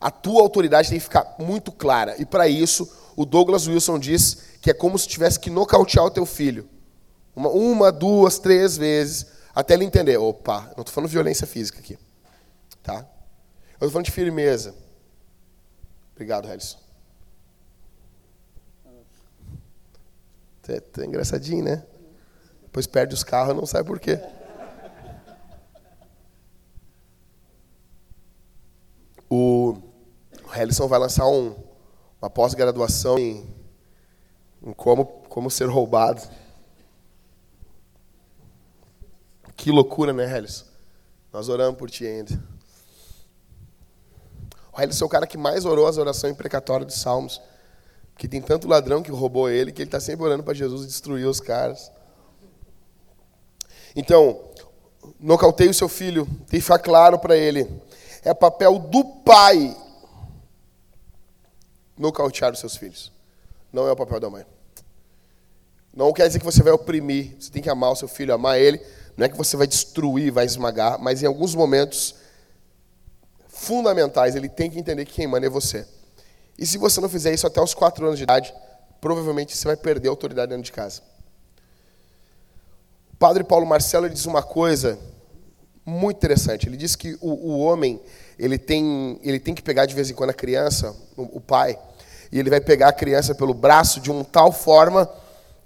A 0.00 0.10
tua 0.10 0.40
autoridade 0.40 0.88
tem 0.88 0.98
que 0.98 1.04
ficar 1.04 1.36
muito 1.38 1.70
clara. 1.70 2.14
E 2.18 2.24
para 2.24 2.48
isso, 2.48 2.90
o 3.14 3.24
Douglas 3.24 3.66
Wilson 3.66 3.98
diz 3.98 4.38
que 4.60 4.70
é 4.70 4.74
como 4.74 4.98
se 4.98 5.06
tivesse 5.06 5.38
que 5.38 5.50
nocautear 5.50 6.04
o 6.04 6.10
teu 6.10 6.26
filho. 6.26 6.68
Uma, 7.36 7.50
uma 7.50 7.92
duas, 7.92 8.38
três 8.38 8.78
vezes, 8.78 9.26
até 9.54 9.74
ele 9.74 9.84
entender. 9.84 10.16
Opa, 10.16 10.62
não 10.74 10.80
estou 10.80 10.86
falando 10.86 11.10
violência 11.10 11.46
física 11.46 11.78
aqui. 11.78 11.98
Tá? 12.82 13.06
Eu 13.72 13.74
estou 13.74 13.90
falando 13.90 14.06
de 14.06 14.12
firmeza. 14.12 14.74
Obrigado, 16.14 16.50
Helison. 16.50 16.78
Tá 20.62 21.04
engraçadinho, 21.04 21.62
né? 21.62 21.84
Depois 22.62 22.86
perde 22.86 23.14
os 23.14 23.22
carros, 23.22 23.54
não 23.54 23.66
sabe 23.66 23.86
por 23.86 24.00
quê. 24.00 24.18
O 29.28 29.76
Helison 30.54 30.88
vai 30.88 30.98
lançar 30.98 31.28
um, 31.28 31.54
uma 32.20 32.30
pós-graduação 32.30 33.18
em, 33.18 33.46
em 34.62 34.72
como, 34.72 35.04
como 35.04 35.50
ser 35.50 35.68
roubado. 35.68 36.22
Que 39.56 39.70
loucura, 39.70 40.12
né, 40.12 40.36
Helison? 40.36 40.66
Nós 41.32 41.48
oramos 41.48 41.78
por 41.78 41.90
ti 41.90 42.06
ainda. 42.06 42.38
O 44.72 44.80
Helison 44.80 45.04
é 45.04 45.06
o 45.06 45.10
cara 45.10 45.26
que 45.26 45.38
mais 45.38 45.64
orou 45.64 45.86
as 45.86 45.96
orações 45.96 46.32
imprecatórias 46.32 46.86
dos 46.86 47.00
Salmos. 47.00 47.40
Que 48.16 48.28
tem 48.28 48.40
tanto 48.40 48.68
ladrão 48.68 49.02
que 49.02 49.10
roubou 49.10 49.48
ele 49.48 49.72
que 49.72 49.82
ele 49.82 49.88
está 49.88 50.00
sempre 50.00 50.24
orando 50.24 50.42
para 50.42 50.54
Jesus 50.54 50.86
destruir 50.86 51.26
os 51.26 51.40
caras. 51.40 51.90
Então, 53.94 54.40
nocauteie 55.18 55.68
o 55.68 55.74
seu 55.74 55.88
filho, 55.88 56.26
tem 56.48 56.58
que 56.58 56.60
ficar 56.60 56.78
claro 56.78 57.18
para 57.18 57.36
ele. 57.36 57.68
É 58.22 58.34
papel 58.34 58.78
do 58.78 59.04
pai 59.04 59.76
nocautear 61.96 62.52
os 62.52 62.58
seus 62.58 62.76
filhos. 62.76 63.12
Não 63.72 63.86
é 63.86 63.92
o 63.92 63.96
papel 63.96 64.20
da 64.20 64.28
mãe. 64.30 64.44
Não 65.94 66.12
quer 66.12 66.26
dizer 66.26 66.38
que 66.38 66.44
você 66.44 66.62
vai 66.62 66.72
oprimir. 66.72 67.36
Você 67.40 67.50
tem 67.50 67.62
que 67.62 67.70
amar 67.70 67.92
o 67.92 67.96
seu 67.96 68.08
filho, 68.08 68.34
amar 68.34 68.58
ele. 68.58 68.80
Não 69.16 69.24
é 69.24 69.28
que 69.28 69.36
você 69.36 69.56
vai 69.56 69.66
destruir, 69.66 70.30
vai 70.30 70.44
esmagar, 70.44 70.98
mas 71.00 71.22
em 71.22 71.26
alguns 71.26 71.54
momentos 71.54 72.16
fundamentais 73.48 74.36
ele 74.36 74.48
tem 74.48 74.70
que 74.70 74.78
entender 74.78 75.04
que 75.04 75.14
quem 75.14 75.26
manda 75.26 75.46
é 75.46 75.50
você. 75.50 75.86
E 76.58 76.66
se 76.66 76.76
você 76.76 77.00
não 77.00 77.08
fizer 77.08 77.32
isso 77.32 77.46
até 77.46 77.60
os 77.60 77.74
quatro 77.74 78.04
anos 78.06 78.18
de 78.18 78.24
idade, 78.24 78.54
provavelmente 79.00 79.56
você 79.56 79.66
vai 79.66 79.76
perder 79.76 80.08
a 80.08 80.10
autoridade 80.10 80.50
dentro 80.50 80.64
de 80.64 80.72
casa. 80.72 81.02
O 83.12 83.16
padre 83.16 83.42
Paulo 83.42 83.66
Marcelo 83.66 84.08
diz 84.10 84.26
uma 84.26 84.42
coisa 84.42 84.98
muito 85.84 86.18
interessante. 86.18 86.68
Ele 86.68 86.76
diz 86.76 86.94
que 86.96 87.16
o, 87.20 87.30
o, 87.30 87.58
homem 87.60 88.00
ele 88.38 88.58
tem, 88.58 89.18
ele 89.22 89.40
tem 89.40 89.54
que 89.54 89.62
pegar 89.62 89.86
de 89.86 89.94
vez 89.94 90.10
em 90.10 90.14
quando 90.14 90.30
a 90.30 90.34
criança, 90.34 90.94
o, 91.16 91.38
o 91.38 91.40
pai, 91.40 91.78
e 92.30 92.38
ele 92.38 92.50
vai 92.50 92.60
pegar 92.60 92.88
a 92.88 92.92
criança 92.92 93.34
pelo 93.34 93.54
braço 93.54 94.00
de 94.00 94.10
uma 94.10 94.24
tal 94.24 94.52
forma 94.52 95.08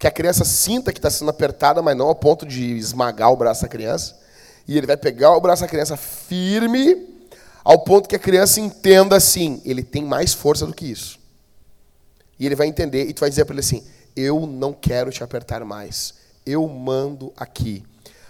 que 0.01 0.07
a 0.07 0.11
criança 0.11 0.47
sinta 0.47 0.95
que 0.95 0.99
está 0.99 1.11
sendo 1.11 1.29
apertada, 1.29 1.83
mas 1.83 1.95
não 1.95 2.07
ao 2.09 2.15
ponto 2.15 2.47
de 2.47 2.75
esmagar 2.75 3.31
o 3.31 3.37
braço 3.37 3.61
da 3.61 3.69
criança. 3.69 4.19
E 4.67 4.79
ele 4.79 4.87
vai 4.87 4.97
pegar 4.97 5.37
o 5.37 5.41
braço 5.43 5.61
da 5.61 5.69
criança 5.69 5.95
firme, 5.95 7.07
ao 7.63 7.81
ponto 7.81 8.09
que 8.09 8.17
a 8.17 8.19
criança 8.19 8.63
entenda 8.63 9.15
assim: 9.15 9.61
ele 9.63 9.83
tem 9.83 10.03
mais 10.03 10.33
força 10.33 10.67
do 10.67 10.73
que 10.73 10.91
isso. 10.91 11.19
E 12.39 12.47
ele 12.47 12.57
vai 12.57 12.67
entender, 12.67 13.11
e 13.11 13.13
tu 13.13 13.21
vai 13.21 13.29
dizer 13.29 13.45
para 13.45 13.53
ele 13.53 13.61
assim: 13.61 13.85
eu 14.17 14.47
não 14.47 14.73
quero 14.73 15.11
te 15.11 15.23
apertar 15.23 15.63
mais, 15.67 16.15
eu 16.47 16.67
mando 16.67 17.31
aqui. 17.37 17.85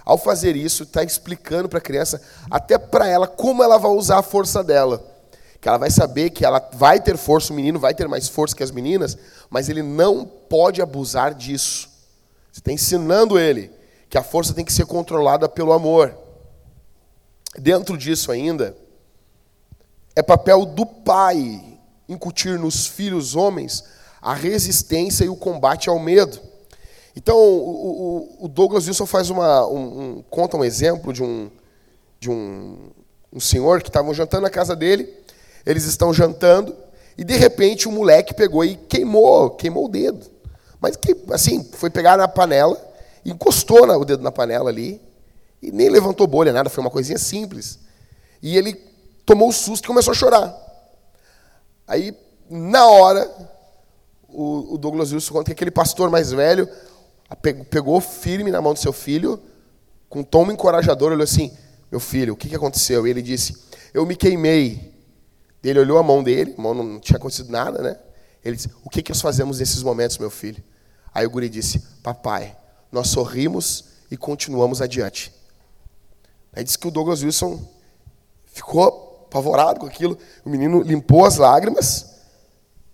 Ao 0.05 0.19
fazer 0.19 0.57
isso, 0.57 0.83
está 0.83 1.05
explicando 1.05 1.69
para 1.69 1.79
a 1.79 1.83
criança, 1.83 2.21
até 2.51 2.79
para 2.79 3.07
ela, 3.07 3.29
como 3.29 3.63
ela 3.63 3.79
vai 3.79 3.93
usar 3.93 4.19
a 4.19 4.23
força 4.23 4.65
dela 4.65 5.09
que 5.61 5.69
ela 5.69 5.77
vai 5.77 5.91
saber 5.91 6.31
que 6.31 6.45
ela 6.45 6.67
vai 6.73 6.99
ter 7.01 7.17
força, 7.19 7.53
o 7.53 7.57
menino 7.57 7.79
vai 7.79 7.95
ter 7.95 8.09
mais 8.09 8.29
força 8.29 8.57
que 8.57 8.63
as 8.63 8.71
meninas, 8.71 9.17
mas 9.51 9.69
ele 9.69 9.83
não 9.83 10.25
pode 10.25 10.81
abusar 10.81 11.35
disso. 11.35 11.91
Você 12.51 12.61
está 12.61 12.73
ensinando 12.73 13.39
ele 13.39 13.71
que 14.09 14.17
a 14.17 14.23
força 14.23 14.55
tem 14.55 14.65
que 14.65 14.73
ser 14.73 14.87
controlada 14.87 15.49
pelo 15.49 15.73
amor. 15.73 16.17
Dentro 17.59 17.99
disso 17.99 18.33
ainda, 18.33 18.77
é 20.15 20.23
papel 20.23 20.65
do 20.65 20.87
pai 20.87 21.79
incutir 22.09 22.59
nos 22.59 22.87
filhos 22.87 23.37
homens 23.37 23.85
a 24.23 24.35
resistência 24.35 25.25
e 25.25 25.29
o 25.29 25.37
combate 25.37 25.89
ao 25.89 25.99
medo. 25.99 26.41
Então, 27.17 27.37
o, 27.37 28.49
Douglas 28.49 28.87
Wilson 28.87 29.07
faz 29.07 29.31
uma, 29.31 29.67
um, 29.67 30.01
um, 30.19 30.25
conta 30.31 30.57
um 30.57 30.65
exemplo 30.65 31.13
de 31.13 31.23
um, 31.23 31.51
de 32.21 32.31
um, 32.31 32.91
um 33.33 33.41
senhor 33.41 33.83
que 33.83 33.89
estava 33.89 34.15
jantando 34.15 34.43
na 34.43 34.51
casa 34.51 34.77
dele 34.77 35.21
eles 35.65 35.85
estão 35.85 36.13
jantando 36.13 36.77
e 37.21 37.25
de 37.25 37.37
repente 37.37 37.87
o 37.87 37.93
moleque 37.93 38.33
pegou 38.33 38.65
e 38.65 38.77
queimou, 38.77 39.51
queimou 39.51 39.85
o 39.85 39.89
dedo. 39.91 40.25
Mas 40.81 40.99
assim, 41.33 41.63
foi 41.75 41.91
pegar 41.91 42.17
na 42.17 42.27
panela, 42.27 42.83
encostou 43.27 43.87
o 43.87 44.05
dedo 44.07 44.23
na 44.23 44.33
panela 44.33 44.71
ali 44.71 44.99
e 45.61 45.71
nem 45.71 45.91
levantou 45.91 46.27
bolha, 46.27 46.51
nada, 46.51 46.71
foi 46.71 46.83
uma 46.83 46.91
coisinha 46.91 47.19
simples. 47.19 47.79
E 48.43 48.57
ele 48.57 48.73
tomou 49.27 49.51
o 49.51 49.53
susto 49.53 49.85
e 49.85 49.87
começou 49.89 50.13
a 50.13 50.15
chorar. 50.15 50.57
Aí, 51.87 52.17
na 52.49 52.87
hora, 52.87 53.31
o, 54.27 54.79
Douglas 54.79 55.13
Wilson 55.13 55.35
conta 55.35 55.45
que 55.45 55.53
aquele 55.53 55.71
pastor 55.71 56.09
mais 56.09 56.33
velho 56.33 56.67
pegou 57.69 58.01
firme 58.01 58.51
na 58.51 58.63
mão 58.63 58.73
do 58.73 58.79
seu 58.79 58.95
filho, 58.95 59.39
com 60.09 60.21
um 60.21 60.25
tom 60.25 60.51
encorajador, 60.51 61.13
olhou 61.13 61.25
assim: 61.25 61.53
Meu 61.91 62.01
filho, 62.01 62.33
o 62.33 62.37
que 62.37 62.57
aconteceu? 62.57 63.07
E 63.07 63.11
ele 63.11 63.21
disse: 63.21 63.59
Eu 63.93 64.07
me 64.07 64.17
queimei 64.17 64.90
ele 65.69 65.79
olhou 65.79 65.99
a 65.99 66.03
mão 66.03 66.23
dele, 66.23 66.55
a 66.57 66.61
mão 66.61 66.75
não 66.75 66.99
tinha 66.99 67.17
acontecido 67.17 67.51
nada, 67.51 67.83
né? 67.83 67.97
Ele 68.45 68.57
disse: 68.57 68.71
O 68.85 68.89
que, 68.89 69.03
que 69.03 69.11
nós 69.11 69.21
fazemos 69.21 69.59
nesses 69.59 69.83
momentos, 69.83 70.17
meu 70.19 70.31
filho? 70.31 70.63
Aí 71.13 71.27
o 71.27 71.31
guri 71.31 71.49
disse: 71.49 71.81
Papai, 72.03 72.57
nós 72.91 73.09
sorrimos 73.09 73.85
e 74.11 74.17
continuamos 74.17 74.81
adiante. 74.81 75.33
Aí 76.53 76.65
disse 76.65 76.79
que 76.79 76.89
o 76.89 76.91
Douglas 76.91 77.23
Wilson 77.23 77.63
ficou 78.47 79.27
apavorado 79.27 79.81
com 79.81 79.87
aquilo. 79.87 80.19
O 80.45 80.51
menino 80.51 80.83
limpou 80.83 81.25
as 81.25 81.37
lágrimas, 81.37 82.07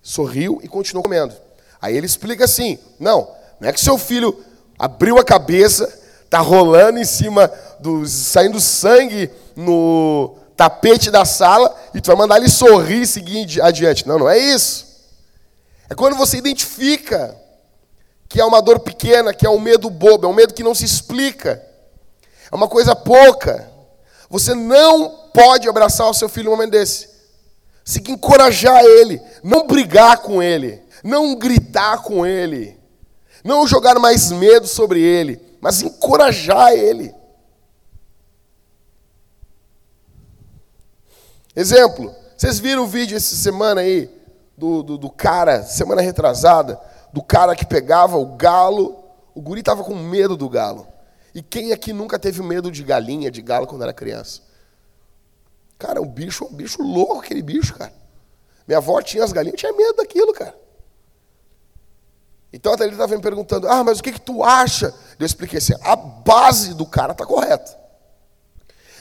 sorriu 0.01 0.59
e 0.61 0.67
continuou 0.67 1.03
comendo. 1.03 1.33
Aí 1.81 1.95
ele 1.95 2.05
explica 2.05 2.45
assim: 2.45 2.77
não, 2.99 3.33
não 3.59 3.69
é 3.69 3.73
que 3.73 3.79
seu 3.79 3.97
filho 3.97 4.43
abriu 4.77 5.17
a 5.17 5.23
cabeça, 5.23 5.87
tá 6.29 6.39
rolando 6.39 6.99
em 6.99 7.05
cima 7.05 7.51
do 7.79 8.05
saindo 8.05 8.59
sangue 8.59 9.31
no 9.55 10.35
tapete 10.57 11.11
da 11.11 11.23
sala 11.23 11.73
e 11.93 12.01
tu 12.01 12.07
vai 12.07 12.15
mandar 12.15 12.37
ele 12.37 12.49
sorrir 12.49 13.03
e 13.03 13.07
seguir 13.07 13.61
adiante. 13.61 14.07
Não, 14.07 14.17
não 14.17 14.27
é 14.27 14.37
isso. 14.39 14.87
É 15.87 15.93
quando 15.93 16.17
você 16.17 16.37
identifica 16.37 17.39
que 18.27 18.41
é 18.41 18.43
uma 18.43 18.61
dor 18.61 18.79
pequena, 18.79 19.33
que 19.33 19.45
é 19.45 19.49
um 19.49 19.59
medo 19.59 19.89
bobo, 19.89 20.25
é 20.25 20.29
um 20.29 20.33
medo 20.33 20.53
que 20.53 20.63
não 20.63 20.75
se 20.75 20.83
explica. 20.83 21.63
É 22.51 22.55
uma 22.55 22.67
coisa 22.67 22.95
pouca. 22.95 23.71
Você 24.29 24.53
não 24.53 25.29
pode 25.31 25.69
abraçar 25.69 26.09
o 26.09 26.13
seu 26.13 26.27
filho 26.27 26.45
num 26.45 26.57
momento 26.57 26.71
desse. 26.71 27.07
Você 27.85 27.99
tem 27.99 28.03
que 28.03 28.11
encorajar 28.11 28.83
ele, 28.83 29.21
não 29.41 29.65
brigar 29.65 30.17
com 30.17 30.43
ele, 30.43 30.81
não 31.03 31.35
gritar 31.35 32.01
com 32.01 32.25
ele, 32.25 32.77
não 33.43 33.65
jogar 33.65 33.97
mais 33.97 34.29
medo 34.29 34.67
sobre 34.67 34.99
ele, 34.99 35.39
mas 35.61 35.81
encorajar 35.81 36.73
ele. 36.73 37.15
Exemplo, 41.57 42.15
vocês 42.37 42.59
viram 42.59 42.83
o 42.83 42.87
vídeo 42.87 43.17
essa 43.17 43.35
semana 43.35 43.81
aí 43.81 44.07
do, 44.55 44.83
do, 44.83 44.95
do 44.95 45.09
cara, 45.09 45.63
semana 45.63 46.03
retrasada, 46.03 46.79
do 47.11 47.23
cara 47.23 47.55
que 47.55 47.65
pegava 47.65 48.15
o 48.15 48.35
galo, 48.35 49.03
o 49.33 49.41
guri 49.41 49.61
estava 49.61 49.83
com 49.83 49.95
medo 49.95 50.37
do 50.37 50.47
galo. 50.47 50.87
E 51.33 51.41
quem 51.41 51.73
aqui 51.73 51.91
nunca 51.91 52.19
teve 52.19 52.43
medo 52.43 52.69
de 52.69 52.83
galinha, 52.83 53.31
de 53.31 53.41
galo 53.41 53.65
quando 53.65 53.81
era 53.81 53.91
criança? 53.91 54.41
Cara, 55.79 55.99
o 55.99 56.05
bicho 56.05 56.45
um 56.45 56.53
bicho 56.53 56.79
louco, 56.83 57.21
aquele 57.21 57.41
bicho, 57.41 57.73
cara. 57.73 57.93
Minha 58.67 58.77
avó 58.77 59.01
tinha 59.01 59.23
as 59.23 59.31
galinhas, 59.31 59.59
tinha 59.59 59.73
medo 59.73 59.95
daquilo, 59.95 60.33
cara. 60.33 60.55
Então 62.53 62.71
a 62.71 62.77
Thalita 62.77 62.97
estava 62.97 63.15
me 63.15 63.21
perguntando, 63.23 63.67
ah, 63.67 63.83
mas 63.83 63.97
o 63.97 64.03
que, 64.03 64.11
que 64.11 64.21
tu 64.21 64.43
acha? 64.43 64.93
Eu 65.19 65.25
expliquei 65.25 65.57
assim, 65.57 65.73
a 65.81 65.95
base 65.95 66.75
do 66.75 66.85
cara 66.85 67.13
está 67.13 67.25
correta. 67.25 67.86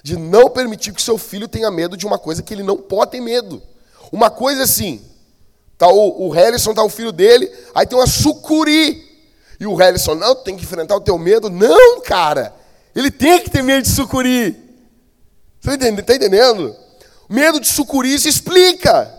De 0.07 0.17
não 0.17 0.49
permitir 0.49 0.93
que 0.93 1.03
seu 1.03 1.19
filho 1.19 1.49
tenha 1.49 1.69
medo 1.69 1.97
de 1.97 2.07
uma 2.07 2.17
coisa 2.17 2.41
que 2.41 2.55
ele 2.55 2.63
não 2.63 2.77
pode 2.77 3.11
ter 3.11 3.21
medo. 3.21 3.61
Uma 4.13 4.31
coisa 4.31 4.63
assim, 4.63 5.05
tá 5.77 5.89
o, 5.89 6.29
o 6.29 6.31
Harrison, 6.31 6.73
tá 6.73 6.85
o 6.85 6.89
filho 6.89 7.11
dele, 7.11 7.53
aí 7.75 7.85
tem 7.85 7.99
uma 7.99 8.07
sucuri. 8.07 9.05
E 9.59 9.67
o 9.67 9.75
Harrison, 9.75 10.15
não, 10.15 10.33
tu 10.33 10.45
tem 10.45 10.57
que 10.57 10.63
enfrentar 10.63 10.95
o 10.95 11.01
teu 11.01 11.19
medo. 11.19 11.51
Não, 11.51 12.01
cara, 12.03 12.55
ele 12.95 13.11
tem 13.11 13.41
que 13.41 13.51
ter 13.51 13.63
medo 13.63 13.83
de 13.83 13.89
sucuri. 13.89 14.55
Você 15.61 15.73
está 15.73 16.15
entendendo? 16.15 16.77
Medo 17.29 17.59
de 17.59 17.67
sucuri 17.67 18.17
se 18.17 18.29
explica. 18.29 19.13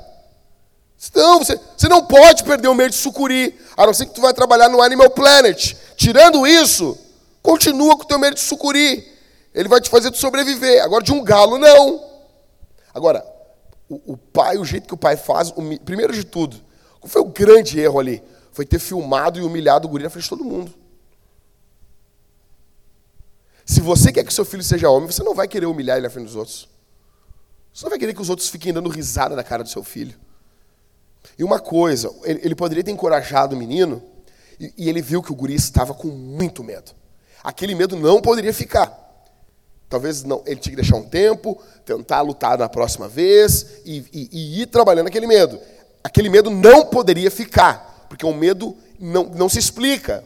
Não, 1.13 1.39
você, 1.39 1.59
você 1.75 1.89
não 1.89 2.05
pode 2.05 2.45
perder 2.45 2.69
o 2.69 2.73
medo 2.73 2.91
de 2.91 2.95
sucuri, 2.95 3.59
a 3.75 3.85
não 3.85 3.93
ser 3.93 4.05
que 4.05 4.13
tu 4.13 4.21
vai 4.21 4.33
trabalhar 4.33 4.69
no 4.69 4.81
Animal 4.81 5.09
Planet. 5.09 5.75
Tirando 5.97 6.47
isso, 6.47 6.97
continua 7.43 7.97
com 7.97 8.03
o 8.03 8.07
teu 8.07 8.17
medo 8.17 8.35
de 8.35 8.41
sucuri. 8.41 9.16
Ele 9.57 9.67
vai 9.67 9.81
te 9.81 9.89
fazer 9.89 10.11
tu 10.11 10.17
sobreviver. 10.17 10.83
Agora, 10.83 11.03
de 11.03 11.11
um 11.11 11.23
galo, 11.23 11.57
não. 11.57 12.07
Agora, 12.93 13.25
o, 13.89 14.13
o 14.13 14.15
pai, 14.15 14.55
o 14.59 14.63
jeito 14.63 14.87
que 14.87 14.93
o 14.93 14.97
pai 14.97 15.17
faz, 15.17 15.49
o, 15.49 15.79
primeiro 15.79 16.13
de 16.13 16.23
tudo, 16.23 16.57
qual 16.99 17.09
foi 17.09 17.21
o 17.23 17.25
grande 17.25 17.79
erro 17.79 17.99
ali? 17.99 18.23
Foi 18.51 18.67
ter 18.67 18.77
filmado 18.77 19.39
e 19.39 19.41
humilhado 19.41 19.87
o 19.87 19.89
guri 19.89 20.03
na 20.03 20.11
frente 20.11 20.25
de 20.25 20.29
todo 20.29 20.43
mundo. 20.43 20.71
Se 23.65 23.81
você 23.81 24.11
quer 24.11 24.23
que 24.23 24.31
seu 24.31 24.45
filho 24.45 24.61
seja 24.61 24.91
homem, 24.91 25.11
você 25.11 25.23
não 25.23 25.33
vai 25.33 25.47
querer 25.47 25.65
humilhar 25.65 25.97
ele 25.97 26.05
na 26.05 26.11
frente 26.11 26.27
dos 26.27 26.35
outros. 26.35 26.69
Você 27.73 27.83
não 27.83 27.89
vai 27.89 27.97
querer 27.97 28.13
que 28.13 28.21
os 28.21 28.29
outros 28.29 28.49
fiquem 28.49 28.71
dando 28.71 28.89
risada 28.89 29.35
na 29.35 29.43
cara 29.43 29.63
do 29.63 29.69
seu 29.69 29.83
filho. 29.83 30.13
E 31.35 31.43
uma 31.43 31.59
coisa, 31.59 32.13
ele, 32.23 32.41
ele 32.43 32.55
poderia 32.55 32.83
ter 32.83 32.91
encorajado 32.91 33.55
o 33.55 33.59
menino, 33.59 34.03
e, 34.59 34.71
e 34.77 34.87
ele 34.87 35.01
viu 35.01 35.23
que 35.23 35.31
o 35.31 35.35
guri 35.35 35.55
estava 35.55 35.95
com 35.95 36.09
muito 36.09 36.63
medo. 36.63 36.91
Aquele 37.43 37.73
medo 37.73 37.95
não 37.95 38.21
poderia 38.21 38.53
ficar. 38.53 39.06
Talvez 39.89 40.23
não, 40.23 40.43
ele 40.45 40.59
tinha 40.59 40.75
que 40.75 40.81
deixar 40.81 40.97
um 40.97 41.07
tempo, 41.07 41.61
tentar 41.85 42.21
lutar 42.21 42.57
na 42.57 42.67
próxima 42.67 43.07
vez 43.07 43.81
e, 43.85 44.05
e, 44.11 44.29
e, 44.31 44.61
ir 44.61 44.65
trabalhando 44.67 45.07
aquele 45.07 45.27
medo. 45.27 45.59
Aquele 46.03 46.29
medo 46.29 46.49
não 46.49 46.85
poderia 46.85 47.31
ficar, 47.31 48.05
porque 48.09 48.25
o 48.25 48.33
medo 48.33 48.75
não, 48.99 49.23
não 49.25 49.47
se 49.47 49.59
explica. 49.59 50.23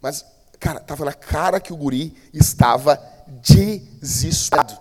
Mas 0.00 0.24
Cara, 0.58 0.78
estava 0.78 1.04
na 1.04 1.12
cara 1.12 1.60
que 1.60 1.72
o 1.72 1.76
guri 1.76 2.16
estava 2.32 3.00
desesperado. 3.42 4.78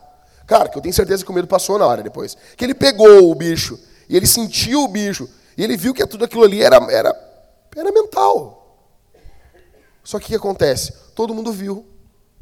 Cara, 0.47 0.69
que 0.69 0.77
eu 0.77 0.81
tenho 0.81 0.93
certeza 0.93 1.23
que 1.23 1.31
o 1.31 1.33
medo 1.33 1.47
passou 1.47 1.77
na 1.77 1.85
hora 1.85 2.03
depois. 2.03 2.37
Que 2.55 2.63
ele 2.63 2.73
pegou 2.73 3.29
o 3.29 3.35
bicho, 3.35 3.79
e 4.07 4.15
ele 4.15 4.27
sentiu 4.27 4.83
o 4.83 4.87
bicho, 4.87 5.29
e 5.57 5.63
ele 5.63 5.75
viu 5.75 5.93
que 5.93 6.05
tudo 6.05 6.25
aquilo 6.25 6.43
ali 6.43 6.61
era, 6.61 6.77
era, 6.91 7.13
era 7.75 7.91
mental. 7.91 8.61
Só 10.03 10.19
que 10.19 10.25
o 10.25 10.27
que 10.29 10.35
acontece? 10.35 10.93
Todo 11.15 11.33
mundo 11.33 11.51
viu, 11.51 11.85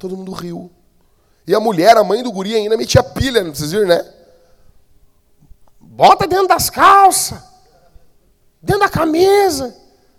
todo 0.04 0.18
mundo 0.18 0.34
riu. 0.34 0.70
E 1.48 1.56
a 1.56 1.62
mulher, 1.62 1.96
a 1.96 2.04
mãe 2.04 2.22
do 2.22 2.30
guri, 2.30 2.54
ainda 2.56 2.76
metia 2.76 3.02
pilha, 3.02 3.42
vocês 3.46 3.72
viram, 3.72 3.88
né? 3.88 4.06
Bota 5.80 6.28
dentro 6.28 6.46
das 6.46 6.70
calças, 6.70 7.42
dentro 8.62 8.82
da 8.82 8.90
camisa. 8.90 9.74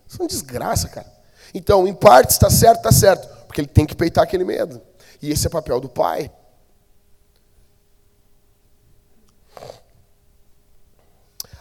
Isso 0.09 0.17
é 0.19 0.23
uma 0.23 0.29
desgraça, 0.29 0.89
cara. 0.89 1.13
Então, 1.53 1.87
em 1.87 1.93
parte, 1.93 2.31
está 2.31 2.49
certo, 2.49 2.79
está 2.79 2.93
certo, 2.93 3.29
porque 3.47 3.61
ele 3.61 3.69
tem 3.69 3.85
que 3.85 3.95
peitar 3.95 4.25
aquele 4.25 4.43
medo. 4.43 4.81
E 5.21 5.31
esse 5.31 5.47
é 5.47 5.49
o 5.49 5.53
papel 5.53 5.79
do 5.81 5.89
pai. 5.89 6.33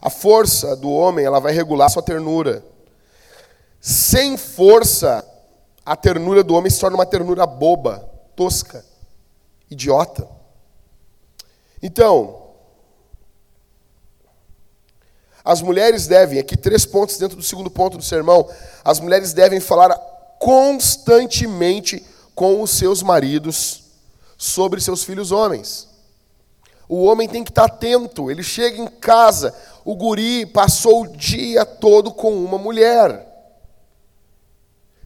A 0.02 0.10
força 0.10 0.78
do 0.78 0.90
homem, 0.90 1.26
ela 1.26 1.42
vai 1.42 1.52
regular 1.52 1.90
sua 1.90 2.02
ternura. 2.02 2.64
Sem 3.82 4.38
força, 4.38 5.28
a 5.86 5.94
ternura 5.94 6.42
do 6.42 6.54
homem 6.54 6.70
se 6.72 6.80
torna 6.80 6.96
uma 6.96 7.06
ternura 7.06 7.46
boba, 7.46 8.13
tosca, 8.36 8.86
idiota. 9.70 10.28
Então, 11.82 12.44
as 15.44 15.62
mulheres 15.62 16.08
devem, 16.08 16.40
aqui 16.40 16.56
três 16.56 16.86
pontos 16.86 17.18
dentro 17.18 17.36
do 17.36 17.44
segundo 17.44 17.70
ponto 17.70 17.98
do 17.98 18.04
sermão, 18.04 18.50
as 18.84 19.00
mulheres 19.00 19.34
devem 19.34 19.60
falar 19.60 19.94
constantemente 20.40 22.06
com 22.34 22.62
os 22.62 22.72
seus 22.72 23.04
maridos 23.04 23.84
sobre 24.38 24.80
seus 24.80 25.04
filhos 25.04 25.32
homens. 25.32 25.90
O 26.88 27.04
homem 27.04 27.28
tem 27.28 27.44
que 27.44 27.52
estar 27.52 27.66
atento, 27.66 28.32
ele 28.32 28.44
chega 28.44 28.82
em 28.82 28.88
casa, 28.88 29.54
o 29.84 29.96
guri 29.96 30.46
passou 30.46 31.04
o 31.04 31.08
dia 31.08 31.66
todo 31.66 32.12
com 32.12 32.34
uma 32.34 32.58
mulher. 32.58 33.30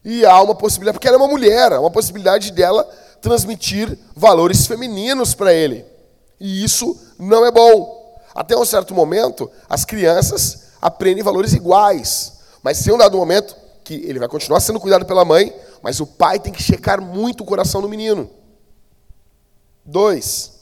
E 0.04 0.26
há 0.26 0.42
uma 0.42 0.56
possibilidade, 0.56 0.96
porque 0.96 1.08
ela 1.08 1.18
é 1.18 1.20
uma 1.20 1.28
mulher, 1.28 1.74
há 1.74 1.80
uma 1.80 1.92
possibilidade 1.92 2.52
dela 2.52 2.88
transmitir 3.28 4.00
valores 4.16 4.66
femininos 4.66 5.34
para 5.34 5.54
ele. 5.54 5.86
E 6.40 6.63
isso 6.63 6.98
não 7.20 7.46
é 7.46 7.52
bom. 7.52 8.18
Até 8.34 8.56
um 8.56 8.63
certo 8.63 8.94
momento, 8.94 9.52
as 9.70 9.84
crianças 9.84 10.68
aprendem 10.82 11.24
valores 11.24 11.52
iguais. 11.52 12.38
Mas 12.63 12.82
tem 12.82 12.94
um 12.94 12.98
dado 12.98 13.18
momento 13.18 13.54
que 13.84 13.96
ele 13.96 14.20
vai 14.20 14.30
continuar 14.30 14.62
sendo 14.62 14.80
cuidado 14.80 15.06
pela 15.06 15.26
mãe, 15.26 15.54
mas 15.82 16.00
o 16.00 16.08
pai 16.08 16.40
tem 16.40 16.54
que 16.54 16.63
checar 16.63 17.02
muito 17.02 17.42
o 17.42 17.46
coração 17.46 17.82
do 17.82 17.90
menino. 17.90 18.30
Dois. 19.84 20.54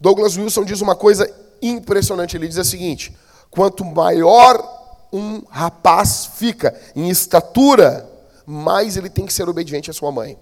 Douglas 0.00 0.36
Wilson 0.36 0.64
diz 0.64 0.80
uma 0.80 0.96
coisa 0.96 1.32
impressionante. 1.62 2.36
Ele 2.36 2.48
diz 2.48 2.56
o 2.56 2.64
seguinte: 2.64 3.16
quanto 3.48 3.84
maior 3.84 5.06
um 5.12 5.42
rapaz 5.48 6.26
fica 6.34 6.74
em 6.96 7.08
estatura, 7.08 8.08
mais 8.44 8.96
ele 8.96 9.10
tem 9.10 9.24
que 9.24 9.32
ser 9.32 9.48
obediente 9.48 9.90
à 9.90 9.92
sua 9.92 10.10
mãe. 10.10 10.36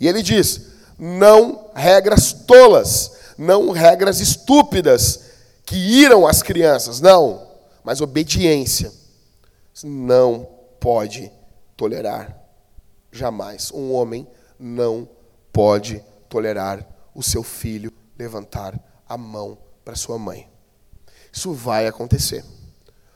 E 0.00 0.06
ele 0.06 0.22
diz: 0.22 0.68
não 0.98 1.70
regras 1.74 2.32
tolas, 2.32 3.12
não 3.36 3.70
regras 3.70 4.20
estúpidas 4.20 5.20
que 5.64 5.76
iram 5.76 6.26
às 6.26 6.42
crianças, 6.42 7.00
não, 7.00 7.46
mas 7.84 8.00
obediência. 8.00 8.92
Não 9.84 10.48
pode 10.80 11.30
tolerar, 11.76 12.36
jamais. 13.12 13.70
Um 13.70 13.92
homem 13.92 14.26
não 14.58 15.08
pode 15.52 16.04
tolerar 16.28 16.84
o 17.14 17.22
seu 17.22 17.42
filho 17.42 17.92
levantar 18.18 18.78
a 19.08 19.16
mão 19.16 19.56
para 19.84 19.94
sua 19.94 20.18
mãe. 20.18 20.48
Isso 21.32 21.52
vai 21.52 21.86
acontecer. 21.86 22.44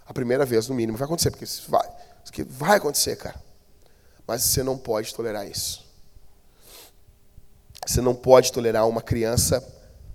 A 0.06 0.14
primeira 0.14 0.44
vez, 0.44 0.68
no 0.68 0.74
mínimo, 0.74 0.96
vai 0.96 1.06
acontecer, 1.06 1.30
porque 1.30 1.44
isso 1.44 1.68
vai, 1.68 1.88
isso 2.24 2.46
vai 2.48 2.76
acontecer, 2.76 3.16
cara. 3.16 3.42
Mas 4.26 4.42
você 4.42 4.62
não 4.62 4.78
pode 4.78 5.12
tolerar 5.14 5.46
isso. 5.48 5.81
Você 7.86 8.00
não 8.00 8.14
pode 8.14 8.52
tolerar 8.52 8.88
uma 8.88 9.02
criança 9.02 9.62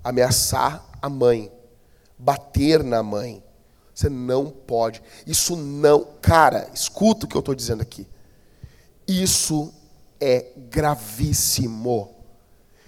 ameaçar 0.04 0.86
a 1.02 1.10
mãe, 1.10 1.52
bater 2.18 2.84
na 2.84 3.04
mãe. 3.04 3.44
Você 3.94 4.10
não 4.10 4.50
pode. 4.50 5.02
Isso 5.26 5.56
não. 5.56 6.06
Cara, 6.22 6.70
escuta 6.74 7.26
o 7.26 7.30
que 7.30 7.36
eu 7.36 7.40
estou 7.40 7.56
dizendo 7.56 7.82
aqui. 7.82 8.08
Isso 9.08 9.74
é 10.20 10.52
gravíssimo. 10.70 12.16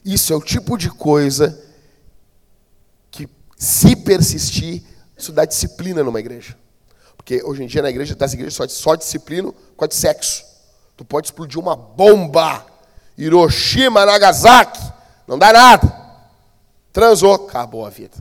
Isso 0.06 0.32
é 0.32 0.36
o 0.36 0.42
tipo 0.42 0.78
de 0.78 0.90
coisa 0.90 1.70
Se 3.60 3.94
persistir, 3.94 4.82
isso 5.18 5.34
dá 5.34 5.44
disciplina 5.44 6.02
numa 6.02 6.22
igreja. 6.22 6.58
Porque 7.18 7.44
hoje 7.44 7.62
em 7.62 7.68
dia 7.68 7.82
na 7.82 7.90
igreja, 7.90 8.16
das 8.16 8.34
igrejas 8.34 8.54
só, 8.54 8.66
só 8.70 8.96
disciplina 8.96 9.54
com 9.76 9.84
a 9.84 9.88
de 9.88 9.96
sexo. 9.96 10.46
Tu 10.96 11.04
pode 11.04 11.28
explodir 11.28 11.60
uma 11.60 11.76
bomba. 11.76 12.66
Hiroshima, 13.20 14.06
Nagasaki. 14.06 14.82
Não 15.28 15.38
dá 15.38 15.52
nada. 15.52 16.00
Transou. 16.94 17.36
Acabou 17.36 17.86
a 17.86 17.90
vida. 17.90 18.16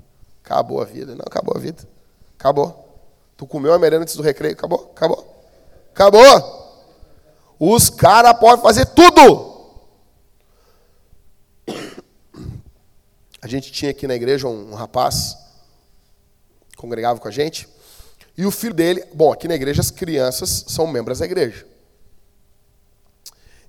Acabou 0.44 0.82
a 0.82 0.84
vida. 0.84 1.14
Não, 1.14 1.24
acabou 1.24 1.56
a 1.56 1.60
vida. 1.60 1.86
Acabou. 2.36 2.84
Tu 3.36 3.46
comeu 3.46 3.72
a 3.72 3.78
merenda 3.78 4.02
antes 4.02 4.16
do 4.16 4.22
recreio. 4.22 4.54
Acabou. 4.54 4.90
Acabou. 4.94 5.44
Acabou. 5.92 6.68
Os 7.60 7.88
caras 7.88 8.36
podem 8.38 8.62
fazer 8.62 8.86
tudo. 8.86 9.56
A 13.40 13.46
gente 13.46 13.70
tinha 13.70 13.92
aqui 13.92 14.06
na 14.08 14.16
igreja 14.16 14.48
um, 14.48 14.74
rapaz, 14.74 15.38
congregava 16.76 17.20
com 17.20 17.28
a 17.28 17.30
gente, 17.30 17.68
e 18.36 18.44
o 18.44 18.50
filho 18.50 18.74
dele, 18.74 19.04
bom, 19.14 19.32
aqui 19.32 19.46
na 19.46 19.54
igreja 19.54 19.80
as 19.80 19.92
crianças 19.92 20.64
são 20.68 20.88
membros 20.88 21.20
da 21.20 21.24
igreja. 21.24 21.64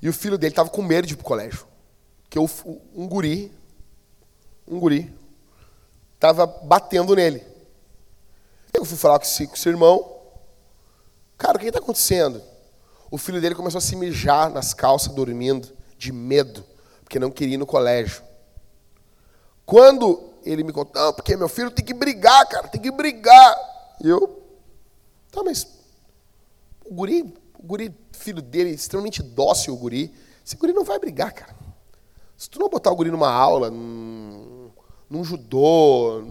E 0.02 0.08
o 0.08 0.14
filho 0.14 0.38
dele 0.38 0.52
estava 0.52 0.70
com 0.70 0.82
medo 0.82 1.08
de 1.08 1.14
ir 1.14 1.18
para 1.18 1.24
o 1.24 1.28
colégio. 1.28 1.68
Que 2.30 2.40
um 2.40 3.08
guri, 3.08 3.52
um 4.68 4.80
guri, 4.80 5.14
estava 6.16 6.46
batendo 6.46 7.16
nele. 7.16 7.44
Eu 8.74 8.86
fui 8.86 8.98
falar 8.98 9.20
com 9.20 9.26
o 9.26 9.58
seu 9.58 9.72
irmão. 9.72 10.18
Cara, 11.38 11.58
o 11.58 11.60
que 11.60 11.68
está 11.68 11.80
acontecendo? 11.80 12.42
O 13.12 13.18
filho 13.18 13.42
dele 13.42 13.56
começou 13.56 13.80
a 13.80 13.82
se 13.82 13.96
mijar 13.96 14.50
nas 14.52 14.74
calças, 14.74 15.14
dormindo, 15.14 15.70
de 15.98 16.12
medo, 16.12 16.64
porque 17.04 17.20
não 17.20 17.32
queria 17.32 17.56
ir 17.56 17.58
no 17.58 17.66
colégio. 17.66 18.22
Quando 19.66 20.32
ele 20.44 20.64
me 20.64 20.72
contou, 20.72 21.02
não, 21.02 21.14
porque 21.14 21.36
meu 21.36 21.50
filho 21.50 21.72
tem 21.72 21.84
que 21.84 21.94
brigar, 21.94 22.48
cara, 22.48 22.68
tem 22.68 22.82
que 22.82 22.92
brigar. 22.92 23.58
E 24.02 24.08
eu, 24.08 24.44
tá, 25.32 25.44
mas 25.44 25.68
o 26.86 26.94
guri, 26.94 27.34
o 27.60 27.64
guri, 27.64 27.94
filho 28.14 28.42
dele, 28.42 28.70
extremamente 28.70 29.22
dócil, 29.22 29.74
o 29.74 29.78
guri, 29.78 30.14
esse 30.46 30.56
guri 30.56 30.72
não 30.72 30.86
vai 30.86 30.98
brigar, 30.98 31.34
cara. 31.34 31.54
Se 32.38 32.50
tu 32.50 32.58
não 32.58 32.70
botar 32.70 32.90
o 32.90 32.96
guri 32.96 33.12
numa 33.12 33.30
aula, 33.30 33.70
num, 33.70 34.72
num 35.10 35.24
judô, 35.26 36.24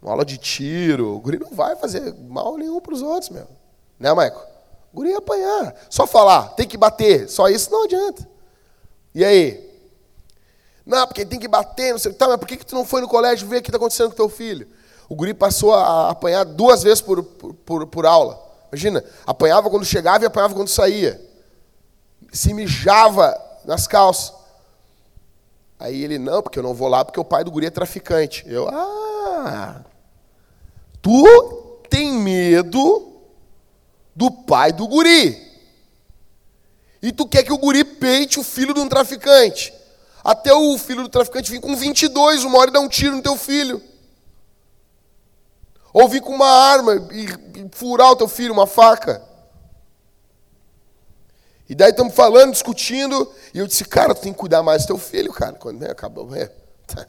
numa 0.00 0.12
aula 0.12 0.24
de 0.24 0.36
tiro, 0.36 1.16
o 1.16 1.20
guri 1.20 1.38
não 1.38 1.50
vai 1.50 1.74
fazer 1.76 2.14
mal 2.14 2.58
nenhum 2.58 2.78
para 2.78 2.92
os 2.92 3.00
outros, 3.00 3.30
meu. 3.30 3.48
Né, 3.98 4.12
Maico? 4.12 4.44
O 4.92 4.96
guri 4.96 5.10
ia 5.10 5.18
apanhar. 5.18 5.74
Só 5.88 6.06
falar, 6.06 6.50
tem 6.50 6.68
que 6.68 6.76
bater, 6.76 7.26
só 7.28 7.48
isso 7.48 7.70
não 7.70 7.84
adianta. 7.84 8.28
E 9.14 9.24
aí? 9.24 9.70
Não, 10.84 11.06
porque 11.06 11.24
tem 11.24 11.40
que 11.40 11.48
bater, 11.48 11.92
não 11.92 11.98
sei. 11.98 12.12
Tá, 12.12 12.28
mas 12.28 12.36
por 12.36 12.46
que, 12.46 12.58
que 12.58 12.66
tu 12.66 12.74
não 12.74 12.84
foi 12.84 13.00
no 13.00 13.08
colégio 13.08 13.48
ver 13.48 13.58
o 13.58 13.62
que 13.62 13.70
está 13.70 13.78
acontecendo 13.78 14.10
com 14.10 14.16
teu 14.16 14.28
filho? 14.28 14.68
O 15.08 15.14
guri 15.14 15.32
passou 15.32 15.72
a 15.72 16.10
apanhar 16.10 16.44
duas 16.44 16.82
vezes 16.82 17.00
por, 17.00 17.22
por, 17.22 17.86
por 17.86 18.04
aula. 18.04 18.49
Imagina, 18.72 19.04
apanhava 19.26 19.68
quando 19.68 19.84
chegava 19.84 20.24
e 20.24 20.26
apanhava 20.26 20.54
quando 20.54 20.68
saía. 20.68 21.20
Se 22.32 22.54
mijava 22.54 23.38
nas 23.64 23.86
calças. 23.86 24.32
Aí 25.78 26.04
ele, 26.04 26.18
não, 26.18 26.42
porque 26.42 26.58
eu 26.58 26.62
não 26.62 26.74
vou 26.74 26.88
lá 26.88 27.04
porque 27.04 27.18
o 27.18 27.24
pai 27.24 27.42
do 27.42 27.50
guri 27.50 27.66
é 27.66 27.70
traficante. 27.70 28.44
Eu, 28.46 28.68
ah, 28.68 29.80
tu 31.00 31.24
tem 31.88 32.12
medo 32.12 33.10
do 34.14 34.30
pai 34.30 34.72
do 34.72 34.86
guri. 34.86 35.50
E 37.02 37.10
tu 37.10 37.26
quer 37.26 37.42
que 37.42 37.52
o 37.52 37.58
guri 37.58 37.82
peite 37.82 38.38
o 38.38 38.44
filho 38.44 38.74
de 38.74 38.80
um 38.80 38.88
traficante. 38.88 39.72
Até 40.22 40.52
o 40.52 40.76
filho 40.76 41.02
do 41.02 41.08
traficante 41.08 41.50
vir 41.50 41.60
com 41.60 41.74
22, 41.74 42.44
uma 42.44 42.58
hora 42.58 42.70
e 42.70 42.72
dar 42.74 42.80
um 42.80 42.88
tiro 42.88 43.16
no 43.16 43.22
teu 43.22 43.36
filho. 43.36 43.82
Ou 45.92 46.08
vir 46.08 46.20
com 46.20 46.32
uma 46.32 46.48
arma 46.48 46.94
e, 47.12 47.26
furar 47.72 48.10
o 48.10 48.16
teu 48.16 48.28
filho, 48.28 48.52
uma 48.52 48.66
faca. 48.66 49.22
E 51.68 51.74
daí 51.74 51.90
estamos 51.90 52.14
falando, 52.14 52.52
discutindo, 52.52 53.30
e 53.54 53.58
eu 53.58 53.66
disse, 53.66 53.84
cara, 53.84 54.14
tu 54.14 54.22
tem 54.22 54.32
que 54.32 54.38
cuidar 54.38 54.62
mais 54.62 54.82
do 54.82 54.88
teu 54.88 54.98
filho, 54.98 55.32
cara. 55.32 55.52
Quando 55.52 55.80
né, 55.80 55.90
acabou, 55.90 56.34
é, 56.34 56.50
tá. 56.86 57.06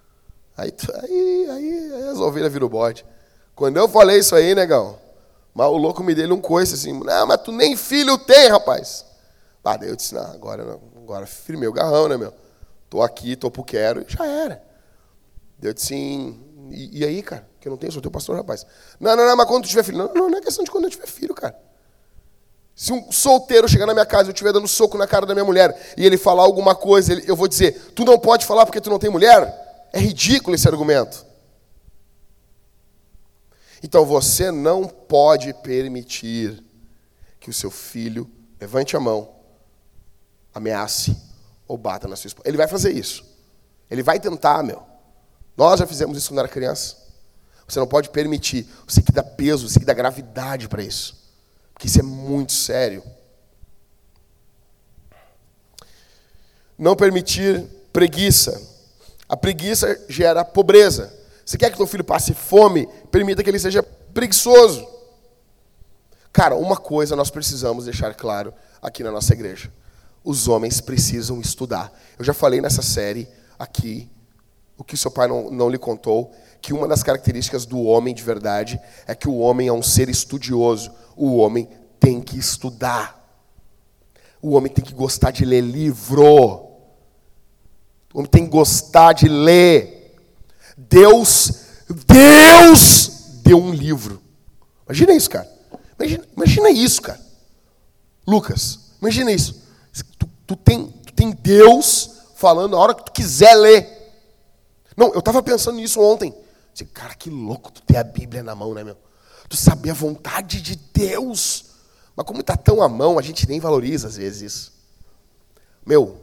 aí, 0.56 0.72
aí, 1.02 1.50
aí, 1.50 1.92
aí 1.94 2.08
as 2.08 2.18
ovelhas 2.18 2.52
viram 2.52 2.68
bode. 2.68 3.04
Quando 3.54 3.76
eu 3.76 3.88
falei 3.88 4.18
isso 4.18 4.34
aí, 4.34 4.54
negão, 4.54 4.98
mas 5.52 5.66
o 5.66 5.76
louco 5.76 6.02
me 6.02 6.14
deu 6.14 6.32
um 6.32 6.40
coice 6.40 6.74
assim, 6.74 6.92
não, 6.92 7.26
mas 7.26 7.42
tu 7.42 7.52
nem 7.52 7.76
filho 7.76 8.16
tem, 8.16 8.48
rapaz. 8.48 9.04
Ah, 9.64 9.76
daí 9.76 9.90
eu 9.90 9.96
disse, 9.96 10.14
não, 10.14 10.32
agora, 10.32 10.78
agora 10.96 11.26
firmei 11.26 11.68
o 11.68 11.72
garrão, 11.72 12.08
né, 12.08 12.16
meu? 12.16 12.32
Tô 12.88 13.02
aqui, 13.02 13.36
tô 13.36 13.50
pro 13.50 13.62
quero, 13.62 14.00
e 14.00 14.06
já 14.08 14.24
era. 14.24 14.62
Eu 15.60 15.74
disse 15.74 15.94
e, 15.94 17.00
e, 17.00 17.04
aí, 17.04 17.22
cara? 17.22 17.47
Que 17.60 17.68
não 17.68 17.76
tenho, 17.76 17.92
sou 17.92 18.02
teu 18.02 18.10
pastor, 18.10 18.36
rapaz. 18.36 18.66
Não, 19.00 19.16
não, 19.16 19.26
não, 19.26 19.36
mas 19.36 19.46
quando 19.46 19.64
tu 19.64 19.68
tiver 19.68 19.82
filho. 19.82 19.98
Não, 19.98 20.14
não, 20.14 20.30
não 20.30 20.38
é 20.38 20.40
questão 20.40 20.64
de 20.64 20.70
quando 20.70 20.84
eu 20.84 20.90
tiver 20.90 21.06
filho, 21.06 21.34
cara. 21.34 21.56
Se 22.74 22.92
um 22.92 23.10
solteiro 23.10 23.68
chegar 23.68 23.86
na 23.86 23.92
minha 23.92 24.06
casa 24.06 24.24
e 24.24 24.28
eu 24.28 24.32
estiver 24.32 24.52
dando 24.52 24.68
soco 24.68 24.96
na 24.96 25.06
cara 25.06 25.26
da 25.26 25.34
minha 25.34 25.44
mulher 25.44 25.94
e 25.96 26.06
ele 26.06 26.16
falar 26.16 26.44
alguma 26.44 26.76
coisa, 26.76 27.12
eu 27.26 27.34
vou 27.34 27.48
dizer, 27.48 27.92
tu 27.92 28.04
não 28.04 28.16
pode 28.16 28.46
falar 28.46 28.64
porque 28.64 28.80
tu 28.80 28.88
não 28.88 29.00
tem 29.00 29.10
mulher? 29.10 29.88
É 29.92 29.98
ridículo 29.98 30.54
esse 30.54 30.68
argumento. 30.68 31.26
Então 33.82 34.04
você 34.04 34.52
não 34.52 34.84
pode 34.84 35.52
permitir 35.54 36.62
que 37.40 37.50
o 37.50 37.52
seu 37.52 37.70
filho 37.70 38.30
levante 38.60 38.96
a 38.96 39.00
mão, 39.00 39.28
ameace 40.54 41.16
ou 41.66 41.76
bata 41.76 42.06
na 42.06 42.14
sua 42.14 42.28
esposa. 42.28 42.48
Ele 42.48 42.56
vai 42.56 42.68
fazer 42.68 42.92
isso. 42.92 43.24
Ele 43.90 44.02
vai 44.02 44.20
tentar, 44.20 44.62
meu. 44.62 44.82
Nós 45.56 45.80
já 45.80 45.86
fizemos 45.86 46.16
isso 46.16 46.30
quando 46.30 46.40
era 46.40 46.48
criança. 46.48 46.96
Você 47.68 47.78
não 47.78 47.86
pode 47.86 48.08
permitir. 48.10 48.66
Você 48.86 49.00
tem 49.00 49.06
que 49.06 49.12
dar 49.12 49.22
peso, 49.22 49.68
você 49.68 49.74
tem 49.74 49.80
que 49.80 49.86
dar 49.86 49.94
gravidade 49.94 50.68
para 50.68 50.82
isso. 50.82 51.16
Porque 51.74 51.86
isso 51.86 52.00
é 52.00 52.02
muito 52.02 52.52
sério. 52.52 53.02
Não 56.78 56.96
permitir 56.96 57.64
preguiça. 57.92 58.60
A 59.28 59.36
preguiça 59.36 60.04
gera 60.08 60.44
pobreza. 60.44 61.12
Você 61.44 61.58
quer 61.58 61.70
que 61.70 61.76
teu 61.76 61.86
filho 61.86 62.04
passe 62.04 62.34
fome? 62.34 62.88
Permita 63.10 63.44
que 63.44 63.50
ele 63.50 63.58
seja 63.58 63.82
preguiçoso. 63.82 64.86
Cara, 66.32 66.56
uma 66.56 66.76
coisa 66.76 67.14
nós 67.14 67.30
precisamos 67.30 67.84
deixar 67.84 68.14
claro 68.14 68.54
aqui 68.80 69.02
na 69.02 69.10
nossa 69.10 69.32
igreja 69.32 69.70
os 70.28 70.46
homens 70.46 70.80
precisam 70.80 71.40
estudar. 71.40 71.92
Eu 72.18 72.24
já 72.24 72.34
falei 72.34 72.60
nessa 72.60 72.82
série 72.82 73.26
aqui, 73.58 74.10
o 74.78 74.84
que 74.84 74.96
seu 74.96 75.10
pai 75.10 75.26
não, 75.26 75.50
não 75.50 75.68
lhe 75.68 75.76
contou, 75.76 76.32
que 76.62 76.72
uma 76.72 76.86
das 76.86 77.02
características 77.02 77.66
do 77.66 77.82
homem 77.82 78.14
de 78.14 78.22
verdade 78.22 78.80
é 79.06 79.14
que 79.14 79.28
o 79.28 79.38
homem 79.38 79.66
é 79.66 79.72
um 79.72 79.82
ser 79.82 80.08
estudioso. 80.08 80.92
O 81.16 81.36
homem 81.36 81.68
tem 81.98 82.20
que 82.20 82.38
estudar. 82.38 83.18
O 84.40 84.52
homem 84.52 84.72
tem 84.72 84.84
que 84.84 84.94
gostar 84.94 85.32
de 85.32 85.44
ler 85.44 85.60
livro. 85.60 86.24
O 88.14 88.18
homem 88.18 88.30
tem 88.30 88.44
que 88.44 88.50
gostar 88.50 89.12
de 89.12 89.28
ler. 89.28 90.16
Deus, 90.76 91.52
Deus 92.06 93.10
deu 93.42 93.58
um 93.58 93.72
livro. 93.72 94.22
Imagina 94.86 95.12
isso, 95.12 95.28
cara. 95.28 95.48
Imagina, 95.98 96.24
imagina 96.36 96.70
isso, 96.70 97.02
cara. 97.02 97.20
Lucas, 98.26 98.78
imagina 99.00 99.32
isso. 99.32 99.60
Tu, 100.18 100.28
tu, 100.46 100.56
tem, 100.56 100.86
tu 100.86 101.12
tem 101.12 101.30
Deus 101.32 102.10
falando 102.36 102.76
a 102.76 102.78
hora 102.78 102.94
que 102.94 103.04
tu 103.04 103.12
quiser 103.12 103.54
ler. 103.54 103.97
Não, 104.98 105.12
eu 105.12 105.20
estava 105.20 105.40
pensando 105.40 105.76
nisso 105.76 106.00
ontem. 106.00 106.34
Disse, 106.72 106.84
cara, 106.86 107.14
que 107.14 107.30
louco 107.30 107.70
tu 107.70 107.80
ter 107.82 107.98
a 107.98 108.02
Bíblia 108.02 108.42
na 108.42 108.52
mão, 108.52 108.74
né, 108.74 108.82
meu? 108.82 108.96
Tu 109.48 109.56
saber 109.56 109.90
a 109.90 109.94
vontade 109.94 110.60
de 110.60 110.74
Deus. 110.74 111.66
Mas 112.16 112.26
como 112.26 112.40
está 112.40 112.56
tão 112.56 112.82
à 112.82 112.88
mão, 112.88 113.16
a 113.16 113.22
gente 113.22 113.48
nem 113.48 113.60
valoriza 113.60 114.08
às 114.08 114.16
vezes 114.16 114.42
isso. 114.42 114.72
Meu, 115.86 116.20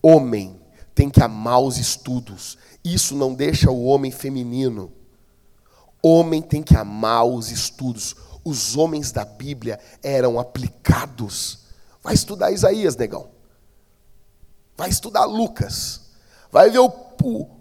homem 0.00 0.56
tem 0.94 1.10
que 1.10 1.20
amar 1.20 1.60
os 1.60 1.78
estudos. 1.78 2.56
Isso 2.84 3.16
não 3.16 3.34
deixa 3.34 3.72
o 3.72 3.82
homem 3.82 4.12
feminino. 4.12 4.92
Homem 6.00 6.40
tem 6.40 6.62
que 6.62 6.76
amar 6.76 7.26
os 7.26 7.50
estudos. 7.50 8.14
Os 8.44 8.76
homens 8.76 9.10
da 9.10 9.24
Bíblia 9.24 9.80
eram 10.00 10.38
aplicados. 10.38 11.58
Vai 12.04 12.14
estudar 12.14 12.52
Isaías, 12.52 12.94
negão. 12.94 13.30
Vai 14.76 14.90
estudar 14.90 15.24
Lucas. 15.24 16.02
Vai 16.52 16.70
ver 16.70 16.78
o, 16.78 16.92
o, 17.24 17.55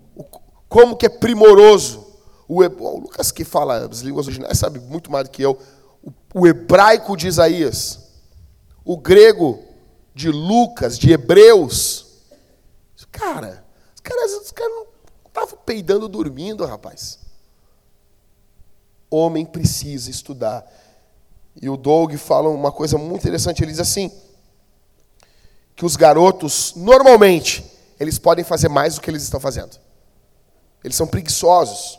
como 0.68 0.96
que 0.96 1.06
é 1.06 1.10
primoroso. 1.10 2.06
O, 2.48 2.62
o, 2.62 3.00
Lucas 3.00 3.32
que 3.32 3.44
fala 3.44 3.86
as 3.86 4.00
línguas 4.00 4.28
originais 4.28 4.58
sabe 4.58 4.80
muito 4.80 5.12
mais 5.12 5.26
do 5.26 5.32
que 5.32 5.42
eu. 5.42 5.60
O, 6.04 6.42
o 6.42 6.48
hebraico 6.48 7.16
de 7.18 7.28
Isaías. 7.28 8.00
O 8.84 8.98
grego 8.98 9.64
de 10.14 10.30
Lucas, 10.30 10.98
de 10.98 11.12
Hebreus. 11.12 12.06
Cara, 13.12 13.66
os 13.96 14.02
caras, 14.02 14.32
os 14.34 14.52
caras 14.52 14.74
não 14.74 14.86
estavam 15.28 15.58
peidando 15.66 16.10
dormindo, 16.10 16.66
rapaz. 16.66 17.18
Homem 19.10 19.46
precisa 19.46 20.10
estudar. 20.10 20.66
E 21.62 21.70
o 21.70 21.78
Doug 21.78 22.14
fala 22.16 22.50
uma 22.50 22.74
coisa 22.74 22.98
muito 22.98 23.22
interessante. 23.22 23.64
Ele 23.64 23.72
diz 23.72 23.80
assim: 23.80 24.12
que 25.76 25.86
os 25.86 25.96
garotos, 25.96 26.74
normalmente, 26.76 27.64
eles 28.00 28.20
podem 28.20 28.44
fazer 28.44 28.68
mais 28.68 28.96
do 28.96 29.02
que 29.02 29.10
eles 29.10 29.24
estão 29.24 29.40
fazendo. 29.40 29.78
Eles 30.86 30.96
são 30.96 31.08
preguiçosos. 31.08 31.98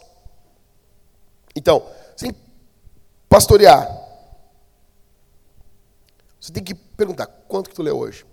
Então, 1.57 1.91
sem 2.17 2.33
pastorear, 3.29 3.85
você 6.41 6.53
tem 6.53 6.63
que 6.63 6.73
perguntar, 6.73 7.27
quanto 7.27 7.69
que 7.69 7.75
tu 7.75 7.83
leu 7.83 7.99
hoje? 7.99 8.25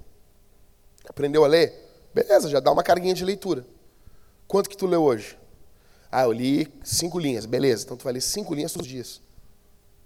Aprendeu 1.09 1.43
a 1.43 1.47
ler? 1.47 1.73
Beleza, 2.13 2.47
já 2.49 2.59
dá 2.59 2.71
uma 2.71 2.83
carguinha 2.83 3.15
de 3.15 3.25
leitura. 3.25 3.65
Quanto 4.47 4.69
que 4.69 4.77
tu 4.77 4.85
leu 4.85 5.01
hoje? 5.01 5.35
Ah, 6.11 6.25
eu 6.25 6.31
li 6.31 6.71
cinco 6.83 7.17
linhas. 7.17 7.47
Beleza, 7.47 7.85
então 7.85 7.97
tu 7.97 8.03
vai 8.03 8.13
ler 8.13 8.21
cinco 8.21 8.53
linhas 8.53 8.71
todos 8.71 8.85
os 8.85 8.93
dias. 8.93 9.21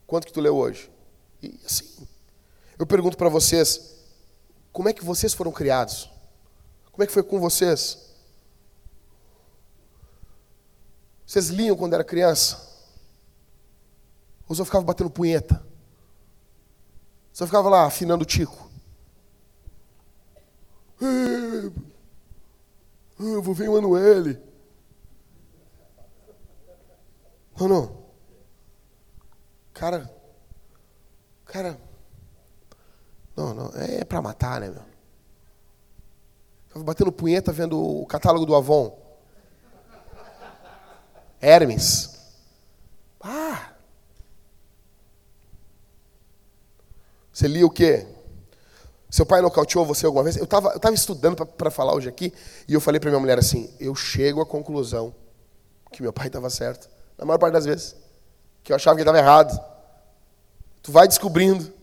Quanto 0.06 0.26
que 0.26 0.32
tu 0.32 0.40
leu 0.40 0.56
hoje? 0.56 0.90
E 1.44 1.60
assim, 1.66 2.08
eu 2.80 2.88
pergunto 2.88 3.18
para 3.18 3.28
vocês, 3.28 3.98
como 4.72 4.88
é 4.88 4.94
que 4.94 5.04
vocês 5.04 5.34
foram 5.34 5.52
criados? 5.52 6.10
Como 6.94 7.04
é 7.04 7.06
que 7.06 7.12
foi 7.12 7.24
com 7.24 7.38
vocês? 7.38 8.07
Vocês 11.28 11.50
liam 11.50 11.76
quando 11.76 11.94
era 11.94 12.06
criança? 12.06 12.66
Ou 14.48 14.56
só 14.56 14.64
ficava 14.64 14.86
batendo 14.86 15.10
punheta? 15.10 15.62
Só 17.34 17.46
ficava 17.46 17.68
lá 17.68 17.86
afinando 17.86 18.24
o 18.24 18.26
tico? 18.26 18.72
Eu 23.20 23.42
vou 23.42 23.54
ver 23.54 23.66
Emanuele. 23.66 24.42
Não, 27.60 27.68
não. 27.68 28.08
Cara, 29.74 30.10
cara, 31.44 31.78
não, 33.36 33.54
não, 33.54 33.72
é 33.76 34.06
para 34.06 34.22
matar, 34.22 34.62
né, 34.62 34.70
meu? 34.70 34.84
Estava 36.68 36.86
batendo 36.86 37.12
punheta 37.12 37.52
vendo 37.52 37.78
o 37.78 38.06
catálogo 38.06 38.46
do 38.46 38.56
Avon. 38.56 39.07
Hermes. 41.42 42.18
Ah! 43.22 43.74
Você 47.32 47.48
lia 47.48 47.66
o 47.66 47.70
quê? 47.70 48.08
Seu 49.10 49.26
pai 49.26 49.42
nocauteou 49.42 49.86
você 49.86 50.06
alguma 50.06 50.24
vez? 50.24 50.38
Eu 50.38 50.44
estava 50.44 50.70
eu 50.70 50.80
tava 50.80 50.96
estudando 50.96 51.46
para 51.46 51.72
falar 51.72 51.94
hoje 51.94 52.10
aqui 52.10 52.34
e 52.68 52.74
eu 52.74 52.82
falei 52.82 53.00
para 53.00 53.10
minha 53.10 53.20
mulher 53.20 53.38
assim: 53.38 53.74
eu 53.80 53.94
chego 53.96 54.42
à 54.42 54.46
conclusão 54.46 55.14
que 55.92 56.02
meu 56.02 56.12
pai 56.12 56.28
estava 56.28 56.50
certo. 56.50 56.90
Na 57.18 57.26
maior 57.26 57.38
parte 57.38 57.54
das 57.54 57.66
vezes. 57.66 57.96
Que 58.64 58.72
eu 58.72 58.76
achava 58.76 58.96
que 58.96 59.02
ele 59.02 59.10
estava 59.10 59.24
errado. 59.24 59.58
Tu 60.82 60.92
vai 60.92 61.08
descobrindo 61.08 61.74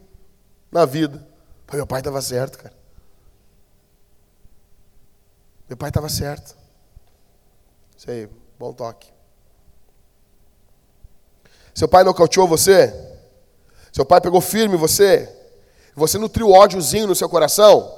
na 0.71 0.85
vida. 0.85 1.27
Meu 1.73 1.87
pai 1.87 2.01
estava 2.01 2.21
certo, 2.21 2.59
cara. 2.59 2.75
Meu 5.69 5.77
pai 5.77 5.89
estava 5.89 6.09
certo. 6.09 6.57
Isso 7.97 8.11
aí, 8.11 8.29
bom 8.59 8.73
toque. 8.73 9.14
Seu 11.75 11.89
pai 11.89 12.05
nocauteou 12.05 12.47
você? 12.47 12.95
Seu 13.93 14.05
pai 14.05 14.21
pegou 14.21 14.41
firme 14.41 14.77
você? 14.77 15.29
Você 15.97 16.19
nutriu 16.19 16.51
ódiozinho 16.51 17.07
no 17.07 17.15
seu 17.15 17.29
coração? 17.29 17.93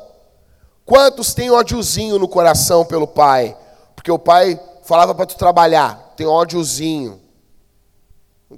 Quantos 0.85 1.35
têm 1.35 1.51
ódiozinho 1.51 2.19
no 2.19 2.29
coração 2.29 2.85
pelo 2.85 3.07
pai? 3.07 3.57
Porque 3.95 4.11
o 4.11 4.19
pai 4.19 4.61
falava 4.85 5.15
para 5.15 5.27
tu 5.27 5.37
trabalhar. 5.37 6.15
Tem 6.17 6.27
ódiozinho. 6.27 7.21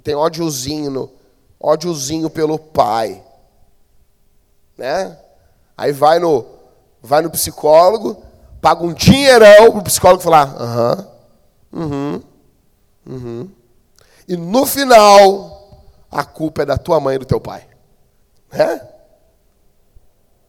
Tem 0.03 0.15
ódiozinho, 0.15 0.91
no, 0.91 1.11
ódiozinho 1.59 2.29
pelo 2.29 2.59
pai. 2.59 3.23
Né? 4.77 5.17
Aí 5.75 5.91
vai 5.91 6.19
no, 6.19 6.45
vai 7.01 7.21
no 7.21 7.29
psicólogo, 7.29 8.23
paga 8.61 8.83
um 8.83 8.93
dinheirão 8.93 9.71
pro 9.71 9.83
psicólogo 9.83 10.21
falar, 10.21 10.55
aham, 10.57 11.07
uhum, 11.71 12.21
uhum. 13.07 13.49
E 14.29 14.37
no 14.37 14.63
final, 14.67 15.83
a 16.11 16.23
culpa 16.23 16.61
é 16.61 16.65
da 16.65 16.77
tua 16.77 16.99
mãe 16.99 17.15
e 17.15 17.17
do 17.17 17.25
teu 17.25 17.41
pai. 17.41 17.67
Né? 18.53 18.87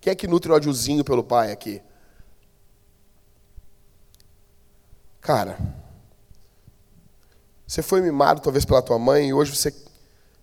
Quem 0.03 0.11
é 0.11 0.15
que 0.15 0.29
nutre 0.29 0.53
ódiozinho 0.53 1.03
pelo 1.03 1.25
pai 1.25 1.51
aqui? 1.51 1.81
Cara, 5.19 5.59
você 7.67 7.81
foi 7.81 8.03
mimado 8.03 8.43
talvez 8.43 8.67
pela 8.67 8.83
tua 8.83 8.99
mãe 8.99 9.31
e 9.31 9.33
hoje 9.33 9.57
você 9.57 9.75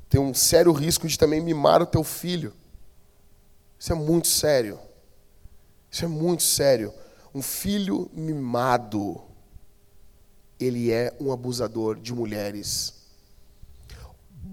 tem 0.09 0.19
um 0.19 0.33
sério 0.33 0.71
risco 0.71 1.07
de 1.07 1.15
também 1.15 1.39
mimar 1.39 1.79
o 1.79 1.85
teu 1.85 2.03
filho. 2.03 2.55
Isso 3.77 3.91
é 3.91 3.95
muito 3.95 4.27
sério. 4.27 4.79
Isso 5.91 6.03
é 6.03 6.07
muito 6.07 6.41
sério. 6.41 6.91
Um 7.35 7.43
filho 7.43 8.09
mimado, 8.13 9.21
ele 10.59 10.91
é 10.91 11.15
um 11.19 11.31
abusador 11.31 11.99
de 11.99 12.11
mulheres. 12.15 12.96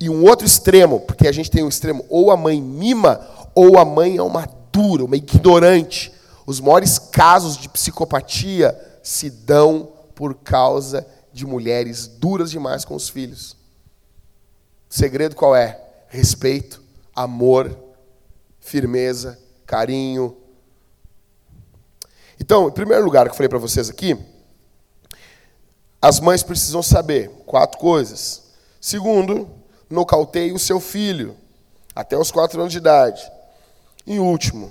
E 0.01 0.11
um 0.11 0.25
outro 0.25 0.47
extremo, 0.47 1.01
porque 1.01 1.29
a 1.29 1.33
gente 1.33 1.51
tem 1.51 1.63
um 1.63 1.69
extremo, 1.69 2.05
ou 2.09 2.31
a 2.31 2.37
mãe 2.37 2.61
mima, 2.61 3.21
ou 3.55 3.79
a 3.79 3.85
mãe 3.85 4.17
é 4.17 4.23
uma 4.23 4.49
dura, 4.73 5.05
uma 5.05 5.17
ignorante. 5.17 6.13
Os 6.47 6.61
maiores 6.61 6.99
casos 6.99 7.57
de 7.57 7.69
psicopatia 7.69 8.79
se 9.03 9.31
dão 9.31 9.93
por 10.15 10.35
causa 10.35 11.07
de 11.33 11.47
mulheres 11.47 12.07
duras 12.07 12.51
demais 12.51 12.85
com 12.85 12.95
os 12.95 13.09
filhos. 13.09 13.57
O 14.89 14.95
segredo 14.95 15.35
qual 15.35 15.55
é? 15.55 15.81
Respeito, 16.09 16.83
amor, 17.15 17.77
firmeza, 18.61 19.39
carinho. 19.67 20.37
Então, 22.39 22.69
em 22.69 22.73
primeiro 22.73 23.05
lugar, 23.05 23.25
que 23.25 23.31
eu 23.33 23.37
falei 23.37 23.49
para 23.49 23.59
vocês 23.59 23.89
aqui, 23.89 24.17
as 26.01 26.21
mães 26.21 26.43
precisam 26.43 26.83
saber 26.83 27.31
quatro 27.47 27.79
coisas. 27.79 28.45
Segundo, 28.81 29.49
nocauteie 29.95 30.53
o 30.53 30.59
seu 30.59 30.81
filho 30.81 31.37
até 31.95 32.19
os 32.19 32.31
quatro 32.31 32.61
anos 32.61 32.73
de 32.73 32.79
idade. 32.79 33.23
E 34.07 34.19
último, 34.19 34.71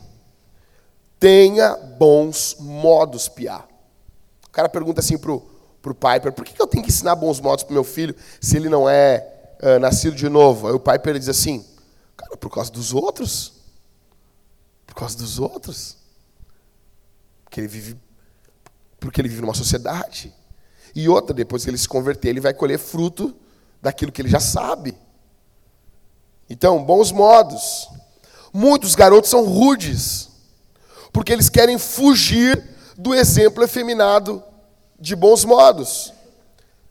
tenha 1.20 1.76
bons 1.76 2.58
modos, 2.60 3.28
piá. 3.28 3.64
O 4.46 4.50
cara 4.52 4.70
pergunta 4.70 5.00
assim 5.00 5.18
pro, 5.18 5.42
pro 5.82 5.96
pai, 5.96 6.20
por 6.20 6.46
que, 6.46 6.54
que 6.54 6.62
eu 6.62 6.68
tenho 6.68 6.84
que 6.84 6.92
ensinar 6.92 7.16
bons 7.16 7.40
modos 7.40 7.64
pro 7.64 7.74
meu 7.74 7.84
filho 7.84 8.16
se 8.40 8.58
ele 8.58 8.70
não 8.70 8.88
é 8.88 9.56
uh, 9.62 9.80
nascido 9.80 10.16
de 10.16 10.30
novo? 10.30 10.68
Aí 10.68 10.74
o 10.74 10.80
pai 10.80 11.00
diz 11.18 11.30
assim, 11.30 11.66
cara, 12.16 12.38
por 12.38 12.52
causa 12.52 12.72
dos 12.72 12.94
outros. 12.94 13.54
Por 14.86 14.96
causa 14.96 15.18
dos 15.18 15.40
outros. 15.40 15.98
Porque 17.46 17.62
ele 17.62 17.68
vive, 17.68 17.98
porque 19.00 19.22
ele 19.22 19.30
vive 19.30 19.42
numa 19.42 19.56
sociedade. 19.56 20.34
E 20.96 21.10
outra, 21.10 21.34
depois 21.34 21.64
que 21.64 21.70
ele 21.70 21.78
se 21.78 21.88
converter, 21.88 22.30
ele 22.30 22.40
vai 22.40 22.54
colher 22.54 22.78
fruto 22.78 23.36
daquilo 23.82 24.12
que 24.12 24.22
ele 24.22 24.30
já 24.30 24.40
sabe. 24.40 24.96
Então, 26.50 26.84
bons 26.84 27.12
modos. 27.12 27.90
Muitos 28.54 28.94
garotos 28.94 29.30
são 29.30 29.46
rudes, 29.46 30.30
porque 31.12 31.34
eles 31.34 31.50
querem 31.50 31.78
fugir 31.78 32.64
do 32.98 33.14
exemplo 33.16 33.64
efeminado 33.64 34.44
de 35.00 35.16
bons 35.16 35.44
modos. 35.44 36.14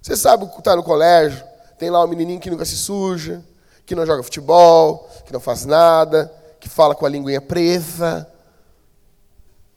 Você 0.01 0.17
sabe 0.17 0.47
que 0.47 0.59
está 0.59 0.75
no 0.75 0.83
colégio, 0.83 1.43
tem 1.79 1.89
lá 1.89 2.05
um 2.05 2.09
menininho 2.09 2.41
que 2.41 2.51
nunca 2.51 2.65
se 2.65 2.77
suja, 2.77 3.45
que 3.87 3.95
não 3.95 4.05
joga 4.05 4.23
futebol, 4.23 5.09
que 5.25 5.33
não 5.33 5.41
faz 5.41 5.65
nada, 5.65 6.33
que 6.59 6.69
fala 6.69 6.95
com 6.95 7.07
a 7.07 7.09
linguinha 7.09 7.41
presa. 7.41 8.29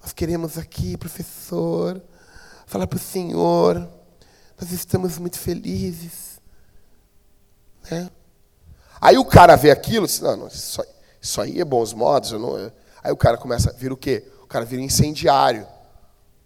Nós 0.01 0.13
queremos 0.13 0.57
aqui, 0.57 0.97
professor, 0.97 2.01
falar 2.65 2.87
para 2.87 2.97
o 2.97 2.99
senhor, 2.99 3.87
nós 4.59 4.71
estamos 4.71 5.17
muito 5.17 5.37
felizes. 5.37 6.39
Né? 7.89 8.09
Aí 9.05 9.19
o 9.19 9.23
cara 9.23 9.55
vê 9.55 9.69
aquilo 9.69 10.07
diz, 10.07 10.19
não, 10.19 10.35
não 10.35 10.47
isso, 10.47 10.83
isso, 11.21 11.39
aí 11.39 11.61
é 11.61 11.63
bons 11.63 11.93
modos. 11.93 12.31
Não... 12.31 12.71
Aí 13.03 13.11
o 13.11 13.15
cara 13.15 13.37
começa 13.37 13.69
a 13.69 13.73
vir 13.73 13.91
o 13.91 13.97
quê? 13.97 14.23
O 14.41 14.47
cara 14.47 14.65
vira 14.65 14.81
incendiário. 14.81 15.67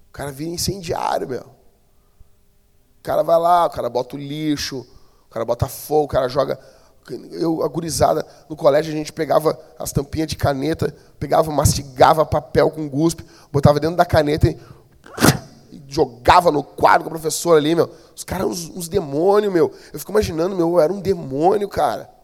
O 0.10 0.12
cara 0.12 0.30
vira 0.30 0.50
incendiário, 0.50 1.26
meu. 1.26 1.40
O 1.40 3.02
cara 3.02 3.24
vai 3.24 3.40
lá, 3.40 3.66
o 3.66 3.70
cara 3.70 3.90
bota 3.90 4.18
o 4.18 4.20
lixo, 4.20 4.86
o 5.26 5.30
cara 5.30 5.46
bota 5.46 5.70
fogo, 5.70 6.04
o 6.04 6.08
cara 6.10 6.28
joga 6.28 6.60
eu, 7.32 7.64
agorizada, 7.64 8.28
no 8.50 8.58
colégio 8.58 8.94
a 8.94 8.96
gente 8.98 9.14
pegava 9.14 9.58
as 9.80 9.94
tampinhas 9.94 10.28
de 10.28 10.36
caneta, 10.36 10.94
pegava, 11.18 11.50
mastigava 11.54 12.26
papel 12.26 12.70
com 12.70 12.90
guspe, 12.90 13.26
botava 13.54 13.80
dentro 13.80 13.96
da 13.96 14.06
caneta 14.06 14.50
e, 14.50 14.60
e 15.72 15.82
jogava 15.88 16.52
no 16.52 16.62
quadro 16.62 17.06
com 17.06 17.10
a 17.10 17.18
professora 17.18 17.58
ali, 17.58 17.74
meu. 17.74 17.90
Os 18.14 18.26
caras 18.26 18.48
uns, 18.48 18.70
uns 18.70 18.90
demônios, 18.90 19.54
meu. 19.54 19.74
Eu 19.94 19.98
fico 19.98 20.12
imaginando, 20.12 20.58
meu, 20.58 20.72
eu 20.72 20.82
era 20.82 20.92
um 20.92 21.00
demônio, 21.00 21.70
cara. 21.70 22.19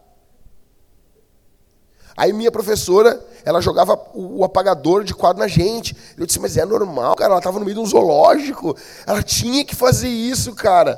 Aí 2.17 2.31
minha 2.31 2.51
professora, 2.51 3.23
ela 3.43 3.59
jogava 3.59 3.99
o 4.13 4.43
apagador 4.43 5.03
de 5.03 5.13
quadro 5.13 5.41
na 5.41 5.47
gente. 5.47 5.95
Eu 6.17 6.25
disse, 6.25 6.39
mas 6.39 6.55
é 6.55 6.63
normal, 6.63 7.15
cara, 7.15 7.31
ela 7.31 7.39
estava 7.39 7.59
no 7.59 7.65
meio 7.65 7.75
de 7.75 7.81
um 7.81 7.85
zoológico. 7.85 8.75
Ela 9.05 9.21
tinha 9.21 9.65
que 9.65 9.75
fazer 9.75 10.07
isso, 10.07 10.53
cara. 10.55 10.95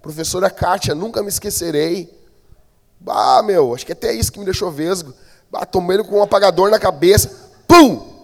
Professora 0.00 0.48
Kátia, 0.48 0.94
nunca 0.94 1.22
me 1.22 1.28
esquecerei. 1.28 2.12
Ah, 3.06 3.42
meu, 3.42 3.74
acho 3.74 3.84
que 3.84 3.92
até 3.92 4.12
isso 4.12 4.32
que 4.32 4.38
me 4.38 4.44
deixou 4.46 4.70
vesgo. 4.70 5.12
Ah, 5.52 5.66
tomei 5.66 6.02
com 6.02 6.18
um 6.18 6.22
apagador 6.22 6.70
na 6.70 6.78
cabeça. 6.78 7.30
Pum! 7.68 8.14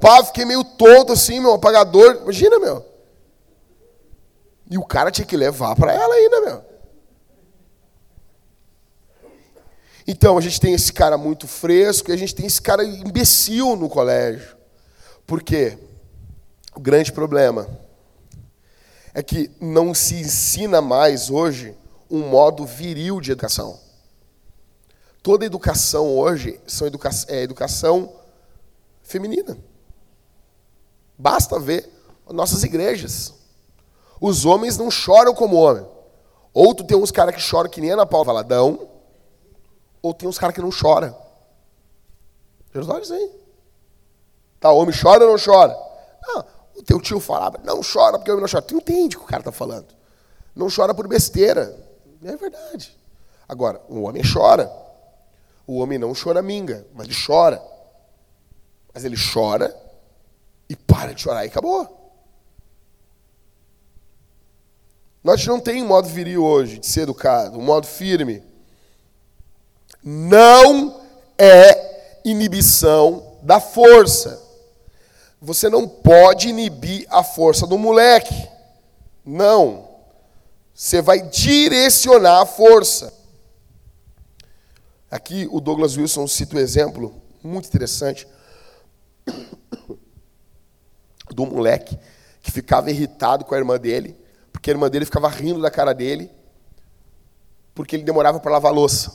Pá, 0.00 0.24
fiquei 0.24 0.44
meio 0.44 0.64
tonto 0.64 1.12
assim, 1.12 1.38
meu, 1.40 1.54
apagador. 1.54 2.20
Imagina, 2.22 2.58
meu. 2.58 2.84
E 4.68 4.78
o 4.78 4.84
cara 4.84 5.10
tinha 5.10 5.26
que 5.26 5.36
levar 5.36 5.76
para 5.76 5.92
ela 5.92 6.14
ainda, 6.14 6.40
meu. 6.40 6.69
Então 10.12 10.36
a 10.36 10.40
gente 10.40 10.60
tem 10.60 10.74
esse 10.74 10.92
cara 10.92 11.16
muito 11.16 11.46
fresco 11.46 12.10
e 12.10 12.12
a 12.12 12.16
gente 12.16 12.34
tem 12.34 12.44
esse 12.44 12.60
cara 12.60 12.82
imbecil 12.82 13.76
no 13.76 13.88
colégio. 13.88 14.56
Por 15.24 15.40
quê? 15.40 15.78
O 16.74 16.80
grande 16.80 17.12
problema 17.12 17.68
é 19.14 19.22
que 19.22 19.48
não 19.60 19.94
se 19.94 20.16
ensina 20.16 20.80
mais 20.80 21.30
hoje 21.30 21.76
um 22.10 22.28
modo 22.28 22.66
viril 22.66 23.20
de 23.20 23.30
educação. 23.30 23.78
Toda 25.22 25.46
educação 25.46 26.08
hoje 26.18 26.60
educa 26.84 27.10
é 27.28 27.42
educação 27.42 28.12
feminina. 29.04 29.56
Basta 31.16 31.56
ver 31.60 31.88
nossas 32.28 32.64
igrejas. 32.64 33.32
Os 34.20 34.44
homens 34.44 34.76
não 34.76 34.90
choram 34.90 35.32
como 35.32 35.54
homem. 35.54 35.86
Ou 36.52 36.74
tu 36.74 36.82
tem 36.82 36.96
uns 36.96 37.12
caras 37.12 37.32
que 37.32 37.40
choram 37.40 37.70
que 37.70 37.80
nem 37.80 37.92
Ana 37.92 38.04
Paula 38.04 38.26
Valadão, 38.26 38.90
ou 40.02 40.14
tem 40.14 40.28
uns 40.28 40.38
caras 40.38 40.54
que 40.54 40.60
não 40.60 40.72
choram. 40.72 41.16
Jesus 42.74 43.02
isso 43.02 43.14
aí. 43.14 43.30
Tá, 44.58 44.70
homem 44.70 44.94
chora 44.94 45.24
ou 45.24 45.32
não 45.32 45.38
chora? 45.42 45.76
Não, 46.22 46.44
o 46.76 46.82
teu 46.82 47.00
tio 47.00 47.18
falava, 47.18 47.58
não 47.64 47.80
chora 47.80 48.18
porque 48.18 48.30
o 48.30 48.34
homem 48.34 48.42
não 48.42 48.50
chora. 48.50 48.62
Tu 48.62 48.76
entende 48.76 49.16
o 49.16 49.20
que 49.20 49.24
o 49.24 49.28
cara 49.28 49.40
está 49.40 49.52
falando. 49.52 49.88
Não 50.54 50.68
chora 50.74 50.94
por 50.94 51.08
besteira. 51.08 51.76
É 52.22 52.36
verdade. 52.36 52.96
Agora, 53.48 53.80
o 53.88 54.02
homem 54.02 54.22
chora. 54.22 54.70
O 55.66 55.78
homem 55.78 55.98
não 55.98 56.12
chora 56.14 56.42
minga, 56.42 56.86
mas 56.94 57.06
ele 57.06 57.16
chora. 57.26 57.62
Mas 58.92 59.04
ele 59.04 59.16
chora 59.16 59.74
e 60.68 60.76
para 60.76 61.14
de 61.14 61.22
chorar 61.22 61.44
e 61.44 61.48
acabou. 61.48 61.98
Nós 65.22 65.44
não 65.46 65.60
tem 65.60 65.82
um 65.82 65.86
modo 65.86 66.08
viril 66.08 66.44
hoje 66.44 66.78
de 66.78 66.86
ser 66.86 67.02
educado, 67.02 67.58
um 67.58 67.62
modo 67.62 67.86
firme. 67.86 68.42
Não 70.02 71.00
é 71.38 72.20
inibição 72.24 73.36
da 73.42 73.60
força. 73.60 74.42
Você 75.40 75.68
não 75.68 75.88
pode 75.88 76.48
inibir 76.48 77.06
a 77.10 77.22
força 77.22 77.66
do 77.66 77.78
moleque. 77.78 78.34
Não. 79.24 79.88
Você 80.74 81.00
vai 81.00 81.22
direcionar 81.22 82.42
a 82.42 82.46
força. 82.46 83.12
Aqui 85.10 85.48
o 85.50 85.60
Douglas 85.60 85.96
Wilson 85.96 86.26
cita 86.26 86.56
um 86.56 86.60
exemplo 86.60 87.20
muito 87.42 87.66
interessante 87.66 88.28
do 91.30 91.46
moleque 91.46 91.98
que 92.42 92.50
ficava 92.50 92.90
irritado 92.90 93.44
com 93.44 93.54
a 93.54 93.58
irmã 93.58 93.78
dele 93.78 94.16
porque 94.60 94.70
a 94.70 94.74
irmã 94.74 94.90
dele 94.90 95.06
ficava 95.06 95.26
rindo 95.26 95.58
da 95.58 95.70
cara 95.70 95.94
dele, 95.94 96.30
porque 97.74 97.96
ele 97.96 98.02
demorava 98.02 98.38
para 98.38 98.52
lavar 98.52 98.70
louça. 98.70 99.10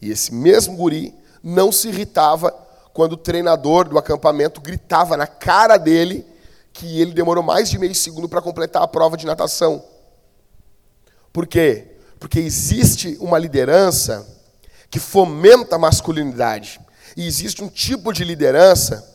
E 0.00 0.10
esse 0.10 0.34
mesmo 0.34 0.76
guri 0.76 1.14
não 1.42 1.70
se 1.70 1.88
irritava 1.88 2.50
quando 2.92 3.12
o 3.12 3.16
treinador 3.16 3.88
do 3.88 3.98
acampamento 3.98 4.60
gritava 4.60 5.16
na 5.16 5.26
cara 5.26 5.76
dele 5.76 6.26
que 6.72 7.00
ele 7.00 7.12
demorou 7.12 7.42
mais 7.42 7.68
de 7.68 7.78
meio 7.78 7.94
segundo 7.94 8.28
para 8.28 8.42
completar 8.42 8.82
a 8.82 8.88
prova 8.88 9.16
de 9.16 9.26
natação. 9.26 9.84
Por 11.32 11.46
quê? 11.46 11.96
Porque 12.18 12.38
existe 12.38 13.16
uma 13.20 13.38
liderança 13.38 14.26
que 14.90 14.98
fomenta 14.98 15.76
a 15.76 15.78
masculinidade. 15.78 16.80
E 17.16 17.26
existe 17.26 17.62
um 17.62 17.68
tipo 17.68 18.12
de 18.12 18.24
liderança 18.24 19.06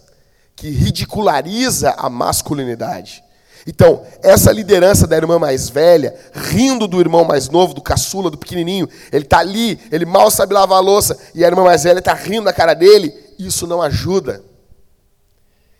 que 0.55 0.69
ridiculariza 0.69 1.91
a 1.97 2.09
masculinidade. 2.09 3.23
Então, 3.67 4.05
essa 4.21 4.51
liderança 4.51 5.07
da 5.07 5.17
irmã 5.17 5.39
mais 5.39 5.69
velha, 5.69 6.15
rindo 6.33 6.87
do 6.87 6.99
irmão 6.99 7.23
mais 7.23 7.49
novo, 7.49 7.73
do 7.73 7.81
caçula, 7.81 8.29
do 8.29 8.37
pequenininho, 8.37 8.87
ele 9.11 9.23
está 9.23 9.39
ali, 9.39 9.79
ele 9.91 10.05
mal 10.05 10.29
sabe 10.29 10.53
lavar 10.53 10.77
a 10.77 10.81
louça, 10.81 11.17
e 11.33 11.43
a 11.43 11.47
irmã 11.47 11.63
mais 11.63 11.83
velha 11.83 11.97
está 11.97 12.13
rindo 12.13 12.43
na 12.43 12.53
cara 12.53 12.75
dele, 12.75 13.11
isso 13.39 13.65
não 13.65 13.81
ajuda. 13.81 14.43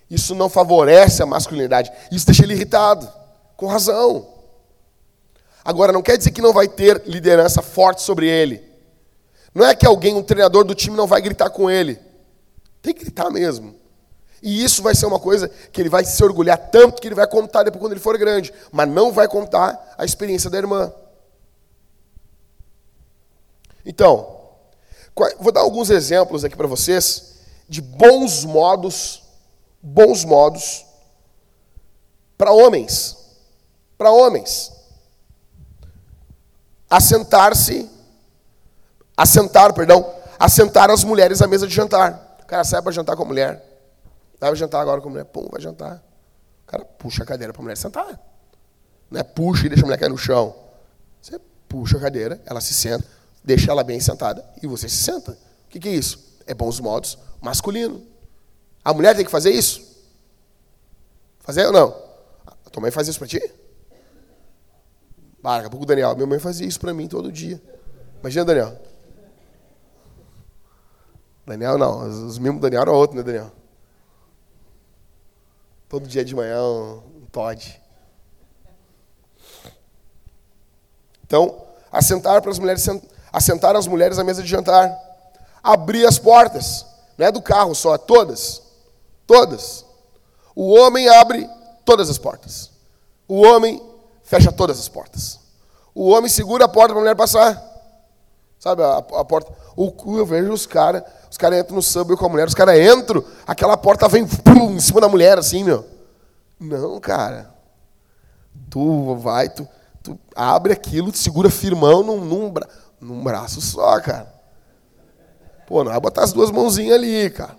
Isso 0.09 0.33
não 0.33 0.49
favorece 0.49 1.21
a 1.21 1.25
masculinidade. 1.25 1.91
Isso 2.11 2.25
deixa 2.25 2.43
ele 2.43 2.53
irritado, 2.53 3.11
com 3.55 3.67
razão. 3.67 4.27
Agora, 5.63 5.91
não 5.91 6.01
quer 6.01 6.17
dizer 6.17 6.31
que 6.31 6.41
não 6.41 6.53
vai 6.53 6.67
ter 6.67 7.03
liderança 7.05 7.61
forte 7.61 8.01
sobre 8.01 8.27
ele. 8.27 8.63
Não 9.53 9.65
é 9.65 9.73
que 9.73 9.85
alguém, 9.85 10.13
um 10.13 10.23
treinador 10.23 10.63
do 10.63 10.75
time, 10.75 10.97
não 10.97 11.07
vai 11.07 11.21
gritar 11.21 11.49
com 11.49 11.69
ele. 11.69 11.99
Tem 12.81 12.93
que 12.93 13.03
gritar 13.03 13.29
mesmo. 13.31 13.75
E 14.41 14.63
isso 14.63 14.83
vai 14.83 14.93
ser 14.93 15.05
uma 15.05 15.19
coisa 15.19 15.47
que 15.47 15.81
ele 15.81 15.89
vai 15.89 16.05
se 16.05 16.23
orgulhar 16.23 16.57
tanto 16.57 17.01
que 17.01 17.07
ele 17.07 17.15
vai 17.15 17.27
contar 17.27 17.63
depois 17.63 17.81
quando 17.81 17.93
ele 17.93 18.01
for 18.01 18.17
grande, 18.17 18.53
mas 18.71 18.87
não 18.87 19.11
vai 19.11 19.27
contar 19.27 19.95
a 19.97 20.05
experiência 20.05 20.49
da 20.49 20.57
irmã. 20.57 20.93
Então, 23.85 24.39
vou 25.39 25.51
dar 25.51 25.61
alguns 25.61 25.89
exemplos 25.89 26.43
aqui 26.43 26.55
para 26.55 26.67
vocês 26.67 27.35
de 27.67 27.81
bons 27.81 28.43
modos, 28.43 29.23
bons 29.81 30.23
modos 30.23 30.85
para 32.37 32.51
homens. 32.51 33.17
Para 33.97 34.11
homens. 34.11 34.71
Assentar-se, 36.89 37.89
assentar, 39.15 39.73
perdão, 39.73 40.13
assentar 40.39 40.89
as 40.89 41.03
mulheres 41.03 41.41
à 41.41 41.47
mesa 41.47 41.67
de 41.67 41.73
jantar. 41.73 42.37
O 42.43 42.45
cara 42.45 42.63
sai 42.63 42.81
para 42.81 42.91
jantar 42.91 43.15
com 43.15 43.23
a 43.23 43.27
mulher. 43.27 43.74
Vai 44.45 44.55
jantar 44.55 44.79
agora 44.79 45.01
com 45.01 45.07
a 45.07 45.11
mulher. 45.11 45.25
Pum, 45.25 45.47
vai 45.51 45.59
jantar. 45.59 46.03
O 46.63 46.67
cara 46.67 46.85
puxa 46.85 47.23
a 47.23 47.25
cadeira 47.25 47.51
para 47.51 47.61
a 47.61 47.63
mulher 47.63 47.75
sentar. 47.75 48.19
Não 49.09 49.19
é 49.19 49.23
puxa 49.23 49.65
e 49.65 49.69
deixa 49.69 49.83
a 49.83 49.87
mulher 49.87 49.97
cair 49.97 50.09
no 50.09 50.17
chão. 50.17 50.55
Você 51.19 51.39
puxa 51.67 51.97
a 51.97 51.99
cadeira, 51.99 52.39
ela 52.45 52.61
se 52.61 52.73
senta, 52.73 53.05
deixa 53.43 53.71
ela 53.71 53.83
bem 53.83 53.99
sentada 53.99 54.45
e 54.61 54.67
você 54.67 54.87
se 54.87 54.97
senta. 54.97 55.31
O 55.31 55.69
que, 55.69 55.79
que 55.79 55.89
é 55.89 55.91
isso? 55.91 56.37
É 56.45 56.53
bons 56.53 56.79
modos 56.79 57.17
masculino. 57.41 58.03
A 58.83 58.93
mulher 58.93 59.15
tem 59.15 59.25
que 59.25 59.31
fazer 59.31 59.49
isso? 59.49 59.81
Fazer 61.39 61.65
ou 61.65 61.73
não? 61.73 61.95
A 62.45 62.69
tua 62.69 62.81
mãe 62.81 62.91
faz 62.91 63.07
isso 63.07 63.17
para 63.17 63.27
ti? 63.27 63.41
Ah, 65.43 65.57
daqui 65.57 65.67
a 65.67 65.69
pouco 65.69 65.83
o 65.83 65.87
Daniel, 65.87 66.15
minha 66.15 66.27
mãe 66.27 66.39
fazia 66.39 66.67
isso 66.67 66.79
para 66.79 66.93
mim 66.93 67.07
todo 67.07 67.31
dia. 67.31 67.61
Imagina, 68.19 68.45
Daniel. 68.45 68.79
Daniel 71.45 71.77
não, 71.77 72.27
os 72.27 72.37
mimos 72.37 72.59
do 72.59 72.63
Daniel 72.63 72.83
eram 72.83 72.93
outros, 72.93 73.17
né, 73.17 73.23
Daniel? 73.23 73.51
Todo 75.87 76.07
dia 76.07 76.25
de 76.25 76.35
manhã 76.35 76.61
um, 76.63 77.25
Todd. 77.31 77.81
Então, 81.23 81.63
assentar 81.91 82.41
para 82.41 82.51
as 82.51 82.59
mulheres, 82.59 82.87
assentar 83.31 83.75
as 83.75 83.87
mulheres 83.87 84.17
à 84.17 84.23
mesa 84.23 84.41
de 84.41 84.49
jantar. 84.49 84.91
Abrir 85.63 86.05
as 86.05 86.17
portas. 86.17 86.85
Não 87.17 87.27
é 87.27 87.31
do 87.31 87.41
carro 87.41 87.73
só, 87.75 87.95
é 87.95 87.97
todas. 87.97 88.61
Todas. 89.27 89.85
O 90.55 90.73
homem 90.73 91.07
abre 91.07 91.49
todas 91.83 92.09
as 92.09 92.17
portas. 92.17 92.71
O 93.27 93.41
homem 93.41 93.81
fecha 94.23 94.51
todas 94.51 94.79
as 94.79 94.87
portas. 94.87 95.39
O 95.93 96.09
homem 96.09 96.29
segura 96.29 96.65
a 96.65 96.69
porta 96.69 96.89
para 96.89 96.99
a 96.99 97.01
mulher 97.01 97.15
passar. 97.15 97.74
Sabe, 98.65 98.81
a, 98.81 98.97
a 98.97 99.23
porta. 99.23 99.53
O, 99.77 99.93
eu 100.17 100.25
vejo 100.25 100.51
os 100.51 100.65
caras 100.65 101.03
os 101.29 101.37
caras 101.37 101.59
entram 101.59 101.75
no 101.75 101.83
subway 101.83 102.17
com 102.17 102.25
a 102.25 102.29
mulher, 102.29 102.47
os 102.47 102.55
caras 102.55 102.79
entram, 102.79 103.23
aquela 103.45 103.77
porta 103.77 104.07
vem 104.07 104.25
pum, 104.25 104.71
em 104.71 104.79
cima 104.79 104.99
da 104.99 105.07
mulher, 105.07 105.37
assim, 105.37 105.63
meu. 105.63 105.85
Não, 106.59 106.99
cara. 106.99 107.53
Tu 108.71 109.15
vai, 109.17 109.49
tu, 109.49 109.67
tu 110.01 110.17
abre 110.35 110.73
aquilo, 110.73 111.11
tu 111.11 111.19
segura 111.19 111.51
firmão 111.51 112.01
num, 112.01 112.25
num, 112.25 112.49
bra 112.49 112.67
num 112.99 113.23
braço 113.23 113.61
só, 113.61 113.99
cara. 113.99 114.33
Pô, 115.67 115.83
não 115.83 115.91
vai 115.91 115.99
botar 115.99 116.23
as 116.23 116.33
duas 116.33 116.49
mãozinhas 116.49 116.95
ali, 116.95 117.29
cara. 117.29 117.55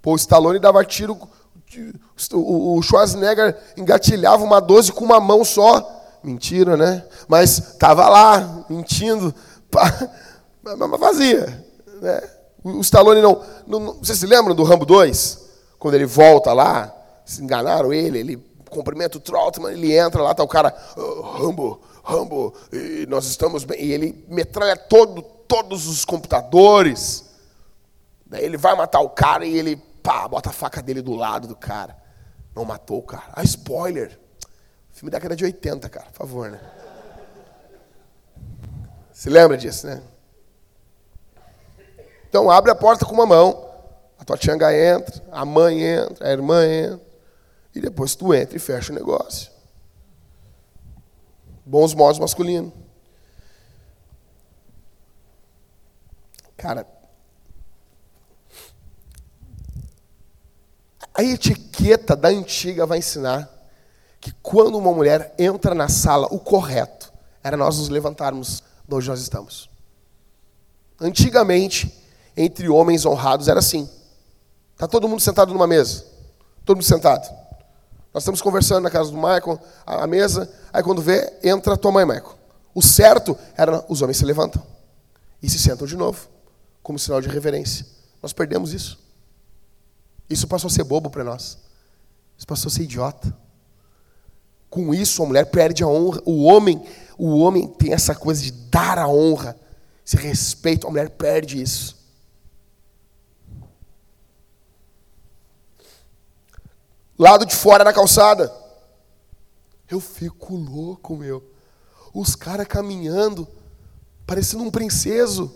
Pô, 0.00 0.12
o 0.12 0.16
Stallone 0.16 0.60
dava 0.60 0.84
tiro, 0.84 1.18
o 2.34 2.80
Schwarzenegger 2.82 3.58
engatilhava 3.76 4.44
uma 4.44 4.60
12 4.60 4.92
com 4.92 5.04
uma 5.04 5.18
mão 5.18 5.44
só. 5.44 5.99
Mentira, 6.22 6.76
né? 6.76 7.04
Mas 7.28 7.76
tava 7.78 8.08
lá, 8.08 8.64
mentindo. 8.68 9.34
Mas 10.62 11.00
fazia. 11.00 11.64
Né? 12.00 12.30
O 12.62 12.80
Stallone 12.80 13.22
não, 13.22 13.42
não. 13.66 13.94
Vocês 13.94 14.18
se 14.18 14.26
lembram 14.26 14.54
do 14.54 14.62
Rambo 14.62 14.84
2? 14.84 15.48
Quando 15.78 15.94
ele 15.94 16.04
volta 16.04 16.52
lá, 16.52 16.94
se 17.24 17.42
enganaram 17.42 17.92
ele, 17.92 18.18
ele 18.18 18.50
cumprimenta 18.68 19.16
o 19.16 19.20
Troutman, 19.20 19.72
ele 19.72 19.96
entra 19.96 20.22
lá, 20.22 20.34
tá 20.34 20.42
o 20.42 20.48
cara, 20.48 20.76
oh, 20.96 21.22
Rambo, 21.22 21.80
Rambo, 22.04 22.54
e 22.70 23.06
nós 23.08 23.24
estamos 23.24 23.64
bem. 23.64 23.82
E 23.82 23.92
ele 23.92 24.24
metralha 24.28 24.76
todo, 24.76 25.22
todos 25.22 25.86
os 25.86 26.04
computadores. 26.04 27.24
Daí 28.26 28.44
ele 28.44 28.58
vai 28.58 28.76
matar 28.76 29.00
o 29.00 29.08
cara 29.08 29.44
e 29.44 29.56
ele, 29.56 29.76
pá, 30.02 30.28
bota 30.28 30.50
a 30.50 30.52
faca 30.52 30.82
dele 30.82 31.00
do 31.00 31.14
lado 31.14 31.48
do 31.48 31.56
cara. 31.56 31.96
Não 32.54 32.64
matou 32.64 32.98
o 32.98 33.02
cara. 33.02 33.24
Ah, 33.32 33.42
spoiler. 33.42 34.19
Filme 35.00 35.10
da 35.10 35.16
década 35.16 35.34
de 35.34 35.46
80, 35.46 35.88
cara, 35.88 36.10
por 36.10 36.18
favor, 36.18 36.50
né? 36.50 36.60
Se 39.14 39.30
lembra 39.30 39.56
disso, 39.56 39.86
né? 39.86 40.02
Então 42.28 42.50
abre 42.50 42.70
a 42.70 42.74
porta 42.74 43.06
com 43.06 43.14
uma 43.14 43.24
mão, 43.24 43.66
a 44.18 44.24
tua 44.26 44.36
tianga 44.36 44.70
entra, 44.76 45.24
a 45.32 45.42
mãe 45.42 45.82
entra, 45.82 46.28
a 46.28 46.30
irmã 46.30 46.66
entra, 46.66 47.00
e 47.74 47.80
depois 47.80 48.14
tu 48.14 48.34
entra 48.34 48.54
e 48.54 48.60
fecha 48.60 48.92
o 48.92 48.94
negócio. 48.94 49.50
Bons 51.64 51.94
modos 51.94 52.18
masculinos. 52.18 52.70
Cara, 56.58 56.86
a 61.14 61.22
etiqueta 61.22 62.14
da 62.14 62.28
antiga 62.28 62.84
vai 62.84 62.98
ensinar 62.98 63.59
que 64.20 64.32
quando 64.42 64.76
uma 64.76 64.92
mulher 64.92 65.34
entra 65.38 65.74
na 65.74 65.88
sala, 65.88 66.26
o 66.30 66.38
correto 66.38 67.12
era 67.42 67.56
nós 67.56 67.78
nos 67.78 67.88
levantarmos 67.88 68.62
de 68.86 68.94
onde 68.94 69.08
nós 69.08 69.20
estamos. 69.20 69.70
Antigamente, 71.00 71.96
entre 72.36 72.68
homens 72.68 73.06
honrados 73.06 73.48
era 73.48 73.60
assim. 73.60 73.88
Tá 74.76 74.86
todo 74.86 75.08
mundo 75.08 75.20
sentado 75.20 75.52
numa 75.52 75.66
mesa. 75.66 76.04
Todo 76.64 76.76
mundo 76.76 76.84
sentado. 76.84 77.28
Nós 78.12 78.22
estamos 78.22 78.42
conversando 78.42 78.82
na 78.82 78.90
casa 78.90 79.10
do 79.10 79.16
Michael, 79.16 79.58
a 79.86 80.06
mesa, 80.06 80.50
aí 80.72 80.82
quando 80.82 81.00
vê, 81.00 81.32
entra 81.42 81.76
tua 81.76 81.92
mãe, 81.92 82.04
Michael. 82.04 82.36
O 82.74 82.82
certo 82.82 83.36
era 83.56 83.84
os 83.88 84.02
homens 84.02 84.18
se 84.18 84.24
levantam 84.24 84.62
e 85.42 85.48
se 85.48 85.58
sentam 85.58 85.86
de 85.86 85.96
novo, 85.96 86.28
como 86.82 86.98
sinal 86.98 87.20
de 87.20 87.28
reverência. 87.28 87.86
Nós 88.22 88.32
perdemos 88.32 88.74
isso. 88.74 88.98
Isso 90.28 90.46
passou 90.46 90.68
a 90.68 90.70
ser 90.70 90.84
bobo 90.84 91.08
para 91.08 91.24
nós. 91.24 91.58
Isso 92.36 92.46
passou 92.46 92.68
a 92.68 92.72
ser 92.72 92.82
idiota. 92.82 93.36
Com 94.70 94.94
isso, 94.94 95.22
a 95.22 95.26
mulher 95.26 95.46
perde 95.46 95.82
a 95.82 95.88
honra. 95.88 96.22
O 96.24 96.44
homem, 96.44 96.80
o 97.18 97.40
homem 97.40 97.66
tem 97.66 97.92
essa 97.92 98.14
coisa 98.14 98.40
de 98.40 98.52
dar 98.52 98.98
a 98.98 99.08
honra, 99.08 99.58
esse 100.06 100.16
respeito. 100.16 100.86
A 100.86 100.90
mulher 100.90 101.10
perde 101.10 101.60
isso. 101.60 101.98
Lado 107.18 107.44
de 107.44 107.54
fora 107.54 107.84
da 107.84 107.92
calçada. 107.92 108.50
Eu 109.90 109.98
fico 109.98 110.54
louco, 110.54 111.16
meu. 111.16 111.42
Os 112.14 112.36
caras 112.36 112.66
caminhando, 112.66 113.46
parecendo 114.24 114.62
um 114.62 114.70
princeso. 114.70 115.54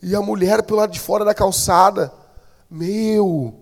E 0.00 0.14
a 0.14 0.22
mulher 0.22 0.62
pelo 0.62 0.78
lado 0.78 0.92
de 0.92 1.00
fora 1.00 1.24
da 1.24 1.34
calçada. 1.34 2.12
Meu. 2.70 3.60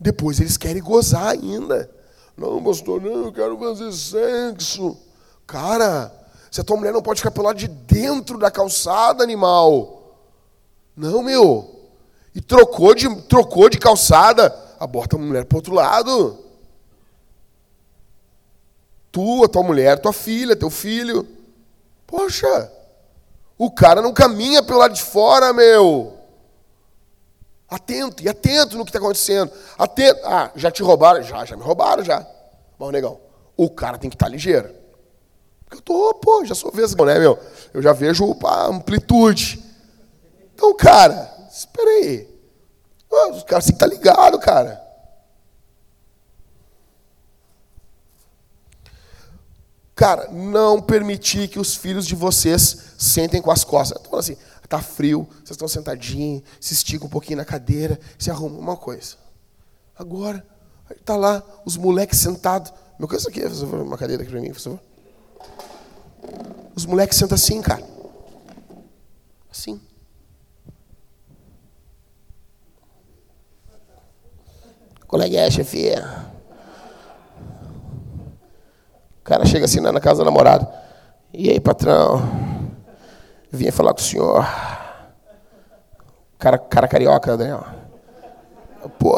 Depois 0.00 0.40
eles 0.40 0.56
querem 0.56 0.82
gozar 0.82 1.28
ainda. 1.28 1.90
Não, 2.36 2.62
pastor, 2.62 3.00
não, 3.00 3.24
eu 3.24 3.32
quero 3.32 3.58
fazer 3.58 3.92
sexo. 3.92 4.96
Cara, 5.46 6.12
se 6.50 6.60
a 6.60 6.64
tua 6.64 6.76
mulher 6.76 6.92
não 6.92 7.02
pode 7.02 7.20
ficar 7.20 7.30
pelo 7.30 7.46
lado 7.46 7.58
de 7.58 7.68
dentro 7.68 8.38
da 8.38 8.50
calçada, 8.50 9.22
animal. 9.22 10.14
Não, 10.94 11.22
meu. 11.22 11.88
E 12.34 12.40
trocou 12.40 12.94
de, 12.94 13.14
trocou 13.22 13.70
de 13.70 13.78
calçada, 13.78 14.54
aborta 14.78 15.16
a 15.16 15.18
mulher 15.18 15.46
para 15.46 15.56
outro 15.56 15.74
lado. 15.74 16.38
Tu, 19.10 19.44
a 19.44 19.48
tua 19.48 19.62
mulher, 19.62 19.98
tua 19.98 20.12
filha, 20.12 20.54
teu 20.54 20.68
filho. 20.68 21.26
Poxa, 22.06 22.70
o 23.56 23.70
cara 23.70 24.02
não 24.02 24.12
caminha 24.12 24.62
pelo 24.62 24.78
lado 24.78 24.92
de 24.92 25.02
fora, 25.02 25.52
meu. 25.54 26.12
Atento, 27.68 28.22
e 28.22 28.28
atento 28.28 28.76
no 28.76 28.84
que 28.84 28.90
está 28.90 28.98
acontecendo. 28.98 29.50
Atento. 29.76 30.20
Ah, 30.24 30.52
já 30.54 30.70
te 30.70 30.82
roubaram? 30.82 31.22
Já, 31.22 31.44
já 31.44 31.56
me 31.56 31.62
roubaram 31.62 32.04
já. 32.04 32.24
Bom, 32.78 32.90
negão, 32.90 33.20
o 33.56 33.68
cara 33.68 33.98
tem 33.98 34.08
que 34.08 34.16
estar 34.16 34.26
tá 34.26 34.32
ligeiro. 34.32 34.72
Porque 35.64 35.78
eu 35.78 35.82
tô, 35.82 36.14
pô, 36.14 36.44
já 36.44 36.54
sou 36.54 36.70
vesgo, 36.70 37.04
né, 37.04 37.18
meu? 37.18 37.38
Eu 37.74 37.82
já 37.82 37.92
vejo 37.92 38.36
a 38.44 38.66
amplitude. 38.66 39.64
Então, 40.54 40.74
cara, 40.76 41.48
espera 41.50 41.90
aí. 41.90 42.28
Os 43.32 43.42
caras 43.42 43.64
têm 43.64 43.76
que 43.76 43.84
estar 43.84 43.88
tá 43.88 43.94
ligado, 43.94 44.38
cara. 44.38 44.86
Cara, 49.96 50.28
não 50.30 50.80
permitir 50.80 51.48
que 51.48 51.58
os 51.58 51.74
filhos 51.74 52.06
de 52.06 52.14
vocês 52.14 52.94
sentem 52.98 53.40
com 53.40 53.50
as 53.50 53.64
costas. 53.64 54.00
Então, 54.00 54.18
assim, 54.18 54.36
Está 54.66 54.80
frio, 54.80 55.28
vocês 55.36 55.52
estão 55.52 55.68
sentadinhos, 55.68 56.42
se 56.60 56.74
esticam 56.74 57.06
um 57.06 57.10
pouquinho 57.10 57.36
na 57.36 57.44
cadeira, 57.44 58.00
se 58.18 58.32
arrumam 58.32 58.58
uma 58.58 58.76
coisa. 58.76 59.14
Agora, 59.96 60.44
está 60.90 61.14
lá 61.16 61.40
os 61.64 61.76
moleques 61.76 62.18
sentados. 62.18 62.72
Meu, 62.98 63.06
que 63.06 63.14
é 63.14 63.18
isso 63.18 63.28
aqui? 63.28 63.44
Uma 63.44 63.96
cadeira 63.96 64.24
aqui 64.24 64.32
para 64.32 64.40
mim, 64.40 64.52
por 64.52 64.58
favor. 64.58 64.80
Os 66.74 66.84
moleques 66.84 67.16
sentam 67.16 67.36
assim, 67.36 67.62
cara. 67.62 67.84
Assim. 69.48 69.80
Qual 75.06 75.22
é 75.22 75.28
que 75.28 75.36
é, 75.36 75.48
chefia? 75.48 76.26
O 79.20 79.22
cara 79.22 79.46
chega 79.46 79.64
assim 79.64 79.78
na 79.78 80.00
casa 80.00 80.18
da 80.18 80.24
namorada. 80.24 80.68
E 81.32 81.50
aí, 81.50 81.60
patrão? 81.60 82.65
Vinha 83.50 83.72
falar 83.72 83.94
com 83.94 84.00
o 84.00 84.04
senhor. 84.04 84.44
Cara, 86.38 86.58
cara 86.58 86.88
carioca, 86.88 87.36
Daniel. 87.36 87.64
Pô, 88.98 89.16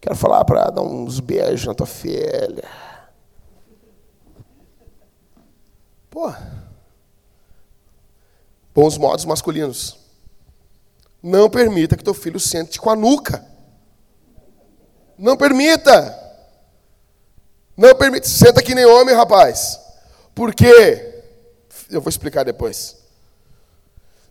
quero 0.00 0.16
falar 0.16 0.44
para 0.44 0.70
dar 0.70 0.82
uns 0.82 1.20
beijos 1.20 1.66
na 1.66 1.74
tua 1.74 1.86
filha. 1.86 2.64
Pô. 6.10 6.32
Bons 8.74 8.96
modos 8.98 9.24
masculinos. 9.24 9.98
Não 11.22 11.50
permita 11.50 11.96
que 11.96 12.04
teu 12.04 12.14
filho 12.14 12.40
sente 12.40 12.80
com 12.80 12.88
a 12.88 12.96
nuca. 12.96 13.44
Não 15.18 15.36
permita. 15.36 16.18
Não 17.76 17.94
permita. 17.94 18.26
Senta 18.26 18.62
que 18.62 18.74
nem 18.74 18.86
homem, 18.86 19.14
rapaz. 19.14 19.78
Por 20.34 20.54
quê? 20.54 21.09
Eu 21.90 22.00
vou 22.00 22.08
explicar 22.08 22.44
depois. 22.44 22.96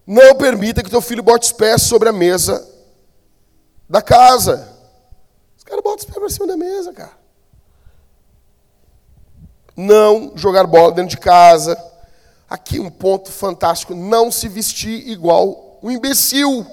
Não 0.06 0.36
permita 0.36 0.82
que 0.82 0.90
teu 0.90 1.02
filho 1.02 1.22
bote 1.22 1.46
os 1.46 1.52
pés 1.52 1.84
sobre 1.84 2.10
a 2.10 2.14
mesa 2.14 2.68
da 3.88 4.02
casa. 4.02 4.68
Os 5.58 5.64
caras 5.64 5.84
botam 5.84 6.00
os 6.00 6.06
pés 6.06 6.18
para 6.18 6.30
cima 6.30 6.48
da 6.48 6.58
mesa, 6.58 6.94
cara. 6.94 7.18
Não 9.76 10.34
jogar 10.36 10.66
bola 10.66 10.92
dentro 10.92 11.12
de 11.12 11.18
casa. 11.18 11.78
Aqui 12.50 12.80
um 12.80 12.90
ponto 12.90 13.32
fantástico: 13.32 13.94
não 13.94 14.32
se 14.32 14.48
vestir 14.48 15.08
igual 15.08 15.80
um 15.82 15.92
imbecil. 15.92 16.66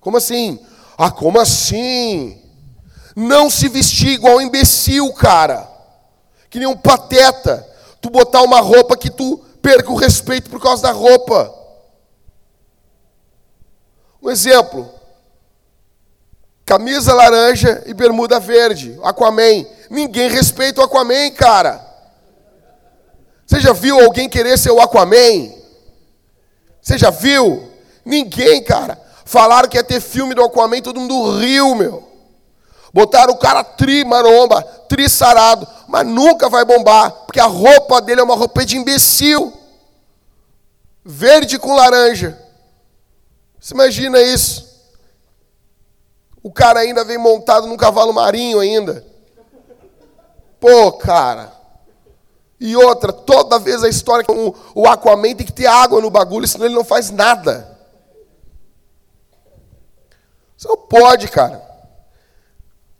Como 0.00 0.16
assim? 0.16 0.58
Ah, 0.96 1.10
como 1.10 1.38
assim? 1.38 2.40
Não 3.14 3.48
se 3.48 3.68
vestir 3.68 4.14
igual 4.14 4.36
um 4.36 4.40
imbecil, 4.40 5.12
cara. 5.12 5.68
Que 6.50 6.58
nem 6.58 6.68
um 6.68 6.76
pateta. 6.76 7.66
Tu 8.00 8.10
botar 8.10 8.42
uma 8.42 8.60
roupa 8.60 8.96
que 8.96 9.10
tu 9.10 9.44
perca 9.64 9.90
o 9.90 9.96
respeito 9.96 10.50
por 10.50 10.60
causa 10.60 10.82
da 10.82 10.90
roupa. 10.92 11.52
Um 14.22 14.28
exemplo: 14.28 14.92
camisa 16.66 17.14
laranja 17.14 17.82
e 17.86 17.94
bermuda 17.94 18.38
verde, 18.38 19.00
Aquaman. 19.02 19.64
Ninguém 19.88 20.28
respeita 20.28 20.82
o 20.82 20.84
Aquaman, 20.84 21.30
cara. 21.30 21.82
Você 23.46 23.58
já 23.58 23.72
viu 23.72 23.98
alguém 23.98 24.28
querer 24.28 24.58
ser 24.58 24.70
o 24.70 24.80
Aquaman? 24.80 25.54
Você 26.82 26.98
já 26.98 27.08
viu? 27.08 27.70
Ninguém, 28.04 28.62
cara. 28.62 29.00
Falaram 29.24 29.68
que 29.68 29.78
ia 29.78 29.84
ter 29.84 30.00
filme 30.00 30.34
do 30.34 30.44
Aquaman, 30.44 30.82
todo 30.82 31.00
mundo 31.00 31.38
riu, 31.38 31.74
meu. 31.74 32.13
Botaram 32.94 33.34
o 33.34 33.36
cara 33.36 33.64
tri 33.64 34.04
maromba, 34.04 34.62
tri 34.88 35.10
sarado, 35.10 35.66
mas 35.88 36.06
nunca 36.06 36.48
vai 36.48 36.64
bombar, 36.64 37.10
porque 37.26 37.40
a 37.40 37.46
roupa 37.46 38.00
dele 38.00 38.20
é 38.20 38.24
uma 38.24 38.36
roupa 38.36 38.64
de 38.64 38.76
imbecil. 38.76 39.52
Verde 41.04 41.58
com 41.58 41.74
laranja. 41.74 42.40
Você 43.58 43.74
imagina 43.74 44.20
isso? 44.20 44.94
O 46.40 46.52
cara 46.52 46.78
ainda 46.78 47.02
vem 47.02 47.18
montado 47.18 47.66
num 47.66 47.76
cavalo 47.76 48.12
marinho 48.12 48.60
ainda. 48.60 49.04
Pô, 50.60 50.92
cara. 50.92 51.52
E 52.60 52.76
outra, 52.76 53.12
toda 53.12 53.58
vez 53.58 53.82
a 53.82 53.88
história 53.88 54.24
que 54.24 54.30
o 54.32 54.86
Aquaman 54.86 55.34
tem 55.34 55.44
que 55.44 55.52
ter 55.52 55.66
água 55.66 56.00
no 56.00 56.12
bagulho, 56.12 56.46
senão 56.46 56.66
ele 56.66 56.76
não 56.76 56.84
faz 56.84 57.10
nada. 57.10 57.76
Você 60.56 60.68
não 60.68 60.76
pode, 60.76 61.26
cara. 61.26 61.73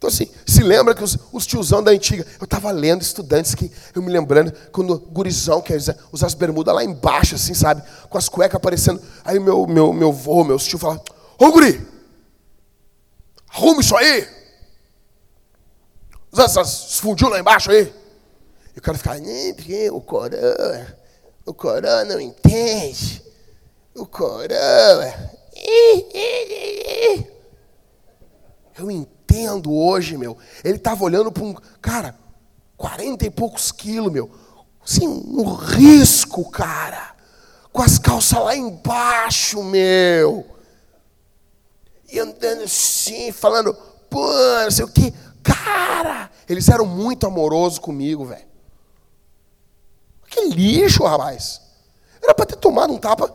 Então, 0.05 0.13
assim, 0.13 0.29
se 0.45 0.63
lembra 0.63 0.95
que 0.95 1.03
os, 1.03 1.17
os 1.33 1.47
tiozão 1.47 1.83
da 1.83 1.91
antiga, 1.91 2.27
eu 2.39 2.45
estava 2.45 2.71
lendo 2.71 3.01
estudantes 3.01 3.55
que, 3.55 3.73
eu 3.95 4.03
me 4.03 4.13
lembrando, 4.13 4.53
quando 4.71 4.99
gurizão 4.99 5.63
quer 5.63 5.79
dizer, 5.79 5.97
usar 6.13 6.27
as 6.27 6.35
bermudas 6.35 6.75
lá 6.75 6.85
embaixo, 6.85 7.37
assim, 7.37 7.55
sabe? 7.55 7.83
Com 8.11 8.19
as 8.19 8.29
cuecas 8.29 8.57
aparecendo. 8.57 9.01
Aí 9.25 9.41
meu, 9.41 9.67
meu, 9.67 9.95
meu 9.95 10.13
vô, 10.13 10.45
meu 10.45 10.59
tio 10.59 10.79
fala, 10.79 11.03
ô 11.39 11.51
guri, 11.51 11.81
arruma 13.49 13.81
isso 13.81 13.97
aí. 13.97 14.29
Usa 16.31 16.45
essas 16.45 16.99
fundiu 16.99 17.31
lá 17.31 17.41
embaixo 17.41 17.71
aí. 17.71 17.91
E 18.77 18.79
o 18.79 18.83
cara 18.83 18.99
fica, 18.99 19.15
porque 19.57 19.91
o 19.91 20.03
corão, 20.03 20.87
o 21.47 21.55
corão 21.55 22.05
não 22.05 22.21
entende. 22.21 23.25
O 23.95 24.05
corão. 24.05 24.55
Eu 28.77 28.91
entendo 28.91 29.14
entendo 29.35 29.73
hoje, 29.73 30.17
meu. 30.17 30.39
Ele 30.63 30.77
estava 30.77 31.03
olhando 31.05 31.33
para 31.33 31.43
um. 31.43 31.55
Cara, 31.83 32.17
40 32.77 33.27
e 33.27 33.31
poucos 33.31 33.73
quilos, 33.73 34.13
meu. 34.13 34.31
Assim, 34.85 35.07
um 35.07 35.55
risco, 35.55 36.49
cara. 36.51 37.15
com 37.73 37.83
as 37.83 37.99
calças 37.99 38.39
lá 38.39 38.55
embaixo, 38.55 39.63
meu. 39.63 40.47
E 42.13 42.19
andando 42.21 42.63
assim, 42.63 43.33
falando, 43.33 43.75
pô, 44.09 44.25
não 44.63 44.71
sei 44.71 44.85
o 44.85 44.89
que. 44.89 45.13
Cara, 45.43 46.31
eles 46.49 46.69
eram 46.69 46.87
muito 46.87 47.27
amorosos 47.27 47.79
comigo, 47.79 48.25
velho. 48.25 48.47
Que 50.31 50.49
lixo, 50.49 51.05
rapaz. 51.05 51.61
Era 52.23 52.35
para 52.35 52.47
ter 52.47 52.57
tomado 52.57 52.93
um 52.93 52.99
tapa. 52.99 53.33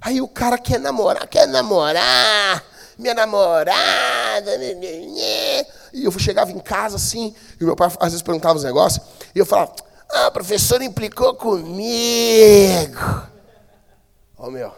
Aí 0.00 0.20
o 0.20 0.28
cara 0.28 0.56
quer 0.56 0.80
namorar, 0.80 1.26
quer 1.28 1.46
namorar, 1.46 2.64
minha 2.98 3.14
namorada. 3.14 4.56
E 5.92 6.04
eu 6.04 6.18
chegava 6.18 6.50
em 6.50 6.58
casa 6.58 6.96
assim, 6.96 7.34
e 7.60 7.64
meu 7.64 7.76
pai 7.76 7.88
às 8.00 8.12
vezes 8.12 8.22
perguntava 8.22 8.56
os 8.56 8.64
negócios, 8.64 9.04
e 9.34 9.38
eu 9.38 9.44
falava, 9.44 9.74
ah, 10.10 10.26
a 10.26 10.30
professora 10.30 10.82
implicou 10.82 11.34
comigo. 11.34 12.98
Ó, 14.36 14.46
oh, 14.46 14.50
meu. 14.50 14.72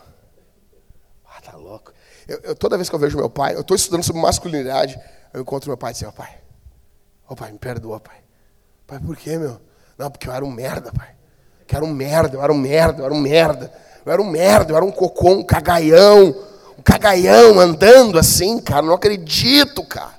Ah, 1.25 1.41
tá 1.41 1.57
louco. 1.57 1.93
Eu, 2.27 2.41
eu, 2.43 2.55
toda 2.55 2.77
vez 2.77 2.89
que 2.89 2.95
eu 2.95 2.99
vejo 2.99 3.17
meu 3.17 3.31
pai, 3.31 3.55
eu 3.55 3.61
estou 3.61 3.77
estudando 3.77 4.03
sobre 4.03 4.21
masculinidade, 4.21 5.01
eu 5.33 5.41
encontro 5.41 5.71
meu 5.71 5.77
pai 5.77 5.93
e 5.93 5.95
digo, 5.95 6.11
oh, 6.11 6.13
pai, 6.13 6.39
oh, 7.29 7.37
pai, 7.37 7.53
me 7.53 7.59
perdoa, 7.59 8.01
pai. 8.01 8.17
Pai, 8.87 8.99
por 8.99 9.17
quê, 9.17 9.39
meu? 9.39 9.61
Não, 9.97 10.11
porque 10.11 10.29
eu 10.29 10.33
era 10.33 10.45
um 10.45 10.51
merda, 10.51 10.93
pai. 10.93 11.15
Que 11.67 11.77
era 11.77 11.85
um 11.85 11.93
merda, 11.93 12.37
eu 12.37 12.43
era 12.43 12.53
um 12.53 12.59
merda, 12.59 13.03
eu 13.03 13.05
era 13.07 13.15
um 13.15 13.21
merda. 13.21 13.73
Eu 14.05 14.13
era 14.13 14.21
um 14.21 14.31
merda, 14.31 14.73
eu 14.73 14.77
era 14.77 14.85
um 14.85 14.91
cocô, 14.91 15.31
um 15.31 15.45
cagaião. 15.45 16.35
Um 16.79 16.83
cagaião 16.83 17.61
andando 17.61 18.19
assim, 18.19 18.61
cara. 18.61 18.83
Não 18.83 18.95
acredito, 18.95 19.85
cara. 19.85 20.15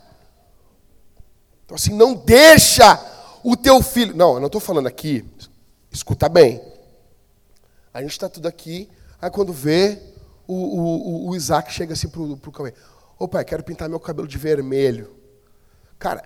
Então, 1.66 1.76
assim, 1.76 1.94
não 1.94 2.14
deixa 2.14 3.00
o 3.44 3.58
teu 3.58 3.82
filho. 3.82 4.16
Não, 4.16 4.36
eu 4.36 4.40
não 4.40 4.48
estou 4.48 4.62
falando 4.62 4.88
aqui. 4.88 5.26
Escuta 5.92 6.30
bem. 6.30 6.62
A 7.94 8.02
gente 8.02 8.12
está 8.12 8.30
tudo 8.30 8.48
aqui. 8.48 8.90
Aí 9.22 9.30
quando 9.30 9.54
vê, 9.54 10.00
o, 10.48 10.54
o, 10.54 11.30
o 11.30 11.36
Isaac 11.36 11.72
chega 11.72 11.94
assim 11.94 12.10
pro, 12.10 12.36
pro 12.38 12.52
Cauê. 12.52 12.74
Ô 13.18 13.28
pai, 13.28 13.46
quero 13.46 13.64
pintar 13.64 13.88
meu 13.88 14.00
cabelo 14.00 14.28
de 14.28 14.38
vermelho. 14.38 15.16
Cara, 16.00 16.24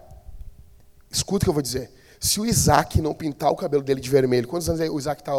escuta 1.11 1.43
o 1.43 1.45
que 1.45 1.49
eu 1.49 1.53
vou 1.53 1.61
dizer. 1.61 1.91
Se 2.19 2.39
o 2.39 2.45
Isaac 2.45 3.01
não 3.01 3.13
pintar 3.13 3.51
o 3.51 3.55
cabelo 3.55 3.83
dele 3.83 4.01
de 4.01 4.09
vermelho, 4.09 4.47
quantos 4.47 4.69
anos 4.69 4.81
o 4.89 4.97
Isaac 4.97 5.21
está, 5.21 5.33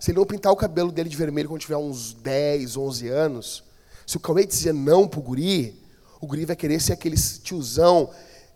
Se 0.00 0.10
ele 0.10 0.18
não 0.18 0.26
pintar 0.26 0.52
o 0.52 0.56
cabelo 0.56 0.90
dele 0.90 1.08
de 1.08 1.16
vermelho 1.16 1.48
quando 1.48 1.60
tiver 1.60 1.76
uns 1.76 2.14
10, 2.14 2.76
11 2.76 3.08
anos, 3.08 3.64
se 4.06 4.16
o 4.16 4.20
Cauê 4.20 4.46
dizer 4.46 4.72
não 4.72 5.06
pro 5.06 5.20
guri, 5.20 5.82
o 6.20 6.26
guri 6.26 6.44
vai 6.44 6.56
querer 6.56 6.80
ser 6.80 6.92
aquele 6.92 7.16
tiozão, 7.16 8.10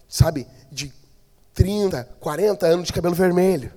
sabe, 0.09 0.47
de 0.71 0.93
30, 1.55 2.05
40 2.19 2.67
anos 2.67 2.87
de 2.87 2.93
cabelo 2.93 3.15
vermelho. 3.15 3.73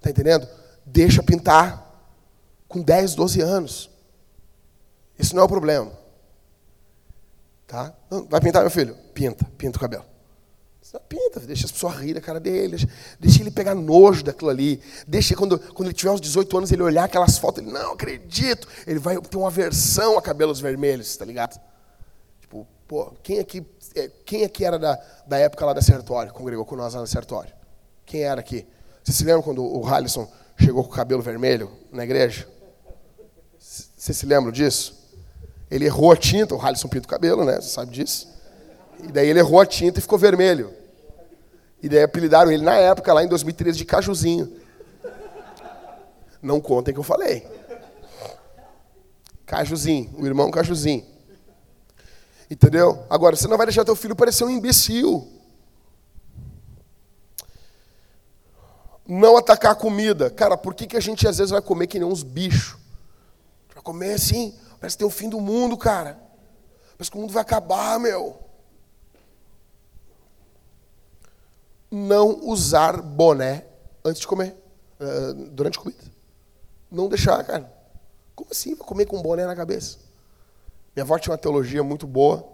Tá 0.00 0.10
entendendo? 0.10 0.46
Deixa 0.86 1.22
pintar 1.22 1.82
com 2.68 2.80
10, 2.82 3.14
12 3.14 3.40
anos. 3.40 3.90
Isso 5.18 5.34
não 5.34 5.42
é 5.42 5.46
o 5.46 5.48
problema. 5.48 5.92
Tá? 7.66 7.92
Vai 8.28 8.40
pintar, 8.40 8.62
meu 8.62 8.70
filho? 8.70 8.96
Pinta, 9.12 9.44
pinta 9.58 9.78
o 9.78 9.80
cabelo. 9.80 10.04
Pinta, 11.00 11.40
deixa 11.40 11.66
as 11.66 11.72
pessoas 11.72 11.96
rirem 11.96 12.14
da 12.14 12.20
cara 12.20 12.38
dele, 12.38 12.76
deixa, 13.18 13.42
ele 13.42 13.50
pegar 13.50 13.74
nojo 13.74 14.22
daquilo 14.22 14.50
ali. 14.50 14.80
Deixa 15.06 15.34
quando, 15.34 15.58
quando 15.58 15.88
ele 15.88 15.94
tiver 15.94 16.10
uns 16.10 16.20
18 16.20 16.56
anos, 16.56 16.72
ele 16.72 16.82
olhar 16.82 17.04
aquelas 17.04 17.36
fotos, 17.36 17.62
ele, 17.62 17.72
não 17.72 17.92
acredito. 17.92 18.68
Ele 18.86 18.98
vai 18.98 19.20
ter 19.20 19.36
uma 19.36 19.48
aversão 19.48 20.16
a 20.16 20.22
cabelos 20.22 20.60
vermelhos, 20.60 21.16
tá 21.16 21.24
ligado? 21.24 21.60
Tipo, 22.40 22.66
pô, 22.86 23.12
quem 23.22 23.40
aqui, 23.40 23.66
é, 23.94 24.08
quem 24.24 24.44
aqui 24.44 24.64
era 24.64 24.78
da, 24.78 24.98
da 25.26 25.38
época 25.38 25.66
lá 25.66 25.72
da 25.72 25.82
Sertório, 25.82 26.32
congregou 26.32 26.64
com 26.64 26.76
nós 26.76 26.94
lá 26.94 27.00
na 27.00 27.06
Sertório? 27.06 27.52
Quem 28.06 28.22
era 28.22 28.40
aqui? 28.40 28.66
Você 29.02 29.12
se 29.12 29.24
lembra 29.24 29.42
quando 29.42 29.64
o 29.64 29.86
Halisson 29.86 30.30
chegou 30.56 30.84
com 30.84 30.90
o 30.90 30.94
cabelo 30.94 31.22
vermelho 31.22 31.70
na 31.90 32.04
igreja? 32.04 32.46
Você 33.58 34.12
se 34.12 34.26
lembra 34.26 34.52
disso? 34.52 35.02
Ele 35.70 35.86
errou 35.86 36.12
a 36.12 36.16
tinta, 36.16 36.54
o 36.54 36.60
Halisson 36.60 36.88
pinta 36.88 37.06
o 37.06 37.10
cabelo, 37.10 37.44
né? 37.44 37.56
Você 37.56 37.68
sabe 37.68 37.90
disso? 37.90 38.28
E 39.02 39.10
daí 39.10 39.28
ele 39.28 39.40
errou 39.40 39.60
a 39.60 39.66
tinta 39.66 39.98
e 39.98 40.02
ficou 40.02 40.18
vermelho. 40.18 40.83
E 41.84 41.88
daí 41.90 42.02
apelidaram 42.02 42.50
ele 42.50 42.64
na 42.64 42.76
época, 42.76 43.12
lá 43.12 43.22
em 43.22 43.28
2013, 43.28 43.76
de 43.76 43.84
Cajuzinho. 43.84 44.58
Não 46.40 46.58
contem 46.58 46.94
que 46.94 46.98
eu 46.98 47.04
falei. 47.04 47.46
Cajuzinho, 49.44 50.10
o 50.16 50.24
irmão 50.24 50.50
Cajuzinho. 50.50 51.04
Entendeu? 52.50 53.04
Agora, 53.10 53.36
você 53.36 53.46
não 53.46 53.58
vai 53.58 53.66
deixar 53.66 53.84
teu 53.84 53.94
filho 53.94 54.16
parecer 54.16 54.44
um 54.44 54.48
imbecil. 54.48 55.30
Não 59.06 59.36
atacar 59.36 59.72
a 59.72 59.74
comida. 59.74 60.30
Cara, 60.30 60.56
por 60.56 60.74
que, 60.74 60.86
que 60.86 60.96
a 60.96 61.00
gente 61.00 61.28
às 61.28 61.36
vezes 61.36 61.50
vai 61.50 61.60
comer 61.60 61.86
que 61.86 61.98
nem 61.98 62.08
uns 62.08 62.22
bichos? 62.22 62.80
Vai 63.74 63.82
comer 63.82 64.14
assim, 64.14 64.58
parece 64.80 64.96
que 64.96 65.00
tem 65.00 65.06
o 65.06 65.10
fim 65.10 65.28
do 65.28 65.38
mundo, 65.38 65.76
cara. 65.76 66.18
Parece 66.96 67.10
que 67.10 67.18
o 67.18 67.20
mundo 67.20 67.34
vai 67.34 67.42
acabar, 67.42 68.00
meu. 68.00 68.42
Não 71.94 72.40
usar 72.42 73.00
boné 73.00 73.64
antes 74.04 74.20
de 74.20 74.26
comer, 74.26 74.56
uh, 75.00 75.34
durante 75.50 75.78
a 75.78 75.82
comida. 75.82 76.02
Não 76.90 77.08
deixar, 77.08 77.42
cara. 77.44 77.72
Como 78.34 78.50
assim? 78.50 78.74
Vou 78.74 78.84
comer 78.84 79.06
com 79.06 79.22
boné 79.22 79.46
na 79.46 79.54
cabeça? 79.54 79.98
Minha 80.94 81.04
avó 81.04 81.16
tinha 81.18 81.32
uma 81.32 81.38
teologia 81.38 81.84
muito 81.84 82.06
boa. 82.06 82.44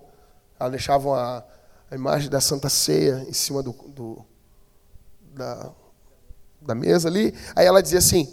Ela 0.58 0.70
deixava 0.70 1.16
a, 1.16 1.44
a 1.90 1.94
imagem 1.94 2.28
da 2.28 2.40
Santa 2.40 2.68
Ceia 2.68 3.24
em 3.26 3.32
cima 3.32 3.62
do, 3.62 3.72
do, 3.72 4.24
da, 5.34 5.70
da 6.60 6.74
mesa 6.74 7.08
ali. 7.08 7.34
Aí 7.56 7.66
ela 7.66 7.82
dizia 7.82 7.98
assim, 7.98 8.30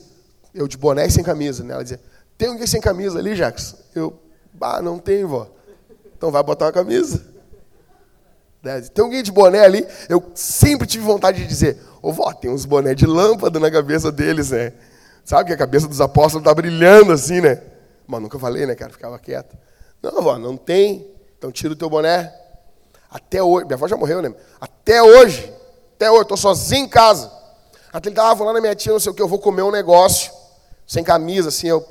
eu 0.53 0.67
de 0.67 0.77
boné 0.77 1.07
e 1.07 1.11
sem 1.11 1.23
camisa. 1.23 1.63
Né? 1.63 1.73
Ela 1.73 1.83
dizia, 1.83 2.01
tem 2.37 2.49
alguém 2.49 2.67
sem 2.67 2.81
camisa 2.81 3.17
ali, 3.17 3.33
Jackson? 3.33 3.77
Eu, 3.95 4.19
ah, 4.59 4.81
não 4.81 4.99
tem, 4.99 5.23
vó. 5.23 5.49
Então 6.17 6.31
vai 6.31 6.43
botar 6.43 6.65
uma 6.65 6.73
camisa. 6.73 7.36
Tem 8.93 9.03
alguém 9.03 9.24
de 9.24 9.32
boné 9.32 9.59
ali? 9.59 9.86
Eu 10.09 10.32
sempre 10.36 10.88
tive 10.88 11.03
vontade 11.03 11.41
de 11.41 11.47
dizer, 11.47 11.80
ô 12.01 12.11
vó, 12.11 12.34
tem 12.34 12.49
uns 12.51 12.65
boné 12.65 12.93
de 12.93 13.05
lâmpada 13.05 13.59
na 13.59 13.70
cabeça 13.72 14.11
deles, 14.11 14.51
né? 14.51 14.74
Sabe 15.24 15.47
que 15.47 15.53
a 15.53 15.57
cabeça 15.57 15.88
dos 15.88 15.99
apóstolos 15.99 16.41
está 16.41 16.53
brilhando 16.53 17.11
assim, 17.11 17.41
né? 17.41 17.61
Mas 18.05 18.22
nunca 18.22 18.39
falei, 18.39 18.65
né, 18.65 18.76
cara? 18.76 18.91
Ficava 18.91 19.20
quieto. 19.20 19.57
Não, 20.01 20.22
vó, 20.22 20.38
não 20.38 20.55
tem. 20.55 21.07
Então 21.38 21.51
tira 21.51 21.74
o 21.74 21.76
teu 21.76 21.89
boné. 21.89 22.34
Até 23.09 23.41
hoje, 23.41 23.65
minha 23.65 23.76
avó 23.76 23.88
já 23.88 23.97
morreu, 23.97 24.22
né? 24.22 24.34
Até 24.59 25.01
hoje, 25.01 25.53
até 25.95 26.09
hoje, 26.09 26.24
estou 26.24 26.38
sozinho 26.38 26.86
em 26.86 26.89
casa. 26.89 27.32
Até 27.91 28.09
ele 28.09 28.15
tava, 28.15 28.32
ah, 28.32 28.34
vou 28.34 28.47
lá 28.47 28.53
na 28.53 28.61
minha 28.61 28.76
tia, 28.76 28.91
não 28.91 28.99
sei 28.99 29.11
o 29.11 29.15
que, 29.15 29.22
eu 29.22 29.28
vou 29.28 29.39
comer 29.39 29.63
um 29.63 29.72
negócio, 29.72 30.32
sem 30.86 31.03
camisa, 31.03 31.49
assim, 31.49 31.68
eu, 31.68 31.86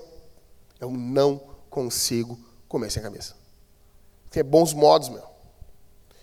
eu 0.80 0.90
não 0.90 1.40
consigo 1.68 2.38
comer 2.68 2.90
sem 2.90 3.02
camisa. 3.02 3.34
Tem 4.30 4.44
bons 4.44 4.72
modos, 4.72 5.08
meu. 5.08 5.35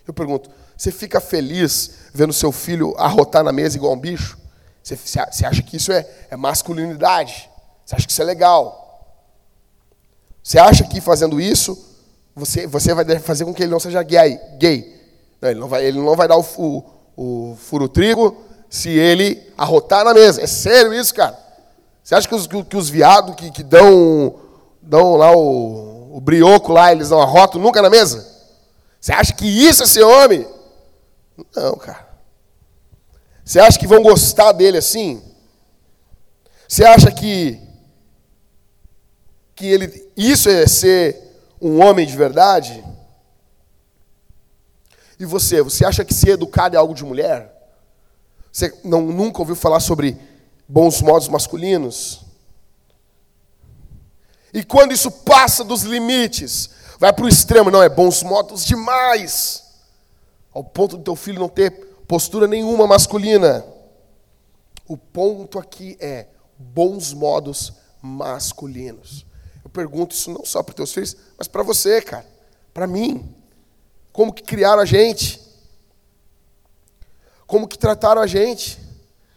Eu 0.06 0.12
pergunto, 0.12 0.50
você 0.76 0.90
fica 0.90 1.20
feliz 1.20 1.92
vendo 2.12 2.32
seu 2.32 2.52
filho 2.52 2.94
arrotar 2.98 3.42
na 3.42 3.52
mesa 3.52 3.76
igual 3.76 3.92
um 3.94 3.98
bicho? 3.98 4.38
Você, 4.82 4.96
você 4.96 5.46
acha 5.46 5.62
que 5.62 5.76
isso 5.76 5.90
é, 5.90 6.06
é 6.30 6.36
masculinidade? 6.36 7.48
Você 7.84 7.94
acha 7.96 8.06
que 8.06 8.12
isso 8.12 8.22
é 8.22 8.24
legal? 8.24 8.84
Você 10.42 10.58
acha 10.58 10.84
que 10.84 11.00
fazendo 11.00 11.40
isso, 11.40 11.78
você, 12.36 12.66
você 12.66 12.92
vai 12.92 13.18
fazer 13.18 13.46
com 13.46 13.54
que 13.54 13.62
ele 13.62 13.72
não 13.72 13.80
seja 13.80 14.02
gay? 14.02 14.38
gay. 14.58 14.94
Não, 15.40 15.48
ele, 15.48 15.60
não 15.60 15.68
vai, 15.68 15.84
ele 15.84 15.98
não 15.98 16.14
vai 16.14 16.28
dar 16.28 16.36
o, 16.36 16.44
o, 16.58 16.84
o 17.16 17.56
furo 17.56 17.88
trigo 17.88 18.36
se 18.68 18.90
ele 18.90 19.42
arrotar 19.56 20.04
na 20.04 20.12
mesa. 20.12 20.42
É 20.42 20.46
sério 20.46 20.92
isso, 20.92 21.14
cara? 21.14 21.38
Você 22.02 22.14
acha 22.14 22.28
que 22.28 22.34
os, 22.34 22.46
que 22.46 22.76
os 22.76 22.90
viados 22.90 23.34
que, 23.36 23.50
que 23.50 23.62
dão, 23.62 24.34
dão 24.82 25.16
lá 25.16 25.34
o, 25.34 26.16
o 26.16 26.20
brioco 26.20 26.72
lá, 26.72 26.92
eles 26.92 27.08
não 27.08 27.22
arrotam 27.22 27.58
nunca 27.58 27.80
na 27.80 27.88
mesa? 27.88 28.33
Você 29.04 29.12
acha 29.12 29.34
que 29.34 29.44
isso 29.44 29.82
é 29.82 29.86
ser 29.86 30.02
homem? 30.02 30.48
Não, 31.54 31.76
cara. 31.76 32.08
Você 33.44 33.60
acha 33.60 33.78
que 33.78 33.86
vão 33.86 34.02
gostar 34.02 34.52
dele 34.52 34.78
assim? 34.78 35.22
Você 36.66 36.86
acha 36.86 37.12
que 37.12 37.60
que 39.54 39.66
ele 39.66 40.10
isso 40.16 40.48
é 40.48 40.66
ser 40.66 41.20
um 41.60 41.84
homem 41.84 42.06
de 42.06 42.16
verdade? 42.16 42.82
E 45.20 45.26
você, 45.26 45.60
você 45.60 45.84
acha 45.84 46.02
que 46.02 46.14
ser 46.14 46.30
educado 46.30 46.74
é 46.74 46.78
algo 46.78 46.94
de 46.94 47.04
mulher? 47.04 47.52
Você 48.50 48.72
não, 48.82 49.02
nunca 49.02 49.40
ouviu 49.40 49.54
falar 49.54 49.80
sobre 49.80 50.18
bons 50.66 51.02
modos 51.02 51.28
masculinos? 51.28 52.22
E 54.50 54.64
quando 54.64 54.92
isso 54.92 55.10
passa 55.10 55.62
dos 55.62 55.82
limites, 55.82 56.70
vai 57.04 57.12
para 57.12 57.26
o 57.26 57.28
extremo, 57.28 57.70
não, 57.70 57.82
é 57.82 57.88
bons 57.90 58.22
modos 58.22 58.64
demais, 58.64 59.62
ao 60.54 60.64
ponto 60.64 60.96
do 60.96 61.04
teu 61.04 61.14
filho 61.14 61.38
não 61.38 61.50
ter 61.50 61.70
postura 62.08 62.48
nenhuma 62.48 62.86
masculina. 62.86 63.62
O 64.88 64.96
ponto 64.96 65.58
aqui 65.58 65.98
é 66.00 66.28
bons 66.56 67.12
modos 67.12 67.74
masculinos. 68.00 69.26
Eu 69.62 69.68
pergunto 69.68 70.14
isso 70.14 70.30
não 70.30 70.46
só 70.46 70.62
para 70.62 70.74
teus 70.74 70.94
filhos, 70.94 71.14
mas 71.36 71.46
para 71.46 71.62
você, 71.62 72.00
cara, 72.00 72.24
para 72.72 72.86
mim. 72.86 73.36
Como 74.10 74.32
que 74.32 74.42
criaram 74.42 74.80
a 74.80 74.86
gente? 74.86 75.42
Como 77.46 77.68
que 77.68 77.76
trataram 77.76 78.22
a 78.22 78.26
gente? 78.26 78.80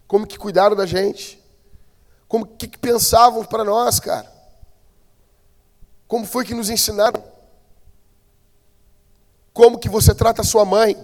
Como 0.08 0.26
que 0.26 0.38
cuidaram 0.38 0.74
da 0.74 0.86
gente? 0.86 1.44
Como 2.30 2.46
que, 2.46 2.66
que 2.66 2.78
pensavam 2.78 3.44
para 3.44 3.66
nós, 3.66 4.00
cara? 4.00 4.32
Como 6.08 6.26
foi 6.26 6.46
que 6.46 6.54
nos 6.54 6.70
ensinaram? 6.70 7.36
Como 9.58 9.80
que 9.80 9.90
você 9.90 10.14
trata 10.14 10.44
a 10.44 10.46
sua 10.46 10.64
mãe? 10.64 10.96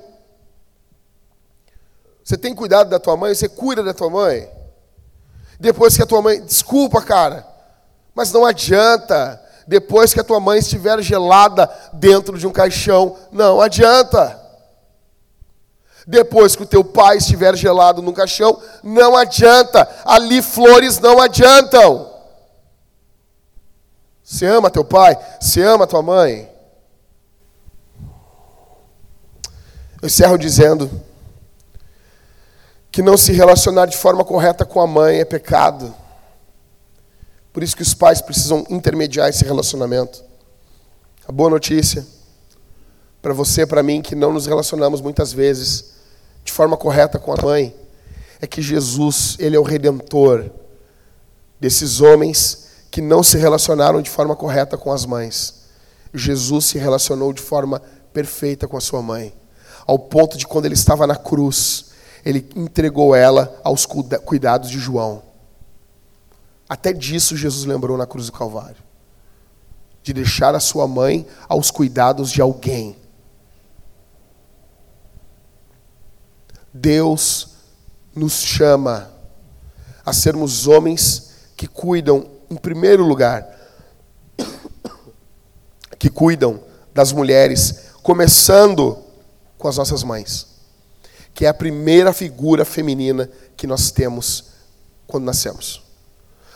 Você 2.23 2.37
tem 2.37 2.53
cuidado 2.53 2.87
da 2.87 2.99
tua 2.99 3.17
mãe? 3.17 3.33
Você 3.33 3.49
cuida 3.49 3.81
da 3.81 3.95
tua 3.95 4.11
mãe? 4.11 4.47
Depois 5.59 5.97
que 5.97 6.03
a 6.03 6.05
tua 6.05 6.21
mãe. 6.21 6.39
Desculpa, 6.39 7.01
cara, 7.01 7.47
mas 8.13 8.31
não 8.31 8.45
adianta. 8.45 9.41
Depois 9.67 10.13
que 10.13 10.19
a 10.19 10.23
tua 10.23 10.39
mãe 10.39 10.59
estiver 10.59 11.01
gelada 11.01 11.67
dentro 11.93 12.37
de 12.37 12.45
um 12.45 12.51
caixão, 12.51 13.17
não 13.31 13.59
adianta. 13.59 14.39
Depois 16.05 16.55
que 16.55 16.61
o 16.61 16.67
teu 16.67 16.83
pai 16.83 17.17
estiver 17.17 17.55
gelado 17.55 18.03
no 18.03 18.13
caixão, 18.13 18.61
não 18.83 19.17
adianta. 19.17 19.89
Ali 20.05 20.43
flores 20.43 20.99
não 20.99 21.19
adiantam. 21.19 22.07
Você 24.23 24.45
ama 24.45 24.69
teu 24.69 24.85
pai? 24.85 25.17
Você 25.41 25.63
ama 25.63 25.87
tua 25.87 26.03
mãe? 26.03 26.52
Eu 30.03 30.07
encerro 30.07 30.37
dizendo 30.37 30.91
que 32.91 33.01
não 33.01 33.15
se 33.15 33.31
relacionar 33.31 33.85
de 33.85 33.95
forma 33.95 34.25
correta 34.25 34.65
com 34.65 34.81
a 34.81 34.85
mãe 34.85 35.21
é 35.21 35.23
pecado. 35.23 35.95
Por 37.53 37.63
isso 37.63 37.73
que 37.73 37.83
os 37.83 37.93
pais 37.93 38.21
precisam 38.21 38.65
intermediar 38.69 39.29
esse 39.29 39.45
relacionamento. 39.45 40.21
A 41.25 41.31
boa 41.31 41.49
notícia 41.49 42.05
para 43.21 43.31
você, 43.33 43.65
para 43.65 43.81
mim, 43.81 44.01
que 44.01 44.13
não 44.13 44.33
nos 44.33 44.45
relacionamos 44.45 44.99
muitas 44.99 45.31
vezes 45.31 45.93
de 46.43 46.51
forma 46.51 46.75
correta 46.75 47.17
com 47.17 47.31
a 47.31 47.41
mãe, 47.41 47.73
é 48.41 48.45
que 48.45 48.61
Jesus, 48.61 49.37
ele 49.39 49.55
é 49.55 49.59
o 49.59 49.63
redentor 49.63 50.51
desses 51.61 52.01
homens 52.01 52.67
que 52.91 52.99
não 52.99 53.23
se 53.23 53.37
relacionaram 53.37 54.01
de 54.01 54.09
forma 54.09 54.35
correta 54.35 54.77
com 54.77 54.91
as 54.91 55.05
mães. 55.05 55.61
Jesus 56.13 56.65
se 56.65 56.77
relacionou 56.77 57.31
de 57.31 57.41
forma 57.41 57.81
perfeita 58.11 58.67
com 58.67 58.75
a 58.75 58.81
sua 58.81 59.01
mãe, 59.01 59.33
ao 59.85 59.99
ponto 59.99 60.37
de 60.37 60.47
quando 60.47 60.65
ele 60.65 60.73
estava 60.73 61.05
na 61.05 61.15
cruz, 61.15 61.91
ele 62.25 62.49
entregou 62.55 63.15
ela 63.15 63.59
aos 63.63 63.85
cuidados 63.85 64.69
de 64.69 64.79
João. 64.79 65.21
Até 66.67 66.93
disso 66.93 67.35
Jesus 67.35 67.65
lembrou 67.65 67.97
na 67.97 68.07
cruz 68.07 68.27
do 68.27 68.31
Calvário. 68.31 68.81
De 70.01 70.13
deixar 70.13 70.55
a 70.55 70.59
sua 70.59 70.87
mãe 70.87 71.27
aos 71.47 71.69
cuidados 71.69 72.31
de 72.31 72.41
alguém. 72.41 72.95
Deus 76.73 77.49
nos 78.15 78.41
chama 78.41 79.11
a 80.05 80.11
sermos 80.11 80.67
homens 80.67 81.31
que 81.55 81.67
cuidam, 81.67 82.25
em 82.49 82.55
primeiro 82.55 83.05
lugar, 83.05 83.47
que 85.99 86.09
cuidam 86.09 86.59
das 86.93 87.11
mulheres, 87.11 87.91
começando 88.01 89.03
com 89.63 89.69
as 89.69 89.77
nossas 89.77 90.03
mães, 90.03 90.45
que 91.33 91.45
é 91.45 91.47
a 91.47 91.53
primeira 91.53 92.11
figura 92.11 92.65
feminina 92.65 93.31
que 93.55 93.65
nós 93.65 93.91
temos 93.91 94.47
quando 95.07 95.23
nascemos. 95.23 95.81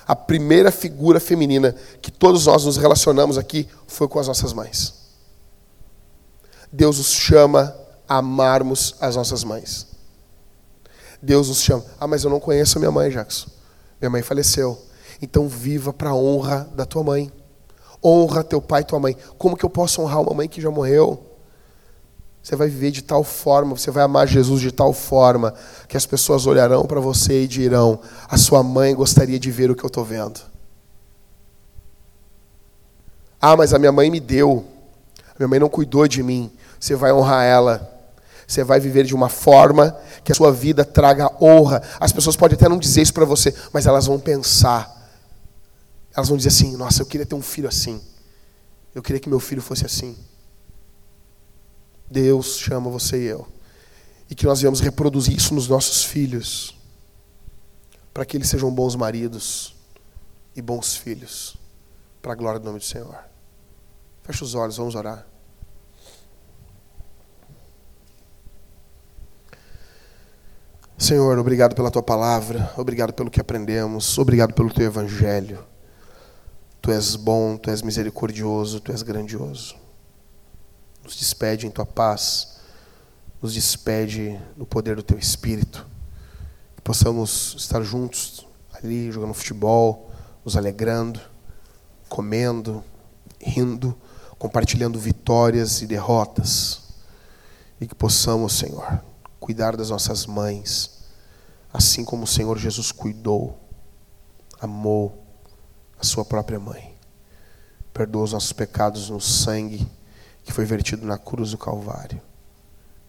A 0.06 0.14
primeira 0.14 0.72
figura 0.72 1.18
feminina 1.18 1.74
que 2.02 2.12
todos 2.12 2.48
nós 2.48 2.66
nos 2.66 2.76
relacionamos 2.76 3.38
aqui 3.38 3.66
foi 3.88 4.10
com 4.10 4.20
as 4.20 4.28
nossas 4.28 4.52
mães. 4.52 4.94
Deus 6.70 6.98
nos 6.98 7.14
chama 7.14 7.74
a 8.10 8.18
amarmos 8.18 8.96
as 9.00 9.16
nossas 9.16 9.42
mães. 9.42 9.88
Deus 11.22 11.48
nos 11.48 11.62
chama. 11.62 11.86
Ah, 11.98 12.08
mas 12.08 12.26
eu 12.26 12.30
não 12.30 12.42
conheço 12.42 12.78
minha 12.78 12.92
mãe, 12.92 13.10
Jackson. 13.10 13.48
Minha 14.02 14.10
mãe 14.10 14.22
faleceu. 14.22 14.78
Então 15.22 15.48
viva 15.48 15.94
para 15.94 16.10
a 16.10 16.16
honra 16.16 16.70
da 16.76 16.86
tua 16.86 17.06
mãe. 17.06 17.32
Honra 18.04 18.44
teu 18.44 18.62
pai 18.62 18.82
e 18.82 18.86
tua 18.86 19.00
mãe. 19.00 19.16
Como 19.38 19.56
que 19.56 19.64
eu 19.64 19.70
posso 19.70 20.02
honrar 20.02 20.20
uma 20.20 20.34
mãe 20.34 20.50
que 20.50 20.60
já 20.60 20.70
morreu? 20.70 21.37
Você 22.48 22.56
vai 22.56 22.70
viver 22.70 22.92
de 22.92 23.02
tal 23.02 23.26
forma, 23.26 23.76
você 23.76 23.92
vai 23.92 24.06
amar 24.06 24.26
Jesus 24.26 24.62
de 24.62 24.72
tal 24.72 24.94
forma, 24.94 25.54
que 25.86 25.98
as 25.98 26.06
pessoas 26.06 26.48
olharão 26.48 26.86
para 26.86 26.98
você 27.02 27.44
e 27.44 27.48
dirão: 27.48 28.00
A 28.26 28.38
sua 28.38 28.64
mãe 28.64 28.96
gostaria 28.96 29.38
de 29.38 29.52
ver 29.52 29.70
o 29.70 29.76
que 29.76 29.84
eu 29.84 29.90
estou 29.90 30.06
vendo. 30.06 30.40
Ah, 33.42 33.58
mas 33.58 33.74
a 33.74 33.80
minha 33.80 33.92
mãe 33.92 34.10
me 34.10 34.22
deu. 34.22 34.64
A 35.32 35.34
minha 35.40 35.48
mãe 35.50 35.60
não 35.60 35.68
cuidou 35.68 36.08
de 36.08 36.24
mim. 36.24 36.50
Você 36.80 36.96
vai 36.96 37.12
honrar 37.12 37.44
ela. 37.44 37.86
Você 38.48 38.64
vai 38.64 38.80
viver 38.80 39.04
de 39.04 39.14
uma 39.14 39.28
forma 39.28 39.94
que 40.24 40.32
a 40.32 40.36
sua 40.36 40.50
vida 40.50 40.86
traga 40.86 41.30
honra. 41.42 41.82
As 42.00 42.14
pessoas 42.14 42.38
podem 42.38 42.56
até 42.56 42.70
não 42.70 42.80
dizer 42.80 43.02
isso 43.02 43.14
para 43.14 43.26
você, 43.26 43.54
mas 43.74 43.86
elas 43.86 44.06
vão 44.06 44.18
pensar. 44.18 44.90
Elas 46.16 46.30
vão 46.30 46.38
dizer 46.38 46.48
assim: 46.48 46.78
Nossa, 46.78 47.02
eu 47.02 47.06
queria 47.08 47.26
ter 47.26 47.36
um 47.36 47.42
filho 47.42 47.68
assim. 47.68 48.02
Eu 48.96 49.02
queria 49.02 49.20
que 49.20 49.28
meu 49.28 49.42
filho 49.42 49.62
fosse 49.62 49.86
assim. 49.86 50.16
Deus 52.10 52.58
chama 52.58 52.90
você 52.90 53.24
e 53.24 53.26
eu. 53.26 53.48
E 54.30 54.36
que 54.36 54.46
nós 54.46 54.62
viemos 54.62 54.80
reproduzir 54.80 55.36
isso 55.36 55.54
nos 55.54 55.68
nossos 55.68 56.04
filhos. 56.04 56.78
Para 58.14 58.26
que 58.26 58.38
eles 58.38 58.50
sejam 58.50 58.74
bons 58.74 58.96
maridos 58.96 59.76
e 60.56 60.62
bons 60.62 60.96
filhos. 60.96 61.56
Para 62.22 62.34
a 62.34 62.36
glória 62.36 62.60
do 62.60 62.66
nome 62.66 62.80
do 62.80 62.86
Senhor. 62.86 63.18
Feche 64.24 64.44
os 64.44 64.56
olhos, 64.56 64.78
vamos 64.78 64.96
orar. 64.96 65.26
Senhor, 70.98 71.38
obrigado 71.38 71.76
pela 71.76 71.92
tua 71.92 72.02
palavra, 72.02 72.74
obrigado 72.76 73.14
pelo 73.14 73.30
que 73.30 73.40
aprendemos, 73.40 74.18
obrigado 74.18 74.54
pelo 74.54 74.74
teu 74.74 74.86
evangelho. 74.88 75.64
Tu 76.82 76.92
és 76.92 77.16
bom, 77.16 77.56
tu 77.56 77.70
és 77.70 77.84
misericordioso, 77.84 78.80
tu 78.80 78.92
és 78.92 79.04
grandioso. 79.04 79.87
Nos 81.08 81.16
despede 81.16 81.66
em 81.66 81.72
tua 81.72 81.86
paz, 81.86 82.58
nos 83.42 83.54
despede 83.54 84.38
no 84.58 84.66
poder 84.66 84.98
do 84.98 85.02
teu 85.02 85.18
espírito. 85.18 85.88
Que 86.76 86.82
possamos 86.82 87.56
estar 87.58 87.82
juntos 87.82 88.46
ali, 88.74 89.10
jogando 89.10 89.34
futebol, 89.34 90.12
nos 90.44 90.58
alegrando, 90.58 91.22
comendo, 92.10 92.84
rindo, 93.40 93.98
compartilhando 94.38 95.00
vitórias 95.00 95.82
e 95.82 95.88
derrotas. 95.88 96.82
E 97.80 97.88
que 97.88 97.96
possamos, 97.96 98.58
Senhor, 98.58 99.02
cuidar 99.40 99.78
das 99.78 99.92
nossas 99.92 100.26
mães, 100.26 101.06
assim 101.72 102.04
como 102.04 102.26
o 102.26 102.28
Senhor 102.28 102.58
Jesus 102.58 102.92
cuidou, 102.92 103.58
amou 104.60 105.24
a 105.98 106.04
sua 106.04 106.26
própria 106.26 106.60
mãe. 106.60 106.98
Perdoa 107.94 108.24
os 108.24 108.34
nossos 108.34 108.52
pecados 108.52 109.10
no 109.10 109.22
sangue 109.22 109.90
que 110.48 110.54
foi 110.54 110.64
vertido 110.64 111.06
na 111.06 111.18
cruz 111.18 111.52
do 111.52 111.58
Calvário. 111.58 112.22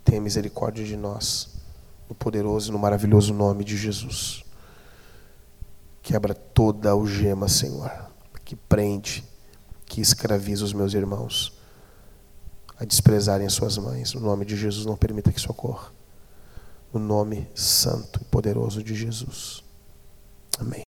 Tenha 0.04 0.20
misericórdia 0.20 0.84
de 0.84 0.96
nós, 0.96 1.48
no 2.08 2.14
poderoso 2.14 2.70
e 2.70 2.72
no 2.72 2.80
maravilhoso 2.80 3.32
nome 3.32 3.62
de 3.62 3.76
Jesus. 3.76 4.44
Quebra 6.02 6.34
toda 6.34 6.90
algema, 6.90 7.46
Senhor, 7.46 8.10
que 8.44 8.56
prende, 8.56 9.22
que 9.86 10.00
escraviza 10.00 10.64
os 10.64 10.72
meus 10.72 10.94
irmãos 10.94 11.56
a 12.76 12.84
desprezarem 12.84 13.46
as 13.46 13.52
suas 13.52 13.78
mães. 13.78 14.14
No 14.14 14.20
nome 14.20 14.44
de 14.44 14.56
Jesus, 14.56 14.84
não 14.84 14.96
permita 14.96 15.30
que 15.30 15.38
isso 15.38 15.50
ocorra 15.50 15.92
no 16.92 16.98
nome 16.98 17.46
santo 17.54 18.18
e 18.20 18.24
poderoso 18.24 18.82
de 18.82 18.96
Jesus. 18.96 19.62
Amém. 20.58 20.82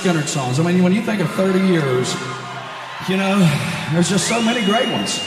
Skynyrd 0.00 0.28
songs. 0.28 0.58
I 0.58 0.62
mean, 0.62 0.82
when 0.82 0.94
you 0.94 1.02
think 1.02 1.20
of 1.20 1.30
30 1.32 1.58
years, 1.58 2.14
you 3.06 3.18
know, 3.18 3.38
there's 3.92 4.08
just 4.08 4.26
so 4.26 4.40
many 4.40 4.64
great 4.64 4.88
ones. 4.90 5.20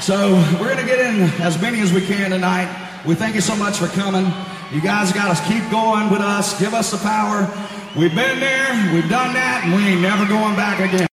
So 0.00 0.34
we're 0.60 0.68
going 0.68 0.76
to 0.76 0.84
get 0.84 0.98
in 0.98 1.22
as 1.40 1.60
many 1.62 1.80
as 1.80 1.94
we 1.94 2.04
can 2.04 2.30
tonight. 2.30 2.68
We 3.06 3.14
thank 3.14 3.34
you 3.34 3.40
so 3.40 3.56
much 3.56 3.78
for 3.78 3.86
coming. 3.86 4.30
You 4.70 4.82
guys 4.82 5.12
got 5.12 5.34
to 5.34 5.42
keep 5.44 5.70
going 5.70 6.10
with 6.10 6.20
us. 6.20 6.60
Give 6.60 6.74
us 6.74 6.90
the 6.90 6.98
power. 6.98 7.48
We've 7.96 8.14
been 8.14 8.38
there. 8.38 8.92
We've 8.92 9.08
done 9.08 9.32
that. 9.32 9.62
And 9.64 9.74
we 9.74 9.82
ain't 9.82 10.02
never 10.02 10.26
going 10.26 10.56
back 10.56 10.80
again. 10.80 11.08